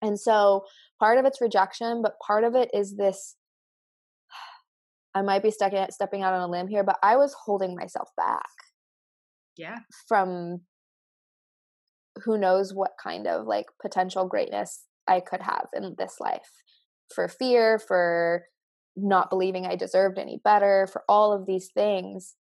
And 0.07 0.19
so 0.19 0.65
part 1.01 1.19
of 1.19 1.25
it's 1.25 1.41
rejection, 1.41 2.01
but 2.03 2.19
part 2.25 2.45
of 2.45 2.55
it 2.55 2.71
is 2.73 2.97
this 2.97 3.37
I 5.15 5.23
might 5.23 5.43
be 5.43 5.51
stuck 5.51 5.73
at, 5.73 5.93
stepping 5.93 6.23
out 6.23 6.33
on 6.33 6.43
a 6.43 6.51
limb 6.51 6.69
here, 6.69 6.85
but 6.85 6.99
I 7.03 7.17
was 7.17 7.35
holding 7.45 7.75
myself 7.75 8.11
back. 8.17 8.47
Yeah. 9.57 9.79
From 10.07 10.61
who 12.25 12.39
knows 12.39 12.73
what 12.73 12.93
kind 13.03 13.27
of 13.27 13.47
like 13.47 13.67
potential 13.81 14.27
greatness 14.27 14.85
I 15.09 15.21
could 15.21 15.43
have 15.43 15.67
in 15.75 15.95
this 15.99 16.17
life 16.21 16.51
for 17.15 17.29
fear, 17.29 17.79
for 17.79 18.45
not 18.97 19.31
believing 19.31 19.67
I 19.67 19.77
deserved 19.77 20.19
any 20.19 20.41
better, 20.43 20.89
for 20.91 21.03
all 21.09 21.33
of 21.33 21.47
these 21.47 21.69
things. 21.75 22.35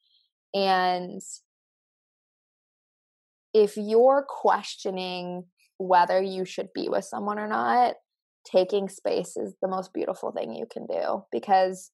And 0.53 1.22
if 3.53 3.76
you're 3.78 4.26
questioning 4.28 5.45
whether 5.78 6.21
you 6.21 6.45
should 6.45 6.69
be 6.73 6.88
with 6.89 7.05
someone 7.05 7.39
or 7.39 7.47
not, 7.47 7.95
taking 8.45 8.89
space 8.89 9.36
is 9.36 9.55
the 9.61 9.67
most 9.67 9.93
beautiful 9.93 10.32
thing 10.32 10.53
you 10.53 10.65
can 10.71 10.86
do 10.86 11.23
because 11.32 11.89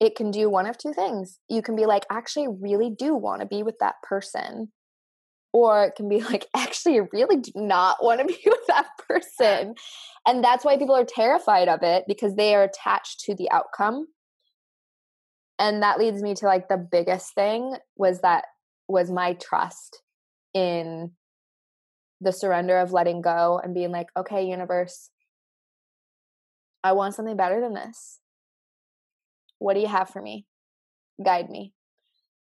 it 0.00 0.16
can 0.16 0.30
do 0.30 0.50
one 0.50 0.66
of 0.66 0.76
two 0.76 0.92
things. 0.92 1.38
You 1.48 1.62
can 1.62 1.76
be 1.76 1.86
like, 1.86 2.04
actually, 2.10 2.48
really 2.48 2.90
do 2.90 3.14
want 3.14 3.40
to 3.40 3.46
be 3.46 3.62
with 3.62 3.76
that 3.80 3.96
person. 4.02 4.72
Or 5.52 5.84
it 5.84 5.94
can 5.96 6.08
be 6.08 6.20
like, 6.30 6.46
actually, 6.54 6.98
I 6.98 7.04
really 7.12 7.36
do 7.36 7.52
not 7.54 8.02
want 8.02 8.20
to 8.20 8.26
be 8.26 8.38
with 8.46 8.66
that 8.68 8.88
person. 9.08 9.74
And 10.26 10.42
that's 10.42 10.64
why 10.64 10.76
people 10.76 10.96
are 10.96 11.04
terrified 11.04 11.68
of 11.68 11.82
it 11.82 12.04
because 12.08 12.34
they 12.34 12.54
are 12.54 12.64
attached 12.64 13.20
to 13.20 13.34
the 13.34 13.50
outcome. 13.50 14.06
And 15.58 15.82
that 15.82 15.98
leads 15.98 16.20
me 16.20 16.34
to 16.34 16.46
like 16.46 16.68
the 16.68 16.76
biggest 16.76 17.34
thing 17.34 17.76
was 17.96 18.20
that 18.22 18.44
was 18.88 19.10
my 19.10 19.34
trust 19.34 20.02
in 20.52 21.12
the 22.24 22.32
surrender 22.32 22.78
of 22.78 22.92
letting 22.92 23.20
go 23.20 23.60
and 23.62 23.74
being 23.74 23.92
like, 23.92 24.08
okay, 24.16 24.46
universe, 24.46 25.10
I 26.82 26.92
want 26.92 27.14
something 27.14 27.36
better 27.36 27.60
than 27.60 27.74
this. 27.74 28.20
What 29.58 29.74
do 29.74 29.80
you 29.80 29.88
have 29.88 30.10
for 30.10 30.20
me? 30.20 30.46
Guide 31.24 31.50
me. 31.50 31.72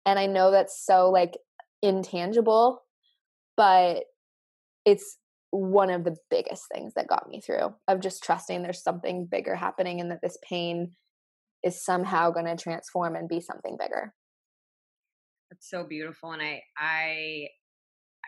And 0.04 0.18
I 0.18 0.26
know 0.26 0.50
that's 0.50 0.84
so 0.84 1.10
like 1.10 1.38
intangible, 1.82 2.82
but 3.56 4.04
it's 4.84 5.18
one 5.50 5.90
of 5.90 6.04
the 6.04 6.16
biggest 6.30 6.64
things 6.72 6.94
that 6.94 7.08
got 7.08 7.28
me 7.28 7.40
through 7.40 7.74
of 7.88 8.00
just 8.00 8.22
trusting 8.22 8.62
there's 8.62 8.82
something 8.82 9.26
bigger 9.30 9.56
happening 9.56 10.00
and 10.00 10.10
that 10.10 10.20
this 10.22 10.38
pain 10.48 10.92
is 11.64 11.84
somehow 11.84 12.30
going 12.30 12.46
to 12.46 12.56
transform 12.56 13.16
and 13.16 13.28
be 13.28 13.40
something 13.40 13.76
bigger. 13.78 14.14
That's 15.50 15.68
so 15.68 15.84
beautiful 15.84 16.32
and 16.32 16.42
I 16.42 16.62
I 16.78 17.48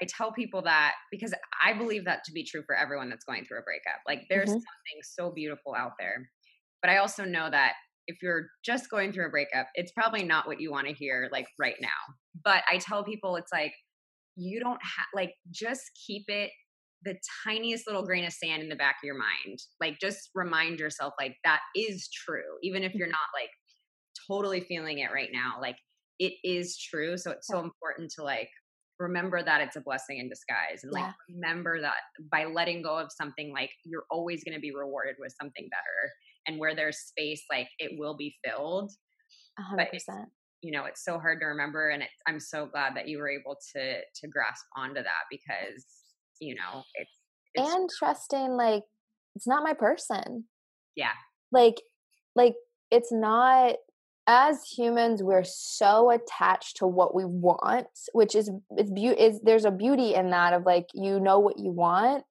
I 0.03 0.07
tell 0.07 0.33
people 0.33 0.63
that 0.63 0.95
because 1.13 1.33
I 1.65 1.73
believe 1.73 2.05
that 2.07 2.25
to 2.25 2.33
be 2.33 2.45
true 2.45 2.63
for 2.67 2.77
everyone 2.77 3.09
that's 3.09 3.25
going 3.25 3.45
through 3.45 3.61
a 3.61 3.63
breakup. 3.63 4.01
Like 4.07 4.25
there's 4.29 4.49
mm-hmm. 4.49 4.55
something 4.55 5.01
so 5.05 5.31
beautiful 5.31 5.75
out 5.77 5.93
there. 5.99 6.29
But 6.83 6.91
I 6.91 6.97
also 6.97 7.25
know 7.25 7.49
that 7.49 7.75
if 8.09 8.17
you're 8.21 8.49
just 8.65 8.91
going 8.91 9.13
through 9.13 9.27
a 9.27 9.31
breakup, 9.31 9.69
it's 9.77 9.93
probably 9.93 10.25
not 10.25 10.49
what 10.49 10.61
you 10.61 10.73
want 10.73 10.89
to 10.89 10.93
hear 10.93 11.29
like 11.31 11.47
right 11.57 11.77
now. 11.81 11.89
But 12.45 12.65
I 12.69 12.79
tell 12.79 13.05
people 13.05 13.37
it's 13.37 13.53
like 13.53 13.73
you 14.35 14.59
don't 14.59 14.81
have 14.83 15.07
like 15.15 15.35
just 15.53 15.83
keep 16.07 16.25
it 16.27 16.51
the 17.05 17.17
tiniest 17.45 17.87
little 17.87 18.05
grain 18.05 18.25
of 18.25 18.33
sand 18.33 18.63
in 18.63 18.69
the 18.69 18.77
back 18.77 18.97
of 19.03 19.07
your 19.07 19.19
mind. 19.19 19.59
Like 19.81 19.99
just 20.01 20.31
remind 20.35 20.81
yourself 20.81 21.15
like 21.21 21.37
that 21.45 21.61
is 21.77 22.09
true 22.09 22.59
even 22.63 22.83
if 22.83 22.95
you're 22.95 23.07
not 23.07 23.19
like 23.41 23.51
totally 24.29 24.61
feeling 24.63 24.99
it 24.99 25.13
right 25.15 25.31
now. 25.33 25.55
Like 25.61 25.77
it 26.19 26.35
is 26.43 26.77
true. 26.77 27.17
So 27.17 27.31
it's 27.31 27.47
so 27.47 27.61
important 27.61 28.11
to 28.17 28.25
like 28.25 28.49
remember 29.03 29.43
that 29.43 29.61
it's 29.61 29.77
a 29.77 29.81
blessing 29.81 30.19
in 30.19 30.29
disguise 30.29 30.83
and 30.83 30.93
like 30.93 31.13
remember 31.29 31.81
that 31.81 31.97
by 32.31 32.45
letting 32.45 32.83
go 32.83 32.99
of 32.99 33.11
something 33.11 33.53
like 33.53 33.71
you're 33.85 34.05
always 34.11 34.45
going 34.45 34.55
to 34.55 34.61
be 34.61 34.75
rewarded 34.75 35.17
with 35.19 35.35
something 35.41 35.69
better 35.71 36.13
and 36.47 36.59
where 36.59 36.75
there's 36.75 36.99
space 36.99 37.43
like 37.51 37.69
it 37.79 37.93
will 37.99 38.17
be 38.17 38.35
filled. 38.45 38.91
100%. 39.61 39.77
But 39.77 39.89
you 40.63 40.71
know 40.71 40.85
it's 40.85 41.05
so 41.05 41.19
hard 41.19 41.41
to 41.41 41.47
remember 41.47 41.91
and 41.91 42.05
it, 42.05 42.09
i'm 42.29 42.39
so 42.39 42.67
glad 42.67 42.95
that 42.95 43.09
you 43.09 43.19
were 43.19 43.29
able 43.29 43.57
to 43.75 43.97
to 44.15 44.29
grasp 44.29 44.65
onto 44.77 45.03
that 45.03 45.25
because 45.29 45.85
you 46.41 46.55
know 46.55 46.85
it's, 46.95 47.11
it's 47.55 47.69
and 47.69 47.91
trusting 47.99 48.53
like 48.53 48.85
it's 49.35 49.47
not 49.47 49.63
my 49.63 49.75
person. 49.75 50.45
Yeah. 50.97 51.13
Like 51.51 51.81
like 52.35 52.55
it's 52.91 53.13
not 53.13 53.77
as 54.27 54.63
humans 54.65 55.23
we're 55.23 55.45
so 55.45 56.11
attached 56.11 56.77
to 56.77 56.87
what 56.87 57.15
we 57.15 57.25
want 57.25 57.87
which 58.13 58.35
is 58.35 58.51
is 58.79 58.91
be- 58.91 59.07
is 59.07 59.41
there's 59.41 59.65
a 59.65 59.71
beauty 59.71 60.15
in 60.15 60.31
that 60.31 60.53
of 60.53 60.65
like 60.65 60.89
you 60.95 61.19
know 61.19 61.41
what 61.41 61.59
you 61.59 61.71
want 61.71 62.25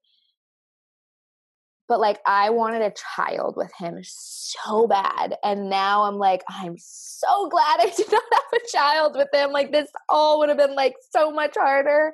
but 1.91 1.99
like 1.99 2.19
I 2.25 2.51
wanted 2.51 2.83
a 2.83 2.93
child 3.17 3.55
with 3.57 3.69
him 3.77 3.99
so 4.01 4.87
bad. 4.87 5.35
And 5.43 5.69
now 5.69 6.03
I'm 6.03 6.15
like, 6.15 6.41
I'm 6.47 6.77
so 6.77 7.49
glad 7.49 7.81
I 7.81 7.91
did 7.97 8.09
not 8.09 8.23
have 8.31 8.61
a 8.61 8.71
child 8.71 9.17
with 9.17 9.27
him. 9.33 9.51
Like 9.51 9.73
this 9.73 9.89
all 10.07 10.39
would 10.39 10.47
have 10.47 10.57
been 10.57 10.73
like 10.73 10.95
so 11.09 11.31
much 11.31 11.55
harder. 11.57 12.13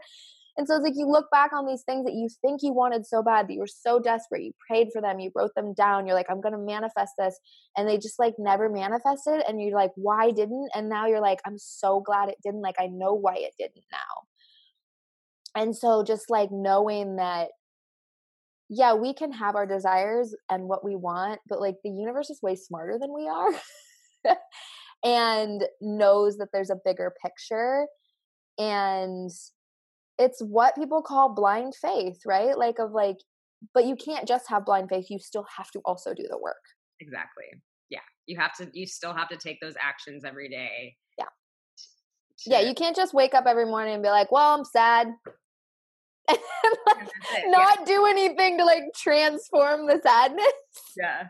And 0.58 0.68
so 0.68 0.76
it's 0.76 0.84
like 0.84 0.96
you 0.96 1.08
look 1.08 1.30
back 1.30 1.54
on 1.54 1.68
these 1.68 1.84
things 1.84 2.04
that 2.06 2.16
you 2.16 2.30
think 2.42 2.62
you 2.64 2.74
wanted 2.74 3.06
so 3.06 3.22
bad, 3.22 3.48
that 3.48 3.54
you 3.54 3.60
were 3.60 3.68
so 3.68 4.00
desperate, 4.00 4.44
you 4.44 4.54
prayed 4.68 4.88
for 4.92 5.02
them, 5.02 5.20
you 5.20 5.32
wrote 5.36 5.54
them 5.56 5.74
down, 5.74 6.08
you're 6.08 6.16
like, 6.16 6.32
I'm 6.32 6.42
gonna 6.42 6.58
manifest 6.58 7.14
this. 7.18 7.38
And 7.78 7.88
they 7.88 7.98
just 7.98 8.18
like 8.18 8.34
never 8.40 8.68
manifested. 8.68 9.44
And 9.48 9.62
you're 9.62 9.78
like, 9.78 9.92
why 9.96 10.32
didn't? 10.32 10.70
And 10.74 10.90
now 10.90 11.06
you're 11.06 11.22
like, 11.22 11.40
I'm 11.46 11.60
so 11.60 12.00
glad 12.00 12.30
it 12.30 12.38
didn't. 12.44 12.62
Like 12.62 12.78
I 12.80 12.88
know 12.88 13.14
why 13.14 13.36
it 13.36 13.54
didn't 13.60 13.86
now. 13.92 15.62
And 15.62 15.76
so 15.76 16.04
just 16.04 16.30
like 16.30 16.50
knowing 16.52 17.18
that 17.18 17.50
yeah, 18.70 18.94
we 18.94 19.14
can 19.14 19.32
have 19.32 19.56
our 19.56 19.66
desires 19.66 20.36
and 20.50 20.68
what 20.68 20.84
we 20.84 20.96
want, 20.96 21.40
but 21.48 21.62
like 21.62 21.76
the 21.84 21.90
universe 21.90 22.30
is 22.30 22.42
way 22.42 22.56
smarter 22.56 22.98
than 23.00 23.14
we 23.14 23.28
are 23.28 23.52
and 25.04 25.64
knows 25.80 26.38
that 26.38 26.50
there's 26.52 26.70
a 26.70 26.80
bigger 26.84 27.14
picture. 27.24 27.88
And 28.58 29.32
it's 30.20 30.42
what 30.42 30.76
people 30.76 31.02
call 31.02 31.34
blind 31.34 31.76
faith, 31.76 32.20
right? 32.26 32.58
Like, 32.58 32.80
of 32.80 32.92
like, 32.92 33.18
but 33.74 33.86
you 33.86 33.96
can't 33.96 34.28
just 34.28 34.50
have 34.50 34.66
blind 34.66 34.90
faith, 34.90 35.08
you 35.10 35.20
still 35.20 35.46
have 35.58 35.72
to 35.72 35.80
also 35.86 36.14
do 36.14 36.26
the 36.30 36.38
work. 36.38 36.56
Exactly. 37.00 37.46
Yeah. 37.90 38.00
You 38.26 38.38
have 38.40 38.56
to, 38.58 38.70
you 38.74 38.86
still 38.86 39.14
have 39.14 39.30
to 39.30 39.38
take 39.38 39.60
those 39.62 39.76
actions 39.82 40.26
every 40.26 40.50
day. 40.50 40.96
Yeah. 41.18 41.26
To, 41.26 42.50
yeah. 42.50 42.60
You 42.62 42.74
can't 42.74 42.96
just 42.96 43.14
wake 43.14 43.34
up 43.34 43.46
every 43.48 43.66
morning 43.66 43.96
and 43.96 44.04
be 44.04 44.10
like, 44.10 44.32
well, 44.32 44.58
I'm 44.58 44.66
sad. 44.66 45.08
like, 46.30 46.40
not 47.46 47.80
yeah. 47.80 47.86
do 47.86 48.06
anything 48.06 48.58
to 48.58 48.66
like 48.66 48.84
transform 48.96 49.88
the 49.88 50.00
sadness. 50.04 50.52
Yeah. 50.98 51.28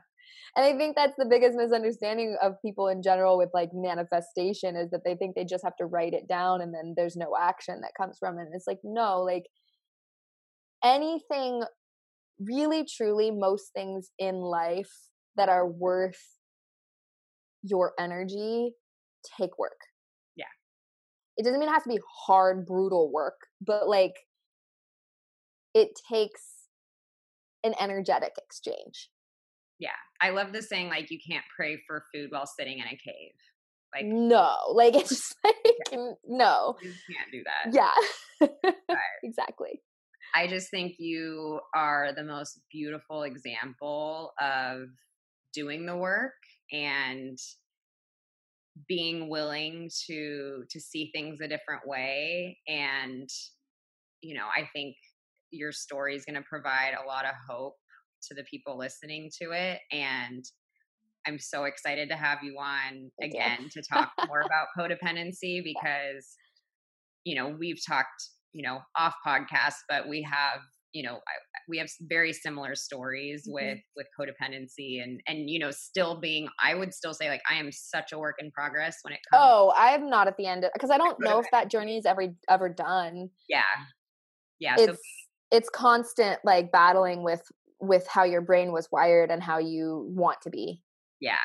And 0.57 0.65
I 0.65 0.75
think 0.75 0.95
that's 0.95 1.13
the 1.19 1.27
biggest 1.29 1.55
misunderstanding 1.55 2.35
of 2.41 2.59
people 2.65 2.87
in 2.87 3.03
general 3.03 3.37
with 3.37 3.51
like 3.53 3.69
manifestation 3.75 4.75
is 4.75 4.89
that 4.89 5.01
they 5.05 5.13
think 5.13 5.35
they 5.35 5.45
just 5.45 5.63
have 5.63 5.75
to 5.75 5.85
write 5.85 6.13
it 6.13 6.27
down 6.27 6.61
and 6.61 6.73
then 6.73 6.95
there's 6.97 7.15
no 7.15 7.35
action 7.39 7.79
that 7.81 7.91
comes 7.95 8.17
from 8.19 8.39
it. 8.39 8.47
And 8.47 8.55
it's 8.55 8.65
like, 8.65 8.79
no, 8.83 9.21
like 9.21 9.43
anything 10.83 11.61
really, 12.39 12.85
truly, 12.85 13.29
most 13.29 13.71
things 13.75 14.09
in 14.17 14.37
life 14.37 14.89
that 15.35 15.47
are 15.47 15.67
worth 15.67 16.39
your 17.61 17.93
energy 17.99 18.71
take 19.37 19.59
work. 19.59 19.77
Yeah. 20.35 20.45
It 21.37 21.43
doesn't 21.43 21.59
mean 21.59 21.69
it 21.69 21.71
has 21.71 21.83
to 21.83 21.89
be 21.89 21.99
hard, 22.25 22.65
brutal 22.65 23.11
work, 23.11 23.37
but 23.61 23.87
like 23.87 24.15
it 25.75 25.89
takes 26.11 26.41
an 27.63 27.75
energetic 27.79 28.33
exchange. 28.43 29.09
Yeah. 29.79 29.89
I 30.21 30.31
love 30.31 30.53
the 30.53 30.61
saying 30.61 30.89
like 30.89 31.11
you 31.11 31.19
can't 31.25 31.45
pray 31.55 31.81
for 31.87 32.03
food 32.13 32.31
while 32.31 32.47
sitting 32.47 32.79
in 32.79 32.85
a 32.85 32.97
cave. 32.97 33.33
Like 33.95 34.05
no, 34.05 34.55
like 34.73 34.95
it's 34.95 35.09
just 35.09 35.35
like 35.43 35.55
yeah. 35.91 36.11
no. 36.27 36.75
You 36.81 36.91
can't 36.91 37.31
do 37.31 37.43
that. 37.43 37.73
Yeah. 37.73 38.69
exactly. 39.23 39.81
I 40.35 40.47
just 40.47 40.69
think 40.69 40.95
you 40.99 41.59
are 41.73 42.11
the 42.15 42.23
most 42.23 42.59
beautiful 42.71 43.23
example 43.23 44.33
of 44.39 44.89
doing 45.53 45.85
the 45.85 45.95
work 45.95 46.33
and 46.71 47.37
being 48.87 49.29
willing 49.29 49.89
to 50.07 50.63
to 50.69 50.79
see 50.79 51.09
things 51.13 51.39
a 51.41 51.47
different 51.47 51.87
way 51.87 52.57
and 52.67 53.27
you 54.21 54.35
know 54.35 54.45
i 54.55 54.67
think 54.73 54.95
your 55.49 55.71
story 55.71 56.15
is 56.15 56.25
going 56.25 56.35
to 56.35 56.47
provide 56.47 56.93
a 56.93 57.07
lot 57.07 57.25
of 57.25 57.31
hope 57.49 57.75
to 58.21 58.33
the 58.33 58.43
people 58.43 58.77
listening 58.77 59.29
to 59.41 59.51
it 59.51 59.79
and 59.91 60.45
i'm 61.25 61.39
so 61.39 61.65
excited 61.65 62.09
to 62.09 62.15
have 62.15 62.39
you 62.43 62.55
on 62.59 63.09
again 63.21 63.67
to 63.71 63.81
talk 63.81 64.11
more 64.27 64.41
about 64.41 64.67
codependency 64.77 65.63
because 65.63 66.35
you 67.23 67.35
know 67.35 67.55
we've 67.59 67.79
talked 67.85 68.29
you 68.53 68.63
know 68.63 68.79
off 68.97 69.13
podcast 69.25 69.75
but 69.89 70.07
we 70.07 70.21
have 70.21 70.61
you 70.93 71.03
know 71.03 71.19
we 71.67 71.77
have 71.77 71.87
very 72.01 72.33
similar 72.33 72.73
stories 72.73 73.43
mm-hmm. 73.47 73.53
with 73.53 73.79
with 73.95 74.07
codependency 74.19 75.03
and 75.03 75.21
and 75.27 75.49
you 75.49 75.59
know 75.59 75.69
still 75.69 76.19
being 76.19 76.47
i 76.63 76.73
would 76.73 76.93
still 76.93 77.13
say 77.13 77.29
like 77.29 77.41
i 77.49 77.55
am 77.55 77.71
such 77.71 78.13
a 78.13 78.17
work 78.17 78.35
in 78.39 78.49
progress 78.51 78.97
when 79.03 79.13
it 79.13 79.19
comes 79.29 79.41
oh 79.43 79.73
i'm 79.75 80.09
not 80.09 80.27
at 80.27 80.37
the 80.37 80.45
end 80.45 80.65
because 80.73 80.89
i 80.89 80.97
don't 80.97 81.19
know 81.19 81.39
if 81.39 81.45
that 81.51 81.69
journey 81.69 81.97
is 81.97 82.05
ever 82.05 82.33
ever 82.49 82.69
done. 82.69 83.29
Yeah. 83.49 83.61
Yeah 84.59 84.75
it's 84.77 84.85
so, 84.85 84.97
it's 85.51 85.69
constant 85.69 86.39
like 86.43 86.71
battling 86.71 87.23
with 87.23 87.41
with 87.79 88.07
how 88.07 88.23
your 88.23 88.41
brain 88.41 88.71
was 88.71 88.87
wired 88.91 89.31
and 89.31 89.43
how 89.43 89.57
you 89.57 90.07
want 90.13 90.37
to 90.41 90.49
be 90.49 90.81
yeah 91.21 91.35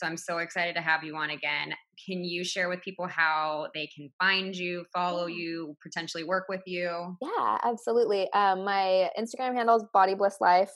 so 0.00 0.06
I'm 0.06 0.16
so 0.16 0.38
excited 0.38 0.74
to 0.76 0.80
have 0.80 1.04
you 1.04 1.14
on 1.16 1.28
again. 1.28 1.74
Can 2.06 2.24
you 2.24 2.42
share 2.42 2.70
with 2.70 2.80
people 2.80 3.06
how 3.06 3.68
they 3.74 3.86
can 3.94 4.08
find 4.18 4.56
you, 4.56 4.86
follow 4.94 5.26
you, 5.26 5.76
potentially 5.82 6.24
work 6.24 6.46
with 6.48 6.62
you? 6.64 7.18
Yeah, 7.20 7.58
absolutely. 7.62 8.32
Um, 8.32 8.64
my 8.64 9.10
Instagram 9.18 9.54
handle 9.54 9.76
is 9.76 9.84
Body 9.92 10.14
Bliss 10.14 10.36
Life. 10.40 10.72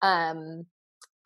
Um, 0.00 0.64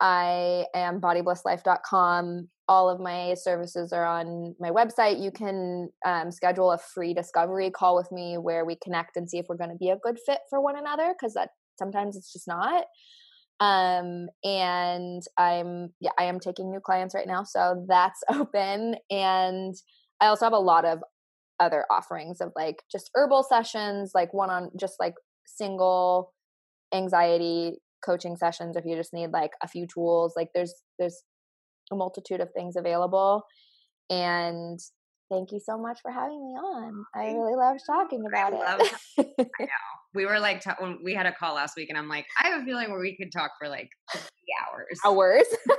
I 0.01 0.65
am 0.75 0.99
bodyblisslife.com. 0.99 2.49
All 2.67 2.89
of 2.89 2.99
my 2.99 3.33
services 3.33 3.93
are 3.93 4.05
on 4.05 4.55
my 4.59 4.69
website. 4.69 5.23
You 5.23 5.31
can 5.31 5.89
um, 6.05 6.31
schedule 6.31 6.71
a 6.71 6.77
free 6.77 7.13
discovery 7.13 7.71
call 7.71 7.95
with 7.95 8.11
me 8.11 8.37
where 8.37 8.65
we 8.65 8.75
connect 8.83 9.15
and 9.15 9.29
see 9.29 9.39
if 9.39 9.45
we're 9.47 9.57
going 9.57 9.71
to 9.71 9.77
be 9.77 9.89
a 9.89 9.97
good 9.97 10.17
fit 10.25 10.39
for 10.49 10.61
one 10.61 10.77
another 10.77 11.13
because 11.17 11.33
that 11.33 11.49
sometimes 11.79 12.15
it's 12.15 12.31
just 12.31 12.47
not 12.47 12.83
um 13.59 14.27
and 14.43 15.23
i'm 15.37 15.89
yeah 15.99 16.11
i 16.19 16.23
am 16.23 16.39
taking 16.39 16.69
new 16.71 16.79
clients 16.79 17.15
right 17.15 17.27
now 17.27 17.43
so 17.43 17.85
that's 17.87 18.21
open 18.33 18.95
and 19.09 19.75
i 20.21 20.27
also 20.27 20.45
have 20.45 20.53
a 20.53 20.59
lot 20.59 20.85
of 20.85 20.99
other 21.59 21.85
offerings 21.91 22.39
of 22.39 22.51
like 22.55 22.83
just 22.91 23.09
herbal 23.15 23.43
sessions 23.43 24.11
like 24.13 24.33
one 24.33 24.49
on 24.49 24.69
just 24.79 24.95
like 24.99 25.15
single 25.45 26.31
anxiety 26.93 27.73
coaching 28.05 28.37
sessions 28.37 28.77
if 28.77 28.85
you 28.85 28.95
just 28.95 29.13
need 29.13 29.31
like 29.31 29.51
a 29.61 29.67
few 29.67 29.85
tools 29.93 30.33
like 30.37 30.49
there's 30.55 30.73
there's 30.97 31.23
a 31.91 31.95
multitude 31.95 32.39
of 32.39 32.49
things 32.55 32.75
available 32.77 33.43
and 34.09 34.79
thank 35.29 35.51
you 35.51 35.59
so 35.59 35.77
much 35.77 35.99
for 36.01 36.11
having 36.11 36.39
me 36.39 36.53
on. 36.57 37.05
I 37.15 37.27
really 37.33 37.55
love 37.55 37.77
talking 37.87 38.25
about 38.27 38.53
I 38.53 38.77
it. 39.17 39.27
I 39.37 39.63
know. 39.63 39.67
We 40.13 40.25
were 40.25 40.39
like 40.39 40.61
t- 40.61 40.71
when 40.79 40.99
we 41.03 41.13
had 41.13 41.25
a 41.25 41.31
call 41.31 41.55
last 41.55 41.75
week 41.77 41.89
and 41.89 41.97
i'm 41.97 42.09
like 42.09 42.25
i 42.41 42.47
have 42.47 42.61
a 42.61 42.65
feeling 42.65 42.89
where 42.89 42.99
we 42.99 43.15
could 43.15 43.31
talk 43.31 43.51
for 43.59 43.69
like 43.69 43.89
three 44.11 44.55
hours. 44.61 44.99
Hours? 45.05 45.45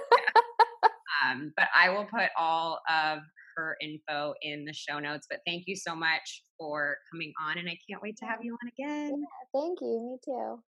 Um, 1.22 1.52
but 1.54 1.66
i 1.76 1.90
will 1.90 2.06
put 2.06 2.30
all 2.38 2.80
of 2.88 3.18
her 3.56 3.76
info 3.82 4.32
in 4.40 4.64
the 4.64 4.72
show 4.72 4.98
notes 4.98 5.26
but 5.28 5.40
thank 5.46 5.64
you 5.66 5.76
so 5.76 5.94
much 5.94 6.42
for 6.56 6.96
coming 7.12 7.32
on 7.46 7.58
and 7.58 7.68
i 7.68 7.76
can't 7.88 8.02
wait 8.02 8.16
to 8.16 8.24
have 8.24 8.38
you 8.42 8.54
on 8.54 8.68
again. 8.68 9.10
yeah, 9.20 9.60
thank 9.60 9.80
you. 9.82 10.00
Me 10.02 10.18
too. 10.24 10.62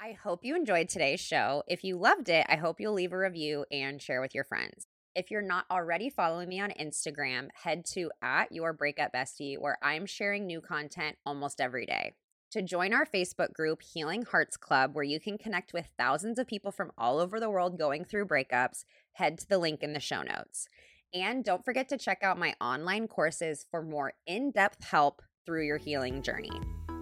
I 0.00 0.12
hope 0.12 0.44
you 0.44 0.54
enjoyed 0.54 0.88
today's 0.88 1.20
show. 1.20 1.64
If 1.66 1.82
you 1.82 1.98
loved 1.98 2.28
it, 2.28 2.46
I 2.48 2.54
hope 2.56 2.80
you'll 2.80 2.94
leave 2.94 3.12
a 3.12 3.18
review 3.18 3.66
and 3.72 4.00
share 4.00 4.20
with 4.20 4.34
your 4.34 4.44
friends. 4.44 4.86
If 5.18 5.32
you're 5.32 5.42
not 5.42 5.64
already 5.68 6.10
following 6.10 6.48
me 6.48 6.60
on 6.60 6.70
Instagram, 6.80 7.48
head 7.64 7.84
to 7.86 8.08
at 8.22 8.52
your 8.52 8.72
breakup 8.72 9.12
bestie, 9.12 9.58
where 9.58 9.76
I'm 9.82 10.06
sharing 10.06 10.46
new 10.46 10.60
content 10.60 11.16
almost 11.26 11.60
every 11.60 11.86
day 11.86 12.12
to 12.52 12.62
join 12.62 12.94
our 12.94 13.04
Facebook 13.04 13.52
group, 13.52 13.82
Healing 13.82 14.22
Hearts 14.22 14.56
Club, 14.56 14.94
where 14.94 15.02
you 15.02 15.18
can 15.18 15.36
connect 15.36 15.72
with 15.72 15.88
thousands 15.98 16.38
of 16.38 16.46
people 16.46 16.70
from 16.70 16.92
all 16.96 17.18
over 17.18 17.40
the 17.40 17.50
world 17.50 17.80
going 17.80 18.04
through 18.04 18.26
breakups, 18.26 18.84
head 19.14 19.38
to 19.38 19.48
the 19.48 19.58
link 19.58 19.82
in 19.82 19.92
the 19.92 19.98
show 19.98 20.22
notes. 20.22 20.68
And 21.12 21.42
don't 21.42 21.64
forget 21.64 21.88
to 21.88 21.98
check 21.98 22.22
out 22.22 22.38
my 22.38 22.54
online 22.60 23.08
courses 23.08 23.66
for 23.68 23.82
more 23.82 24.12
in 24.24 24.52
depth 24.52 24.84
help 24.84 25.20
through 25.44 25.66
your 25.66 25.78
healing 25.78 26.22
journey. 26.22 26.52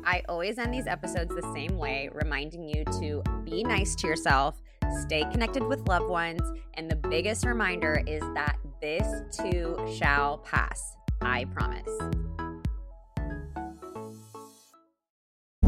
I 0.07 0.23
always 0.27 0.57
end 0.57 0.73
these 0.73 0.87
episodes 0.87 1.35
the 1.35 1.53
same 1.55 1.77
way, 1.77 2.09
reminding 2.15 2.67
you 2.67 2.83
to 2.99 3.23
be 3.45 3.63
nice 3.63 3.95
to 3.97 4.07
yourself, 4.07 4.63
stay 5.03 5.23
connected 5.31 5.63
with 5.63 5.87
loved 5.89 6.09
ones, 6.09 6.43
and 6.75 6.91
the 6.91 6.97
biggest 6.97 7.45
reminder 7.45 8.03
is 8.07 8.23
that 8.35 8.57
this 8.81 9.07
too 9.37 9.77
shall 9.97 10.39
pass. 10.39 10.97
I 11.21 11.45
promise. 11.47 12.46